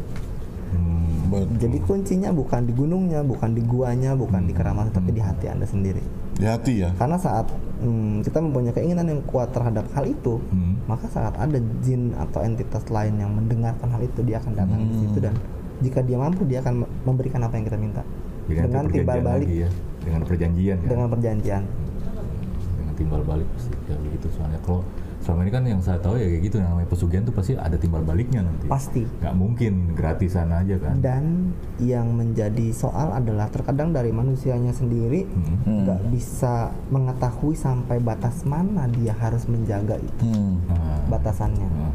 Hmm. 0.70 1.26
Betul. 1.26 1.58
Jadi 1.58 1.78
kuncinya 1.82 2.30
bukan 2.30 2.70
di 2.70 2.72
gunungnya, 2.72 3.20
bukan 3.26 3.50
di 3.50 3.62
guanya, 3.66 4.14
bukan 4.14 4.46
di 4.46 4.54
keramat, 4.54 4.94
tapi 4.94 5.10
di 5.10 5.18
hati 5.18 5.50
Anda 5.50 5.66
sendiri. 5.66 6.02
Di 6.38 6.46
hati 6.46 6.86
ya. 6.86 6.94
Karena 6.94 7.18
saat 7.18 7.50
hmm, 7.82 8.22
kita 8.22 8.38
mempunyai 8.38 8.70
keinginan 8.70 9.10
yang 9.10 9.20
kuat 9.26 9.50
terhadap 9.50 9.90
hal 9.98 10.06
itu, 10.06 10.38
Hmm. 10.54 10.78
maka 10.86 11.10
saat 11.10 11.34
ada 11.34 11.58
jin 11.82 12.14
atau 12.14 12.46
entitas 12.46 12.86
lain 12.86 13.18
yang 13.18 13.34
mendengarkan 13.34 13.90
hal 13.90 14.02
itu, 14.06 14.22
dia 14.22 14.38
akan 14.38 14.52
datang 14.54 14.78
di 14.86 14.94
situ 15.02 15.18
dan 15.18 15.34
jika 15.82 16.00
dia 16.00 16.16
mampu, 16.16 16.46
dia 16.46 16.62
akan 16.62 16.86
memberikan 17.04 17.42
apa 17.42 17.58
yang 17.58 17.66
kita 17.66 17.76
minta 17.76 18.02
nanti 18.46 18.62
dengan 18.70 18.84
timbal 18.86 19.18
balik, 19.26 19.48
ya, 19.50 19.68
dengan 20.06 20.20
perjanjian 20.22 20.76
kan. 20.78 20.88
dengan 20.88 21.06
perjanjian. 21.10 21.62
Timbal 22.96 23.20
balik 23.22 23.44
pasti 23.52 23.70
ya 23.86 23.96
begitu 23.98 24.26
soalnya 24.30 24.58
kalau 24.60 24.80
selama 25.18 25.42
ini 25.42 25.50
kan 25.50 25.64
yang 25.64 25.80
saya 25.80 25.98
tahu 25.98 26.14
ya 26.14 26.24
kayak 26.24 26.42
gitu 26.44 26.56
yang 26.56 26.70
namanya 26.70 26.88
pesugihan 26.88 27.22
tuh 27.22 27.32
pasti 27.32 27.52
ada 27.52 27.74
timbal 27.74 28.00
baliknya 28.00 28.40
nanti 28.40 28.66
Pasti. 28.66 29.02
nggak 29.02 29.34
mungkin 29.34 29.72
gratisan 29.92 30.48
aja 30.48 30.76
kan 30.78 30.94
Dan 30.98 31.50
yang 31.76 32.10
menjadi 32.10 32.70
soal 32.70 33.10
adalah 33.12 33.46
terkadang 33.46 33.90
dari 33.90 34.10
manusianya 34.10 34.70
sendiri 34.70 35.26
Hmm. 35.26 35.82
nggak 35.82 36.00
bisa 36.08 36.70
mengetahui 36.88 37.52
sampai 37.52 37.98
batas 37.98 38.42
mana 38.42 38.86
dia 38.88 39.12
harus 39.14 39.44
menjaga 39.44 39.96
itu 39.96 40.22
Hmm. 40.22 40.62
Nah, 40.64 41.02
batasannya. 41.08 41.66
nah, 41.66 41.92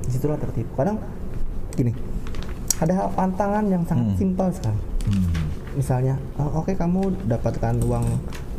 Di 0.00 0.10
situlah 0.10 0.36
tertipu. 0.36 0.68
Kadang 0.74 1.00
gini, 1.72 1.90
ada 2.76 2.92
hal 2.94 3.08
pantangan 3.10 3.64
yang 3.64 3.82
sangat 3.82 4.12
simpel 4.14 4.46
sekali. 4.50 4.76
hmm. 5.08 5.32
Misalnya, 5.74 6.14
oh, 6.36 6.60
oke 6.60 6.70
kamu 6.72 7.00
dapatkan 7.24 7.74
uang 7.80 8.04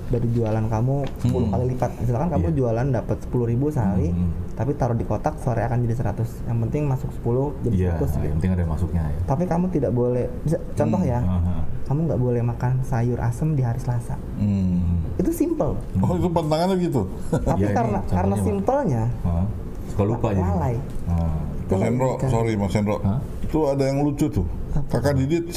dari 0.08 0.28
jualan 0.30 0.66
kamu 0.66 0.96
10 1.20 1.46
kali 1.48 1.64
lipat. 1.72 1.92
Misalkan 1.98 2.30
kamu 2.30 2.48
Iya. 2.48 2.56
jualan 2.56 2.88
dapat 2.92 3.18
10.000 3.24 3.46
ribu 3.48 3.66
sehari, 3.68 4.10
Hmm. 4.10 4.30
tapi 4.54 4.72
taruh 4.74 4.94
di 4.94 5.02
kotak 5.02 5.36
sore 5.38 5.62
akan 5.62 5.82
jadi 5.82 5.96
100. 5.96 6.30
Yang 6.44 6.58
penting 6.62 6.84
masuk 6.86 7.10
10 7.14 7.54
jadi 7.62 7.76
iya 7.76 7.92
100 7.96 8.10
yang 8.12 8.22
gitu. 8.22 8.34
penting 8.36 8.52
ada 8.52 8.64
masuknya 8.66 9.04
ya 9.04 9.20
Tapi 9.26 9.44
kamu 9.46 9.66
tidak 9.70 9.92
boleh, 9.92 10.26
bisa, 10.42 10.58
contoh 10.72 11.02
ya, 11.02 11.20
Aha. 11.20 11.54
kamu 11.86 12.00
nggak 12.06 12.20
boleh 12.20 12.42
makan 12.42 12.72
sayur 12.82 13.20
asem 13.20 13.54
di 13.54 13.62
hari 13.62 13.80
Selasa. 13.80 14.16
Hmm. 14.36 15.02
Itu 15.16 15.32
simple. 15.32 15.74
Oh 15.98 16.14
itu 16.14 16.28
pantangannya 16.28 16.76
gitu. 16.80 17.02
Tapi 17.32 17.62
ini 17.64 17.74
karena 17.74 18.00
karena 18.06 18.36
simpelnya, 18.38 19.04
Hah? 19.22 19.46
suka 19.88 20.04
lupa 20.04 20.28
jadi 20.30 20.44
lalai. 20.44 20.76
Ah. 21.06 21.40
Mas 21.66 21.82
Hendro, 21.82 22.22
sorry 22.22 22.54
Mas 22.54 22.72
Hendro. 22.72 23.02
Itu 23.42 23.66
ada 23.66 23.84
yang 23.84 24.02
lucu 24.02 24.30
tuh. 24.30 24.46
Kakak 24.86 25.18
Didit, 25.18 25.50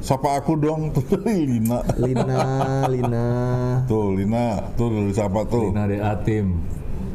sapa 0.00 0.36
aku 0.36 0.56
dong. 0.56 0.90
Tuh 0.90 1.04
Lina. 1.28 1.80
Lina, 1.96 2.38
Lina. 2.88 3.26
Tuh 3.84 4.12
Lina, 4.12 4.44
tuh 4.74 4.84
udah 4.90 5.04
disapa 5.06 5.40
tuh. 5.44 5.70
Lina 5.70 5.84
DA 5.86 6.12
Tim 6.20 6.56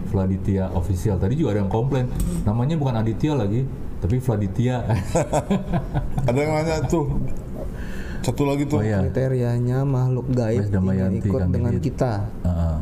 Vladitya 0.05 0.71
Official 0.71 1.19
tadi 1.19 1.35
juga 1.35 1.57
ada 1.57 1.65
yang 1.65 1.73
komplain 1.73 2.07
namanya 2.47 2.79
bukan 2.79 2.95
Aditya 2.95 3.35
lagi 3.35 3.67
tapi 3.99 4.21
Vladitya 4.21 4.85
Ada 6.29 6.37
yang 6.37 6.51
nanya 6.55 6.75
tuh. 6.87 7.19
Satu 8.23 8.47
lagi 8.47 8.63
tuh. 8.65 8.79
oh 8.79 8.85
iya 8.85 9.01
Kriterianya 9.05 9.83
makhluk 9.83 10.29
gaib 10.31 10.65
ingin 10.65 10.71
Damayanti, 10.71 11.25
ikut 11.25 11.41
dengan 11.51 11.73
Didit. 11.75 11.83
kita. 11.93 12.11
Ah, 12.41 12.79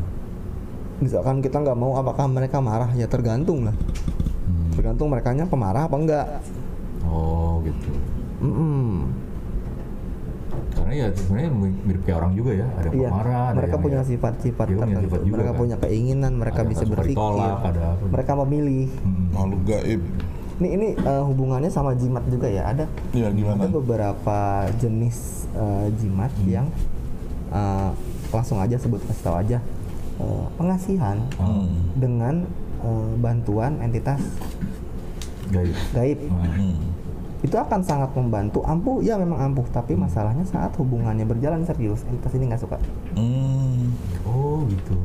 Misalkan 1.01 1.41
kita 1.41 1.59
nggak 1.59 1.75
mau, 1.75 1.97
apakah 1.97 2.31
mereka 2.31 2.63
marah? 2.63 2.87
Ya 2.93 3.09
tergantung 3.11 3.65
lah. 3.67 3.75
hmm. 3.75 4.77
Tergantung 4.77 5.11
mereka 5.11 5.35
pemarah 5.49 5.89
apa 5.89 5.95
enggak. 5.97 6.27
oh 7.03 7.59
gitu 7.63 7.91
Mm-mm. 8.43 9.07
karena 9.07 9.22
ya 10.95 11.07
sebenarnya 11.11 11.49
mirip 11.81 12.01
kayak 12.03 12.17
orang 12.17 12.33
juga 12.33 12.51
ya 12.53 12.67
ada 12.69 12.85
yang 12.85 12.95
Iya, 12.95 13.09
pemarah 13.09 13.43
ada 13.43 13.55
mereka 13.55 13.73
yang 13.73 13.83
punya 13.83 13.97
ya- 13.97 14.07
sifat-sifat 14.07 14.65
punya 14.65 14.77
tertentu. 14.79 15.01
sifat 15.03 15.19
juga, 15.19 15.33
mereka 15.33 15.49
kan? 15.49 15.59
punya 15.59 15.75
keinginan, 15.77 16.31
mereka 16.33 16.59
Ada 16.59 16.69
bisa 16.69 16.83
berpikir. 16.85 17.09
ditolak, 17.11 17.57
ada 17.63 17.81
apa 17.89 18.03
Mereka 18.07 18.31
memilih. 18.39 18.85
Hmm. 18.99 19.25
Makhluk 19.31 19.61
gaib. 19.65 20.01
Ini 20.53 20.67
ini 20.69 20.87
eh, 20.93 21.23
hubungannya 21.23 21.67
sama 21.67 21.91
jimat 21.93 22.23
juga 22.25 22.47
ya. 22.47 22.63
Ada 22.67 22.85
Iya 23.11 23.27
gimana? 23.31 23.57
ada 23.59 23.69
beberapa 23.71 24.39
jenis 24.75 25.17
eh, 25.51 25.87
jimat 25.95 26.29
Hmm. 26.31 26.45
yang 26.47 26.67
eh, 27.49 27.89
langsung 28.29 28.57
aja 28.57 28.75
sebut 28.75 29.01
kasih 29.03 29.23
tahu 29.23 29.35
aja 29.39 29.57
eh, 30.15 30.45
pengasihan 30.55 31.17
Hmm. 31.35 31.89
dengan 31.95 32.45
eh, 32.79 33.11
bantuan 33.17 33.77
entitas 33.79 34.21
gaib 35.49 35.73
gaib. 35.91 36.19
Hmm. 36.27 36.92
Itu 37.43 37.55
akan 37.55 37.83
sangat 37.83 38.09
membantu. 38.13 38.63
Ampuh, 38.63 38.99
ya 38.99 39.15
memang 39.15 39.35
ampuh, 39.43 39.67
tapi 39.67 39.93
Hmm. 39.93 40.07
masalahnya 40.07 40.43
saat 40.43 40.71
hubungannya 40.73 41.23
berjalan 41.23 41.61
serius, 41.61 42.01
entitas 42.05 42.31
ini 42.33 42.47
nggak 42.47 42.61
suka. 42.61 42.77
Hmm. 43.13 43.91
oh 44.23 44.63
gitu 44.65 44.95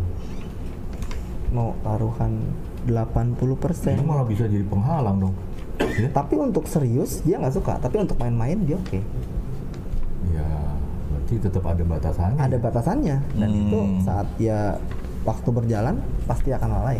Mau 1.48 1.72
taruhan 1.80 2.44
80%. 2.86 3.90
ini 3.90 4.06
malah 4.06 4.22
bisa 4.22 4.44
jadi 4.44 4.62
penghalang 4.62 5.18
dong 5.18 5.34
ya 5.98 6.08
Tapi 6.14 6.34
untuk 6.36 6.64
serius 6.64 7.20
dia 7.20 7.36
nggak 7.36 7.52
suka, 7.52 7.74
tapi 7.76 7.98
untuk 7.98 8.16
main-main 8.16 8.56
dia 8.60 8.76
oke. 8.76 9.00
ya 10.28 10.46
berarti 11.08 11.34
tetap 11.38 11.64
ada 11.64 11.82
batasannya 11.82 12.38
Ada 12.38 12.56
batasannya 12.56 13.16
dan 13.34 13.48
Hmm. 13.48 13.60
itu 13.60 13.78
saat 14.00 14.26
dia 14.36 14.76
waktu 15.22 15.48
berjalan 15.50 15.98
pasti 16.24 16.50
akan 16.50 16.70
lalai. 16.70 16.98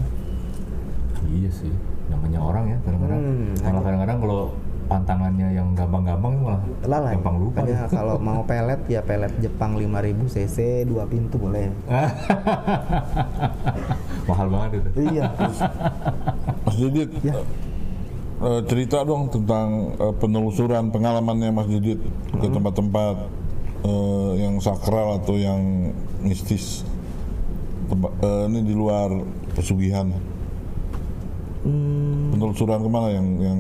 iya 1.29 1.49
sih 1.49 1.71
namanya 2.09 2.41
orang 2.41 2.65
ya 2.67 2.79
kadang-kadang 2.83 3.21
Hmm, 3.21 3.53
kadang-kadang 3.61 4.19
kalau 4.19 4.41
pantangannya 4.89 5.49
yang 5.53 5.69
gampang-gampang 5.73 6.33
malah 6.35 6.61
Lalai. 6.83 7.13
gampang 7.15 7.37
lupa 7.39 7.61
dia. 7.63 7.85
kalau 7.87 8.17
mau 8.17 8.41
pelet 8.43 8.81
ya 8.89 9.01
pelet 9.01 9.31
Jepang 9.39 9.77
5000 9.77 9.93
cc 10.27 10.57
dua 10.85 11.05
pintu 11.05 11.37
boleh. 11.37 11.69
mahal 14.25 14.47
banget 14.49 14.71
itu 14.83 14.89
iya. 15.11 15.25
Mas 16.65 16.77
Didit, 16.77 17.11
Ya. 17.23 17.35
eh, 18.41 18.61
cerita 18.65 19.01
dong 19.03 19.29
tentang 19.29 19.69
eh, 19.95 20.15
penelusuran 20.15 20.89
pengalamannya 20.89 21.51
Mas 21.51 21.69
Didit 21.69 22.01
ke 22.33 22.47
Hmm. 22.47 22.55
tempat-tempat 22.55 23.17
eh, 23.81 24.33
yang 24.39 24.59
sakral 24.59 25.17
atau 25.17 25.35
yang 25.35 25.93
mistis. 26.21 26.83
Tempat, 27.87 28.11
eh, 28.19 28.43
ini 28.47 28.61
di 28.63 28.75
luar 28.75 29.09
pesugihan. 29.53 30.13
Hmm, 31.59 32.31
Penelusuran 32.33 32.79
ke 32.79 32.89
mana 32.89 33.09
yang 33.11 33.27
yang 33.39 33.59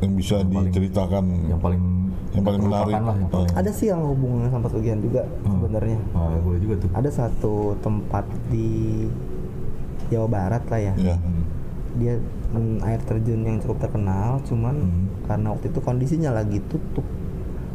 yang 0.00 0.12
bisa 0.14 0.34
paling- 0.40 0.66
diceritakan? 0.66 1.24
yang 1.46 1.58
paling 1.58 1.82
Yang 2.28 2.44
paling 2.44 2.62
menarik. 2.62 2.92
lah 2.92 3.16
yang 3.16 3.30
paling, 3.30 3.50
ada 3.52 3.70
sih 3.70 3.86
yang 3.86 4.04
hubungannya 4.04 4.48
sama 4.48 4.64
pesugihan 4.64 4.98
juga 4.98 5.22
sebenarnya. 5.42 5.98
Ah, 6.12 6.36
boleh 6.38 6.60
juga 6.60 6.74
tuh 6.76 6.90
Ada 6.92 7.10
satu 7.10 7.54
tempat 7.78 8.22
di 8.46 9.08
Jawa 10.08 10.26
Barat 10.26 10.62
lah 10.64 10.80
ya. 10.82 10.94
Ya. 10.94 11.16
Hmm. 11.16 11.44
Dia 11.96 12.14
mm, 12.50 12.80
air 12.80 13.00
terjun 13.02 13.40
yang 13.42 13.58
cukup 13.58 13.80
terkenal, 13.80 14.40
cuman 14.42 14.76
Hmm. 14.78 15.04
karena 15.24 15.46
waktu 15.50 15.66
itu 15.66 15.80
kondisinya 15.80 16.30
lagi 16.32 16.60
tutup. 16.62 17.04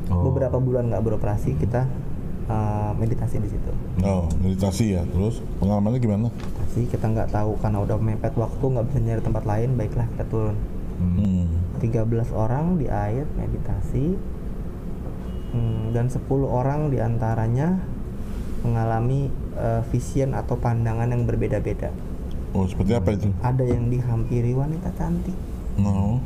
Oh. 0.08 0.30
Beberapa 0.30 0.58
bulan 0.58 0.88
nggak 0.88 1.02
beroperasi, 1.02 1.56
kita 1.56 1.90
uh, 2.46 2.92
meditasi 2.94 3.40
di 3.40 3.50
situ. 3.50 3.72
Oh, 4.02 4.30
meditasi 4.38 4.94
ya. 4.94 5.02
Terus 5.04 5.42
pengalamannya 5.58 5.98
gimana? 5.98 6.28
Sih 6.70 6.86
kita 6.86 7.06
nggak 7.06 7.32
tahu 7.32 7.58
karena 7.58 7.80
udah 7.80 7.98
mepet 7.98 8.34
waktu 8.34 8.64
nggak 8.64 8.86
bisa 8.86 9.00
nyari 9.00 9.22
tempat 9.22 9.44
lain, 9.44 9.70
baiklah 9.74 10.06
kita 10.08 10.26
turun. 10.28 10.56
Hmm. 10.96 11.48
Hmm. 11.84 12.08
13 12.08 12.32
orang 12.32 12.80
di 12.80 12.88
air 12.88 13.28
meditasi 13.36 14.16
Hmm, 15.54 15.94
dan 15.94 16.10
10 16.10 16.26
orang 16.50 16.90
di 16.90 16.98
antaranya 16.98 17.78
mengalami 18.62 19.30
eh, 19.54 19.86
vision 19.94 20.34
atau 20.34 20.58
pandangan 20.58 21.06
yang 21.06 21.30
berbeda-beda. 21.30 21.94
Oh, 22.54 22.66
seperti 22.66 22.98
apa 22.98 23.14
itu? 23.14 23.30
Ada 23.38 23.62
yang 23.62 23.86
dihampiri 23.86 24.50
wanita 24.54 24.90
cantik, 24.94 25.38
No, 25.74 26.18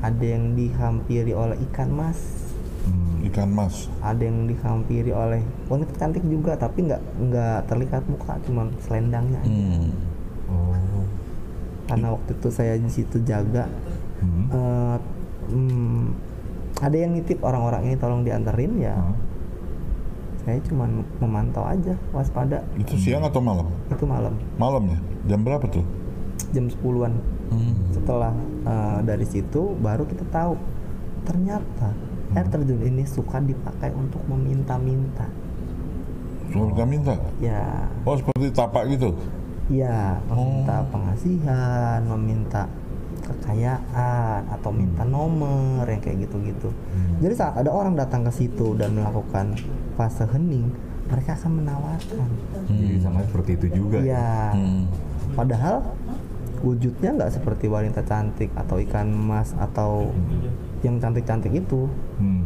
ada 0.00 0.24
yang 0.24 0.56
dihampiri 0.56 1.36
oleh 1.36 1.60
ikan 1.68 1.92
mas, 1.92 2.16
Hmm. 2.80 3.20
ikan 3.28 3.52
mas. 3.52 3.92
ada 4.00 4.24
yang 4.24 4.48
dihampiri 4.48 5.12
oleh 5.12 5.44
wanita 5.68 5.92
cantik 5.96 6.24
juga 6.24 6.56
tapi 6.56 6.88
nggak 6.88 7.02
nggak 7.20 7.58
terlihat 7.68 8.02
muka, 8.08 8.40
cuman 8.48 8.72
selendangnya. 8.80 9.40
aja. 9.40 9.52
Hmm. 9.52 9.92
Oh. 10.48 11.04
Karena 11.84 12.16
waktu 12.16 12.32
itu 12.32 12.48
saya 12.48 12.80
di 12.80 12.88
situ 12.88 13.20
jaga, 13.20 13.68
Hmm. 14.20 14.46
eh, 14.48 14.96
hmm, 15.48 16.02
ada 16.80 16.96
yang 16.96 17.12
nitip 17.12 17.40
orang-orang 17.40 17.88
ini 17.88 17.96
tolong 17.96 18.22
dianterin 18.22 18.72
ya. 18.76 18.94
Hah? 18.94 19.16
Saya 20.40 20.56
cuman 20.64 21.04
memantau 21.20 21.64
aja, 21.64 21.92
waspada. 22.10 22.64
Itu 22.74 22.96
siang 22.96 23.20
atau 23.22 23.40
malam? 23.40 23.68
Itu 23.92 24.04
malam, 24.04 24.32
Malam 24.56 24.88
ya? 24.88 24.98
Jam 25.26 25.44
berapa 25.44 25.64
tuh? 25.66 25.84
jam 26.50 26.66
10-an. 26.66 27.14
Hmm. 27.50 27.74
setelah 27.90 28.30
uh, 28.62 29.02
dari 29.02 29.26
situ 29.26 29.74
baru 29.76 30.06
kita 30.06 30.22
tahu 30.30 30.54
ternyata 31.22 31.90
air 32.30 32.46
terjun 32.46 32.78
ini 32.78 33.02
suka 33.02 33.42
dipakai 33.42 33.90
untuk 33.90 34.22
meminta-minta 34.26 35.26
Cuma 36.48 36.70
minta 36.70 36.86
minta. 36.86 37.14
ya 37.38 37.90
Oh, 38.02 38.14
seperti 38.14 38.50
tapak 38.50 38.86
gitu. 38.88 39.18
ya 39.66 40.22
meminta 40.26 40.86
pengasihan 40.90 42.02
meminta 42.06 42.70
kekayaan 43.32 44.40
atau 44.50 44.70
minta 44.70 45.02
nomor 45.02 45.82
yang 45.82 45.98
kayak 45.98 46.24
gitu-gitu 46.24 46.68
jadi 47.18 47.34
saat 47.34 47.54
ada 47.56 47.70
orang 47.70 47.94
datang 47.94 48.22
ke 48.22 48.32
situ 48.32 48.74
dan 48.74 48.92
melakukan 48.92 49.54
fase 49.94 50.26
hening 50.26 50.70
mereka 51.06 51.34
akan 51.34 51.52
menawarkan 51.58 52.28
Jadi 52.66 52.98
sama 52.98 53.22
seperti 53.22 53.50
itu 53.54 53.66
juga. 53.76 53.98
ya 53.98 54.52
Hmm. 54.52 54.86
padahal 55.32 55.82
wujudnya 56.60 57.10
nggak 57.12 57.32
seperti 57.32 57.66
wanita 57.66 58.02
cantik 58.02 58.52
atau 58.52 58.76
ikan 58.80 59.08
emas 59.08 59.50
atau 59.54 60.12
yang 60.80 60.96
cantik-cantik 60.96 61.50
itu 61.52 61.88
Hmm. 62.16 62.44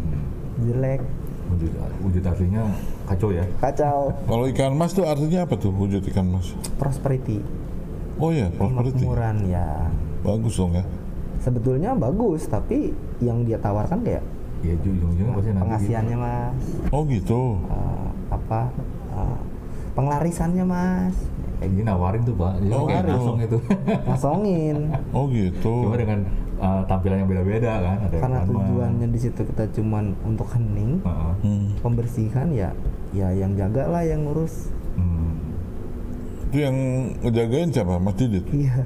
jelek 0.60 1.02
Wujud, 1.44 1.70
wujud 2.00 2.24
aslinya 2.24 2.64
kacau 3.04 3.28
ya. 3.28 3.44
kacau 3.58 4.08
Kalau 4.26 4.44
ikan 4.48 4.72
mas 4.72 4.90
tuh 4.90 5.04
artinya 5.04 5.44
apa 5.44 5.54
tuh 5.54 5.70
wujud 5.70 6.00
ikan 6.04 6.24
mas? 6.26 6.56
prosperity 6.74 7.44
Oh 8.16 8.30
iya, 8.30 8.46
prosperity. 8.48 9.02
kemakmuran 9.02 9.36
ya 9.44 9.90
Bagus 10.24 10.54
dong 10.54 10.72
ya. 10.72 10.84
sebetulnya 11.36 11.92
bagus 11.92 12.48
tapi 12.48 12.90
yang 13.20 13.44
dia 13.44 13.56
tawarkan 13.56 14.00
kayak 14.00 14.24
Ya 14.60 14.72
ujung-ujungnya 14.74 15.28
pasti 15.30 15.50
nanti 15.50 15.60
pengasihannya 15.62 16.16
mas 16.16 16.56
Oh 16.88 17.04
gitu. 17.04 17.60
eh, 17.62 18.06
apa 18.30 18.60
eh, 19.12 19.38
penglarisannya 19.92 20.64
mas 20.64 21.16
Eh, 21.54 21.68
Jadi 21.70 21.82
nawarin 21.82 22.24
tuh 22.24 22.34
pak, 22.34 22.58
jadi 22.58 22.72
Oh, 22.72 22.84
kayak 22.84 22.98
gitu. 22.98 23.12
langsung 23.12 23.38
itu. 23.38 23.58
ngosongin 24.02 24.76
Oh 25.10 25.24
gitu. 25.28 25.74
Cuma 25.82 25.96
dengan 25.96 26.18
uh, 26.56 26.80
tampilan 26.84 27.16
yang 27.18 27.30
beda-beda 27.30 27.72
kan. 27.78 27.96
Ada 28.02 28.16
karena 28.18 28.38
yang 28.38 28.48
tujuannya 28.48 29.06
di 29.06 29.18
situ 29.20 29.40
kita 29.44 29.64
cuman 29.70 30.04
untuk 30.22 30.48
hening 30.50 30.98
Heeh. 30.98 31.32
Hmm. 31.40 31.66
pembersihan 31.78 32.48
ya 32.48 32.72
ya 33.10 33.28
yang 33.30 33.52
jaga 33.52 33.84
lah 33.86 34.00
yang 34.00 34.24
ngurus 34.24 34.72
Hmm. 34.94 35.34
Itu 36.46 36.56
yang 36.60 36.76
ngejagain 37.20 37.68
siapa? 37.68 37.98
Mas 37.98 38.14
Didit? 38.14 38.46
iya 38.48 38.80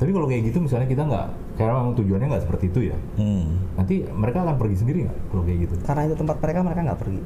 Tapi 0.00 0.10
kalau 0.10 0.26
kayak 0.26 0.42
gitu 0.50 0.58
misalnya 0.62 0.88
kita 0.88 1.02
nggak, 1.04 1.26
karena 1.56 1.72
memang 1.78 1.94
tujuannya 1.94 2.26
nggak 2.32 2.44
seperti 2.44 2.64
itu 2.70 2.80
ya. 2.90 2.96
Hmm. 3.18 3.60
Nanti 3.78 3.94
mereka 4.08 4.38
akan 4.42 4.56
pergi 4.58 4.76
sendiri 4.82 4.98
nggak 5.06 5.18
kalau 5.30 5.42
kayak 5.44 5.58
gitu? 5.68 5.74
karena 5.82 6.02
itu 6.08 6.14
tempat 6.18 6.36
mereka 6.40 6.58
mereka 6.64 6.80
nggak 6.88 7.00
pergi 7.00 7.22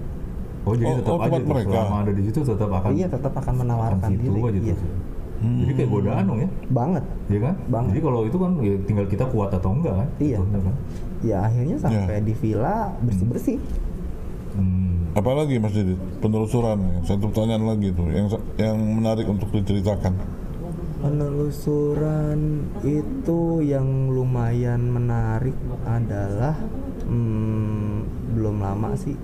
Oh 0.66 0.74
jadi 0.74 0.90
Oh, 0.90 0.96
tetap 0.98 1.14
oh, 1.14 1.22
aja 1.22 1.38
mereka. 1.38 1.70
selama 1.70 1.96
ada 2.02 2.12
di 2.12 2.22
situ 2.26 2.38
tetap 2.42 2.70
akan 2.74 2.90
iya 2.90 3.06
tetap 3.06 3.32
akan 3.38 3.42
akan 3.46 3.54
menawarkan 3.62 4.10
situ 4.10 4.22
diri 4.26 4.40
aja 4.42 4.60
iya. 4.60 4.74
tuh. 4.74 4.90
Jadi 5.36 5.72
kayak 5.76 5.90
godaan 5.92 6.22
dong 6.26 6.40
ya, 6.42 6.48
banget 6.72 7.04
ya 7.28 7.38
kan? 7.44 7.54
Banget. 7.70 7.90
Jadi 7.92 8.00
kalau 8.02 8.20
itu 8.26 8.36
kan 8.40 8.50
ya 8.58 8.74
tinggal 8.88 9.06
kita 9.06 9.24
kuat 9.30 9.50
atau 9.54 9.70
enggak 9.70 9.94
kan? 9.94 10.08
Iya. 10.18 10.38
Bener 10.42 10.60
kan? 10.66 10.76
ya 11.24 11.36
akhirnya 11.48 11.76
sampai 11.80 12.20
di 12.22 12.34
villa 12.36 12.92
bersih 13.00 13.26
bersih 13.30 13.58
Hmm. 14.56 15.12
Apalagi 15.12 15.60
Mas 15.60 15.76
Didit? 15.76 16.00
Penelusuran. 16.24 17.04
Satu 17.04 17.28
pertanyaan 17.28 17.76
lagi 17.76 17.92
tuh 17.92 18.08
yang 18.08 18.24
yang 18.56 18.76
menarik 18.80 19.28
untuk 19.28 19.52
diceritakan. 19.52 20.16
Penelusuran 20.98 22.40
itu 22.80 23.40
yang 23.60 23.84
lumayan 24.08 24.80
menarik 24.86 25.54
adalah 25.84 26.56
hmm, 27.04 28.04
belum 28.32 28.56
lama 28.58 28.92
sih 28.94 29.16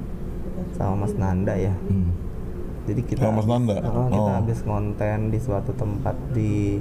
sama 0.73 1.05
Mas 1.05 1.15
Nanda 1.15 1.53
ya 1.53 1.73
Hmm. 1.83 2.13
jadi 2.85 3.01
kita 3.03 3.21
Sama 3.23 3.41
Mas 3.41 3.47
Nanda? 3.47 3.77
Oh, 3.83 4.07
kita 4.07 4.21
Oh. 4.23 4.37
habis 4.37 4.59
konten 4.61 5.19
di 5.29 5.39
suatu 5.39 5.73
tempat 5.73 6.15
di 6.31 6.81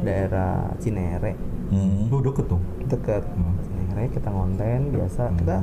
daerah 0.00 0.70
Cinere 0.76 1.34
Hmm. 1.68 2.10
Oh 2.10 2.18
deket 2.18 2.46
dong. 2.46 2.62
deket 2.82 3.22
Hmm. 3.24 3.54
Cinere 3.62 4.10
kita 4.10 4.28
konten 4.28 4.78
biasa 4.90 5.22
kita 5.34 5.56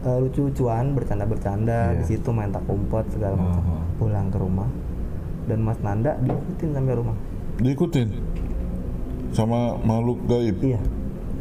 eh, 0.00 0.18
lucu-lucuan 0.18 0.94
bercanda-bercanda 0.94 1.90
Iya. 1.90 1.98
di 1.98 2.04
situ 2.06 2.30
main 2.30 2.48
tak 2.48 2.62
umpet 2.64 3.02
segala 3.08 3.34
macam 3.34 3.62
Aha. 3.64 3.76
pulang 3.96 4.26
ke 4.28 4.38
rumah 4.38 4.70
dan 5.44 5.58
Mas 5.60 5.80
Nanda 5.80 6.14
diikutin 6.16 6.70
sampai 6.70 6.94
rumah 6.94 7.18
Diikutin 7.58 8.08
sama 9.34 9.76
makhluk 9.82 10.18
gaib. 10.26 10.56
iya 10.62 10.80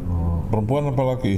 Oh. 0.07 0.39
Perempuan 0.47 0.87
apa 0.87 1.03
laki? 1.03 1.35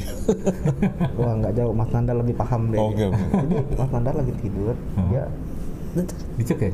Wah 1.20 1.34
nggak 1.42 1.58
jauh, 1.58 1.74
Mas 1.74 1.90
Nanda 1.90 2.14
lebih 2.14 2.38
paham 2.38 2.70
deh. 2.70 2.78
Oke, 2.78 3.10
oke. 3.10 3.26
Jadi 3.34 3.56
Mas 3.74 3.90
Nanda 3.90 4.12
lagi 4.14 4.34
tidur, 4.38 4.78
dia 5.10 5.26
Dicek 6.38 6.70
ya? 6.70 6.72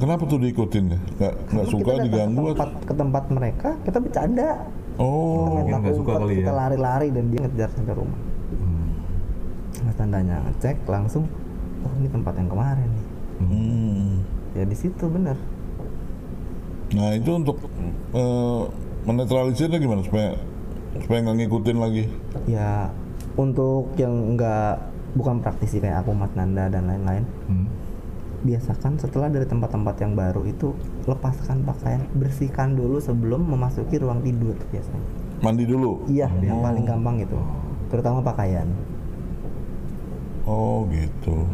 Kenapa 0.00 0.24
tuh 0.24 0.40
diikutin 0.40 0.84
ya? 0.88 0.98
Nggak, 0.98 1.34
nggak 1.52 1.66
suka 1.68 1.92
diganggu 2.00 2.42
ke 2.42 2.52
tempat, 2.56 2.70
atau? 2.72 2.86
ke 2.88 2.94
tempat 2.96 3.24
mereka, 3.28 3.68
kita 3.84 3.98
bercanda. 4.00 4.50
Oh, 4.96 5.46
Kita 5.46 5.50
mungkin 5.52 5.74
nggak 5.78 5.96
suka 6.00 6.12
kali 6.16 6.34
ya. 6.34 6.38
Kita 6.42 6.52
lari-lari 6.56 7.08
dan 7.12 7.24
dia 7.28 7.40
ngejar 7.44 7.68
sampai 7.76 7.94
rumah. 7.94 8.20
Hmm. 8.56 8.88
Mas 9.84 9.96
Nandanya 10.00 10.36
ngecek 10.48 10.76
langsung, 10.88 11.28
oh 11.84 11.92
ini 12.00 12.08
tempat 12.08 12.34
yang 12.40 12.48
kemarin 12.50 12.88
nih. 12.88 13.06
hmm. 13.44 14.12
Ya 14.56 14.64
di 14.64 14.76
situ 14.76 15.04
bener. 15.06 15.36
Nah 16.92 17.16
itu 17.16 17.30
untuk 17.32 17.56
eh, 18.12 18.62
menetralisirnya 19.02 19.78
gimana 19.78 20.04
supaya 20.04 20.36
supaya 21.00 21.18
nggak 21.24 21.36
ngikutin 21.40 21.78
lagi? 21.80 22.04
Ya 22.44 22.92
untuk 23.34 23.96
yang 23.96 24.36
nggak 24.36 24.74
bukan 25.12 25.40
praktisi 25.40 25.80
kayak 25.80 26.04
aku, 26.04 26.12
Mas 26.12 26.32
Nanda 26.32 26.68
dan 26.68 26.88
lain-lain, 26.88 27.24
Hmm. 27.48 27.68
biasakan 28.42 28.96
setelah 28.96 29.28
dari 29.28 29.44
tempat-tempat 29.44 29.96
yang 30.00 30.12
baru 30.12 30.44
itu 30.44 30.72
lepaskan 31.04 31.64
pakaian, 31.64 32.04
bersihkan 32.12 32.76
dulu 32.76 32.96
sebelum 32.96 33.44
memasuki 33.44 33.96
ruang 33.96 34.20
tidur 34.20 34.56
biasanya. 34.68 35.04
Mandi 35.40 35.64
dulu. 35.64 36.04
Iya, 36.08 36.28
yang 36.40 36.60
Oh. 36.60 36.64
paling 36.64 36.84
gampang 36.84 37.16
itu, 37.20 37.38
terutama 37.88 38.20
pakaian. 38.20 38.68
Oh 40.42 40.84
gitu. 40.88 41.44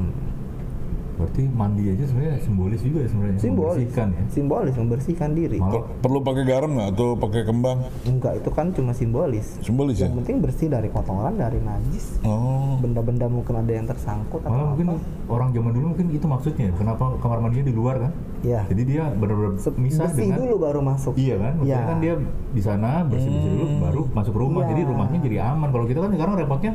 Berarti 1.19 1.43
mandi 1.51 1.83
aja 1.89 2.05
sebenarnya 2.07 2.39
simbolis 2.39 2.81
juga 2.81 2.99
ya 3.03 3.09
sebenarnya. 3.09 3.39
Simbolis, 3.39 3.75
Membersihkan 3.75 4.09
ya. 4.09 4.23
simbolis 4.31 4.75
membersihkan 4.79 5.31
diri. 5.35 5.59
Malah 5.59 5.73
Per- 5.75 5.87
Perlu 5.99 6.19
pakai 6.23 6.45
garam 6.45 6.71
nggak 6.71 6.89
atau 6.89 7.09
pakai 7.13 7.43
kembang? 7.43 7.79
Enggak, 8.05 8.33
itu 8.39 8.51
kan 8.51 8.67
cuma 8.71 8.93
simbolis. 8.93 9.47
Simbolis 9.61 9.99
ya? 9.99 10.07
Yang 10.07 10.17
penting 10.17 10.37
bersih 10.41 10.69
dari 10.69 10.89
kotoran, 10.89 11.35
dari 11.35 11.59
najis, 11.59 12.23
Oh. 12.23 12.79
benda-benda 12.79 13.27
mungkin 13.27 13.55
ada 13.57 13.73
yang 13.73 13.85
tersangkut 13.85 14.41
atau 14.41 14.49
Malah 14.49 14.63
apa. 14.63 14.71
mungkin 14.73 14.87
orang 15.27 15.49
zaman 15.51 15.71
dulu 15.73 15.87
mungkin 15.93 16.07
itu 16.09 16.25
maksudnya 16.25 16.65
ya, 16.65 16.73
kenapa 16.73 17.05
kamar 17.19 17.39
mandinya 17.41 17.67
di 17.67 17.75
luar 17.75 17.97
kan? 17.99 18.13
Iya. 18.39 18.61
Jadi 18.71 18.83
dia 18.87 19.03
benar-benar 19.11 19.59
misah 19.75 20.07
bersih 20.07 20.23
dengan 20.23 20.39
dulu 20.39 20.55
baru 20.63 20.81
masuk. 20.81 21.13
Iya 21.13 21.35
kan? 21.37 21.53
Maksudnya 21.59 21.75
Iya. 21.75 21.89
kan 21.91 21.97
dia 21.99 22.15
di 22.49 22.63
sana 22.63 22.91
bersih-bersih 23.03 23.51
dulu 23.51 23.65
baru 23.83 24.01
masuk 24.15 24.35
rumah. 24.35 24.63
Iya. 24.63 24.71
Jadi 24.71 24.83
rumahnya 24.87 25.19
jadi 25.19 25.37
aman. 25.45 25.69
Kalau 25.69 25.85
kita 25.85 25.99
kan 25.99 26.11
sekarang 26.15 26.35
repotnya 26.39 26.73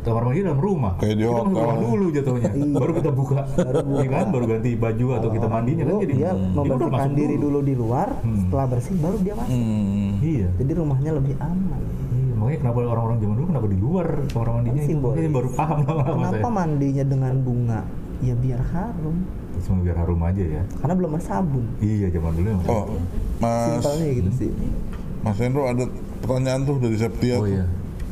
kamar 0.00 0.22
mandi 0.24 0.40
dalam 0.40 0.58
rumah. 0.58 0.92
Kayak 0.96 1.14
di 1.14 1.22
kita 1.22 1.32
masuk 1.32 1.44
hotel. 1.44 1.58
rumah 1.60 1.76
dulu 1.84 2.06
jatuhnya. 2.08 2.50
Iya. 2.50 2.74
baru 2.74 2.92
kita 2.94 3.10
buka. 3.10 3.38
Iya 3.94 4.08
kan? 4.08 4.26
Baru 4.30 4.44
ganti 4.46 4.70
baju 4.74 5.06
atau 5.12 5.28
kita 5.28 5.46
mandinya 5.46 5.84
kan 5.84 5.92
Dulu 5.92 6.02
jadi 6.02 6.14
dia 6.14 6.30
udah 6.30 6.62
membersihkan 6.64 7.10
diri 7.12 7.36
dulu 7.36 7.58
di 7.60 7.74
luar, 7.74 8.08
Hmm. 8.18 8.36
setelah 8.38 8.66
bersih 8.66 8.94
baru 8.96 9.16
dia 9.18 9.34
masuk. 9.34 9.52
Hmm. 9.52 10.10
Iya. 10.18 10.48
Jadi 10.54 10.70
rumahnya 10.74 11.10
lebih 11.14 11.34
aman. 11.38 11.80
Iya, 12.08 12.32
makanya 12.34 12.58
kenapa 12.60 12.78
orang-orang 12.86 13.16
zaman 13.18 13.34
dulu 13.34 13.46
kenapa 13.48 13.66
di 13.66 13.78
luar 13.78 14.06
kamar 14.26 14.48
mandinya 14.52 14.78
itu 14.78 14.88
Simbolis. 14.88 15.14
Makanya 15.14 15.32
baru 15.34 15.48
paham 15.52 15.78
lama-lama 15.82 16.14
Kenapa 16.14 16.38
saya. 16.40 16.54
mandinya 16.54 17.04
dengan 17.04 17.34
bunga? 17.38 17.80
Ya 18.18 18.34
biar 18.34 18.60
harum. 18.64 19.16
Cuma 19.58 19.78
biar 19.82 19.96
harum 19.96 20.20
aja 20.22 20.44
ya. 20.44 20.62
Karena 20.76 20.94
belum 20.94 21.10
ada 21.12 21.24
sabun. 21.24 21.64
Iya, 21.78 22.06
zaman 22.08 22.32
dulu. 22.32 22.50
Oh, 22.64 22.84
Mas 23.38 23.66
Simpelnya 23.76 24.06
gitu 24.16 24.30
sih. 24.32 24.50
Mas 25.18 25.34
Hendro 25.36 25.66
ada 25.66 25.84
pertanyaan 26.18 26.62
tuh 26.62 26.78
dari 26.78 26.94
Septia 26.94 27.36
Oh, 27.36 27.42
tuh. 27.42 27.50
iya. 27.52 27.66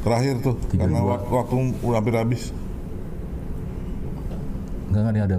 Terakhir 0.07 0.39
tuh, 0.39 0.55
Tiga 0.71 0.87
karena 0.87 1.03
dua. 1.03 1.19
waktu, 1.19 1.31
waktu 1.35 1.55
udah 1.83 1.99
hampir 1.99 2.15
habis. 2.15 2.55
Enggak, 4.87 5.01
enggak, 5.03 5.15
ini 5.19 5.23
ada 5.27 5.37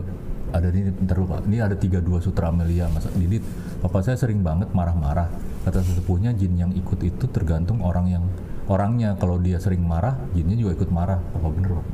ada 0.51 0.67
ini 0.75 0.91
bentar 0.91 1.15
dulu, 1.15 1.27
Pak. 1.31 1.41
Ini 1.47 1.57
ada 1.63 1.75
tiga 1.79 1.99
dua 2.03 2.19
sutra 2.19 2.51
Amelia 2.51 2.91
Mas 2.91 3.07
Didit. 3.15 3.47
Papa 3.79 4.03
saya 4.03 4.19
sering 4.19 4.43
banget 4.43 4.67
marah-marah. 4.75 5.31
Kata 5.63 5.79
sesepuhnya 5.79 6.35
jin 6.35 6.59
yang 6.59 6.71
ikut 6.75 6.99
itu 6.99 7.31
tergantung 7.31 7.79
orang 7.79 8.11
yang 8.11 8.27
orangnya. 8.67 9.15
Kalau 9.15 9.39
dia 9.39 9.55
sering 9.55 9.87
marah, 9.87 10.19
jinnya 10.35 10.59
juga 10.59 10.83
ikut 10.83 10.91
marah. 10.91 11.23
Apa 11.31 11.47
bener, 11.47 11.71
Pak? 11.79 11.87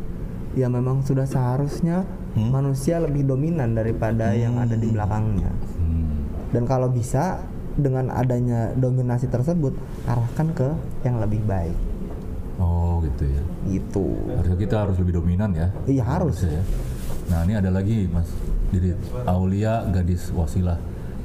Ya 0.58 0.66
memang 0.66 1.06
sudah 1.06 1.30
seharusnya 1.30 2.10
manusia 2.34 2.98
lebih 2.98 3.30
dominan 3.30 3.78
daripada 3.78 4.34
yang 4.34 4.58
ada 4.58 4.74
di 4.74 4.90
belakangnya. 4.90 5.54
Hmm. 5.78 6.26
Dan 6.50 6.66
kalau 6.66 6.90
bisa 6.90 7.38
dengan 7.78 8.10
adanya 8.10 8.74
dominasi 8.74 9.30
tersebut 9.30 9.78
arahkan 10.10 10.48
ke 10.58 10.70
yang 11.06 11.22
lebih 11.22 11.42
baik 11.46 11.93
Oh 12.62 13.02
gitu 13.02 13.26
ya. 13.26 13.42
gitu 13.66 14.06
Harusnya 14.30 14.58
kita 14.58 14.76
harus 14.86 14.96
lebih 15.02 15.14
dominan 15.18 15.50
ya. 15.54 15.68
iya 15.86 16.04
harus 16.06 16.38
Harusnya 16.38 16.60
ya. 16.60 16.64
Nah 17.24 17.40
ini 17.48 17.54
ada 17.58 17.70
lagi 17.70 18.06
Mas 18.08 18.30
Didit. 18.70 18.98
Aulia 19.26 19.86
gadis 19.90 20.30
wasilah. 20.30 20.78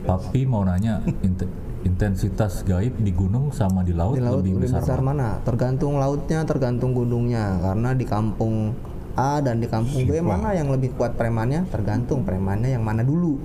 Papi 0.05 0.49
mau 0.49 0.65
nanya 0.65 1.05
int- 1.21 1.49
intensitas 1.85 2.65
gaib 2.65 2.97
di 2.99 3.13
gunung 3.13 3.55
sama 3.55 3.87
di 3.87 3.95
laut, 3.95 4.17
di 4.17 4.23
laut 4.23 4.43
lebih, 4.43 4.59
lebih 4.59 4.67
besar, 4.67 4.81
besar 4.83 5.01
mana? 5.01 5.39
mana 5.39 5.47
tergantung 5.47 5.95
lautnya 5.97 6.43
tergantung 6.43 6.91
gunungnya 6.91 7.59
karena 7.63 7.91
di 7.95 8.03
kampung 8.03 8.75
A 9.15 9.43
dan 9.43 9.59
di 9.59 9.67
kampung 9.67 10.07
B 10.07 10.19
mana 10.19 10.55
yang 10.55 10.71
lebih 10.71 10.95
kuat 10.95 11.15
premannya 11.15 11.67
tergantung 11.71 12.23
premannya 12.23 12.75
yang 12.75 12.83
mana 12.83 13.03
dulu 13.03 13.39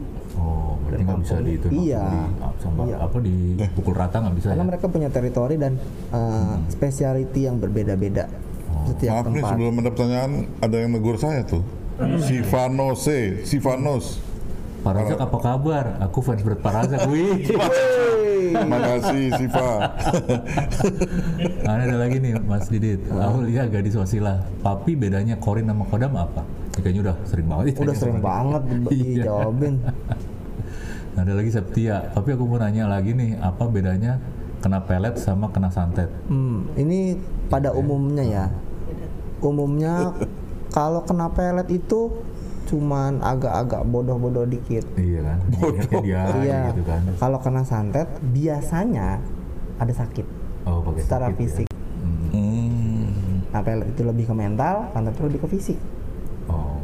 Oh, 0.44 0.76
berarti 0.84 1.02
nggak 1.02 1.20
bisa 1.22 1.36
di 1.40 1.52
itu 1.54 1.68
Iya. 1.72 2.04
di, 2.04 2.20
sama 2.60 2.82
Iya. 2.84 2.98
apa 3.00 3.18
di 3.18 3.36
pukul 3.72 3.96
rata 3.96 4.18
nggak 4.20 4.36
bisa 4.36 4.48
karena 4.52 4.60
ya? 4.60 4.70
mereka 4.70 4.86
punya 4.88 5.08
teritori 5.08 5.56
dan 5.56 5.80
uh, 6.12 6.60
speciality 6.68 7.48
yang 7.48 7.58
berbeda-beda 7.58 8.28
setiap 8.84 9.12
Maaf 9.16 9.26
nih 9.26 9.40
tempat 9.40 9.50
sebelum 9.50 9.74
ada 9.78 9.90
pertanyaan 9.90 10.32
ada 10.60 10.76
yang 10.76 10.92
negur 10.92 11.16
saya 11.16 11.42
tuh. 11.42 11.64
Sivanos 12.20 13.00
C, 13.00 13.08
Sivanos. 13.42 14.20
Pak 14.84 14.92
Razak 14.92 15.16
apa 15.18 15.38
kabar? 15.40 15.86
Aku 16.04 16.20
fans 16.20 16.44
berat 16.44 16.60
Pak 16.60 16.74
Razak. 16.76 17.08
Wih. 17.08 17.48
Makasih 18.70 19.32
Siva. 19.34 19.96
Nah, 21.64 21.74
ada 21.80 21.96
lagi 21.96 22.20
nih 22.20 22.36
Mas 22.38 22.68
Didit. 22.68 23.00
Aulia 23.08 23.64
gadis 23.66 23.96
wasilah. 23.96 24.44
Papi 24.60 24.94
bedanya 24.94 25.40
Korin 25.40 25.66
sama 25.66 25.88
Kodam 25.88 26.12
apa? 26.14 26.44
Ini 26.44 26.82
kayaknya 26.82 27.02
udah 27.02 27.16
sering 27.24 27.48
banget 27.48 27.66
udah 27.78 27.96
sering 27.96 28.20
banget 28.20 28.62
di- 28.66 28.76
Iya. 29.16 29.24
dijawabin 29.24 29.74
Nah, 31.14 31.22
ada 31.22 31.34
lagi 31.34 31.50
Septia. 31.50 32.10
Tapi 32.10 32.34
aku 32.34 32.44
mau 32.44 32.58
nanya 32.58 32.90
lagi 32.90 33.14
nih, 33.14 33.38
apa 33.38 33.66
bedanya 33.66 34.18
kena 34.60 34.82
pelet 34.82 35.16
sama 35.16 35.50
kena 35.50 35.70
santet? 35.70 36.10
Hmm, 36.26 36.66
ini 36.74 37.20
pada 37.48 37.70
umumnya 37.72 38.24
ya. 38.24 38.46
Umumnya 39.40 40.16
kalau 40.70 41.04
kena 41.04 41.30
pelet 41.30 41.70
itu 41.70 42.10
cuman 42.64 43.20
agak-agak 43.20 43.84
bodoh-bodoh 43.86 44.48
dikit. 44.48 44.88
Iya 44.96 45.22
kan? 45.22 45.40
Dia 46.02 46.22
Iya. 46.34 46.62
gitu 46.72 46.82
kan. 46.84 47.02
Kalau 47.14 47.38
kena 47.38 47.62
santet 47.62 48.08
biasanya 48.24 49.20
ada 49.76 49.94
sakit 49.94 50.26
Oh, 50.64 50.80
pakai 50.82 51.02
secara 51.04 51.26
sakit 51.28 51.36
ya. 51.36 51.40
fisik. 51.40 51.68
Hmm. 52.00 52.28
Hmm. 52.32 53.08
Nah, 53.52 53.62
pelet 53.62 53.86
itu 53.86 54.02
lebih 54.02 54.26
ke 54.26 54.34
mental, 54.34 54.90
santet 54.90 55.14
itu 55.14 55.24
lebih 55.28 55.40
ke 55.44 55.48
fisik. 55.52 55.78
Oh. 56.48 56.80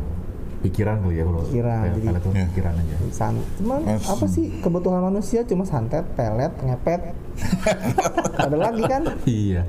Pikiran 0.60 1.00
kali 1.00 1.16
ya 1.16 1.24
kalau 1.24 1.40
Pikiran, 1.42 1.80
pelet, 1.80 1.94
jadi- 1.96 2.08
pelet 2.10 2.20
tuh 2.22 2.32
Iya. 2.32 2.46
pikiran 2.52 2.74
aja. 2.76 2.96
San, 3.10 3.34
cuman 3.56 3.80
Mas- 3.82 4.06
apa 4.06 4.26
sih 4.28 4.46
kebutuhan 4.60 5.02
manusia 5.02 5.40
cuma 5.44 5.64
santet, 5.64 6.04
pelet, 6.14 6.52
ngepet. 6.60 7.02
ada 8.44 8.58
lagi 8.60 8.84
kan? 8.84 9.04
Iya. 9.24 9.64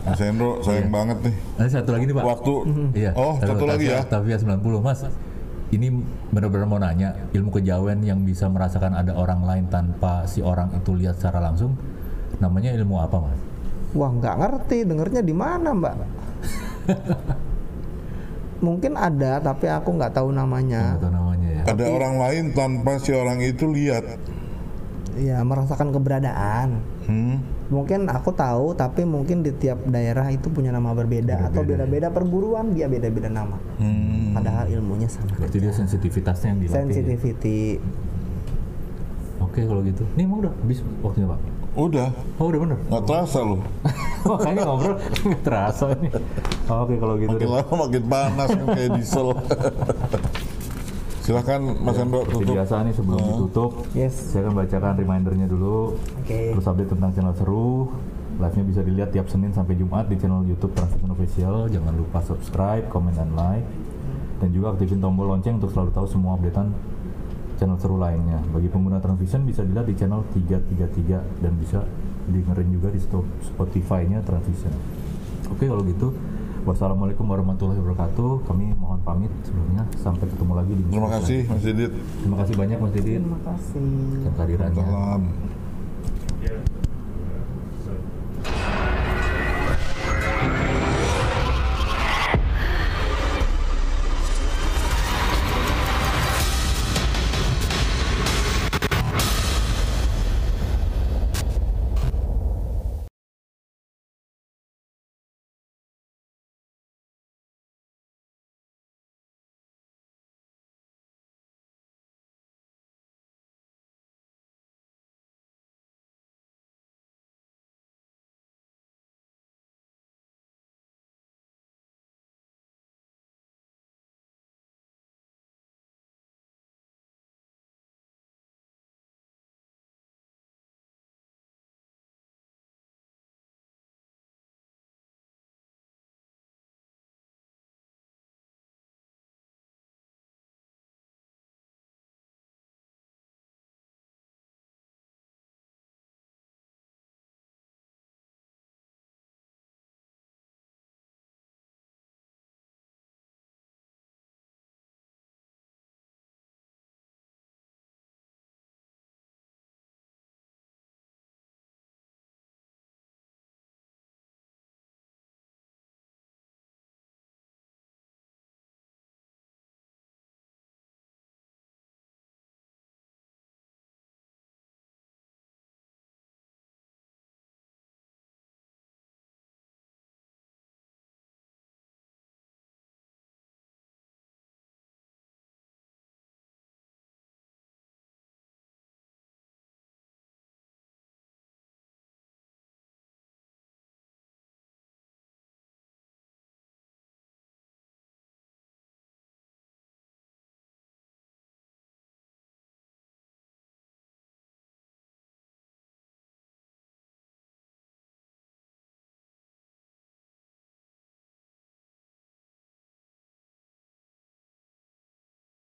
Mas 0.00 0.20
Hendro 0.20 0.62
sayang 0.62 0.88
banget 0.88 1.18
nih. 1.20 1.34
Ada 1.58 1.68
satu 1.76 1.90
lagi 1.90 2.06
nih 2.06 2.14
Pak. 2.14 2.22
Waktu. 2.24 2.54
Iya. 2.94 3.10
Oh, 3.14 3.34
satu 3.36 3.64
lagi 3.64 3.84
ya. 3.86 4.00
Tavia 4.04 4.38
90 4.38 4.78
Mas. 4.78 5.02
Ini 5.70 5.86
benar-benar 6.30 6.66
mau 6.66 6.78
nanya 6.78 7.14
ilmu 7.30 7.50
kejawen 7.52 8.02
yang 8.02 8.22
bisa 8.22 8.46
merasakan 8.46 8.90
ada 8.92 9.14
orang 9.14 9.42
lain 9.42 9.66
tanpa 9.66 10.26
si 10.26 10.38
orang 10.38 10.70
itu 10.72 10.94
lihat 10.94 11.18
secara 11.18 11.38
langsung. 11.40 11.74
Namanya 12.38 12.70
ilmu 12.72 12.94
apa 12.96 13.18
Mas? 13.20 13.38
Wah 13.90 14.06
nggak 14.08 14.34
ngerti, 14.36 14.86
dengernya 14.86 15.18
di 15.20 15.34
mana 15.34 15.74
mbak? 15.74 15.94
Mungkin 18.60 18.92
ada, 18.96 19.40
tapi 19.40 19.66
aku 19.72 19.96
nggak 19.96 20.12
tahu 20.12 20.36
namanya. 20.36 20.96
Nggak 20.96 21.02
tahu 21.08 21.12
namanya 21.16 21.48
ya. 21.48 21.62
Ada 21.64 21.84
orang 21.88 22.14
lain 22.20 22.44
tanpa 22.52 22.92
si 23.00 23.10
orang 23.16 23.40
itu 23.40 23.64
lihat. 23.68 24.04
Ya 25.16 25.40
merasakan 25.44 25.92
keberadaan. 25.92 26.80
Hmm. 27.08 27.40
Mungkin 27.70 28.10
aku 28.10 28.34
tahu, 28.34 28.74
tapi 28.74 29.06
mungkin 29.06 29.46
di 29.46 29.54
tiap 29.54 29.78
daerah 29.86 30.26
itu 30.28 30.50
punya 30.50 30.74
nama 30.74 30.90
berbeda 30.90 31.50
atau 31.50 31.62
beda-beda 31.62 32.10
perguruan 32.10 32.74
dia 32.74 32.90
beda-beda 32.90 33.30
nama. 33.30 33.56
Hmm. 33.78 34.34
Padahal 34.34 34.66
ilmunya 34.70 35.06
sama. 35.06 35.30
Berarti 35.38 35.58
dia 35.58 35.72
sensitivitasnya 35.72 36.46
yang 36.54 36.60
dilatih. 36.60 36.74
ya? 36.74 36.82
Sensitivity. 36.84 37.60
Oke 39.40 39.66
kalau 39.66 39.82
gitu. 39.82 40.04
Nih 40.14 40.24
emang 40.28 40.46
udah 40.46 40.52
habis 40.52 40.78
waktunya 41.02 41.26
Pak. 41.30 41.59
Udah, 41.70 42.10
Oh 42.36 42.50
udah 42.50 42.60
bener. 42.60 42.78
nggak 42.82 43.04
terasa 43.04 43.38
loh. 43.40 43.60
Makanya 44.26 44.62
ngobrol 44.64 44.96
nggak 45.26 45.42
terasa 45.42 45.84
nih. 45.94 46.10
Oke 46.66 46.94
kalau 46.96 47.14
gitu. 47.16 47.30
Makin 47.30 47.46
deh. 47.46 47.50
lama 47.52 47.74
makin 47.80 48.04
panas 48.04 48.48
kan 48.50 48.66
kayak 48.68 48.90
diesel. 48.94 49.28
Silahkan 51.20 51.60
Mas 51.60 51.94
Hendro 51.94 52.24
Seperti 52.24 52.36
tutup. 52.42 52.54
biasa 52.56 52.74
nih 52.80 52.94
sebelum 52.96 53.20
ditutup, 53.22 53.70
Yes. 53.92 54.14
saya 54.32 54.40
akan 54.42 54.54
bacakan 54.56 54.92
remindernya 54.96 55.46
dulu. 55.46 55.94
Oke. 56.18 56.40
Terus 56.50 56.64
update 56.64 56.90
tentang 56.90 57.10
channel 57.12 57.34
seru. 57.36 57.92
Live-nya 58.34 58.64
bisa 58.64 58.80
dilihat 58.80 59.12
tiap 59.12 59.28
Senin 59.28 59.52
sampai 59.52 59.76
Jumat 59.76 60.08
di 60.08 60.16
channel 60.16 60.42
YouTube 60.42 60.72
Transvision 60.72 61.12
Official. 61.12 61.68
Jangan 61.68 61.92
lupa 61.92 62.18
subscribe, 62.20 62.88
komen, 62.88 63.12
dan 63.12 63.30
like. 63.32 63.68
Dan 64.40 64.48
juga 64.50 64.72
aktifin 64.72 64.96
tombol 64.96 65.28
lonceng 65.28 65.60
untuk 65.60 65.68
selalu 65.68 65.92
tahu 65.92 66.06
semua 66.08 66.34
updatean 66.34 66.72
channel 67.60 67.76
seru 67.76 68.00
lainnya. 68.00 68.40
Bagi 68.48 68.72
pengguna 68.72 68.96
Transvision 69.04 69.44
bisa 69.44 69.60
dilihat 69.60 69.84
di 69.84 69.92
channel 69.92 70.24
333 70.32 71.44
dan 71.44 71.52
bisa 71.60 71.84
dengerin 72.24 72.68
juga 72.72 72.88
di 72.88 73.00
Spotify-nya 73.44 74.24
Transvision. 74.24 74.72
Oke 75.52 75.68
kalau 75.68 75.84
gitu, 75.84 76.16
wassalamualaikum 76.64 77.28
warahmatullahi 77.28 77.76
wabarakatuh. 77.84 78.48
Kami 78.48 78.72
mohon 78.80 79.04
pamit 79.04 79.28
sebelumnya. 79.44 79.84
Sampai 80.00 80.24
ketemu 80.32 80.52
lagi 80.56 80.72
di 80.72 80.82
Terima 80.88 81.10
kasih 81.12 81.40
Mas 81.44 81.60
Didit. 81.60 81.92
Terima 81.92 82.36
kasih 82.40 82.54
banyak 82.56 82.78
Mas 82.80 82.92
Didit 82.96 83.20
Terima 83.20 83.40
kasih. 83.44 83.92
kehadirannya. 84.32 84.80
Salam. 84.80 85.22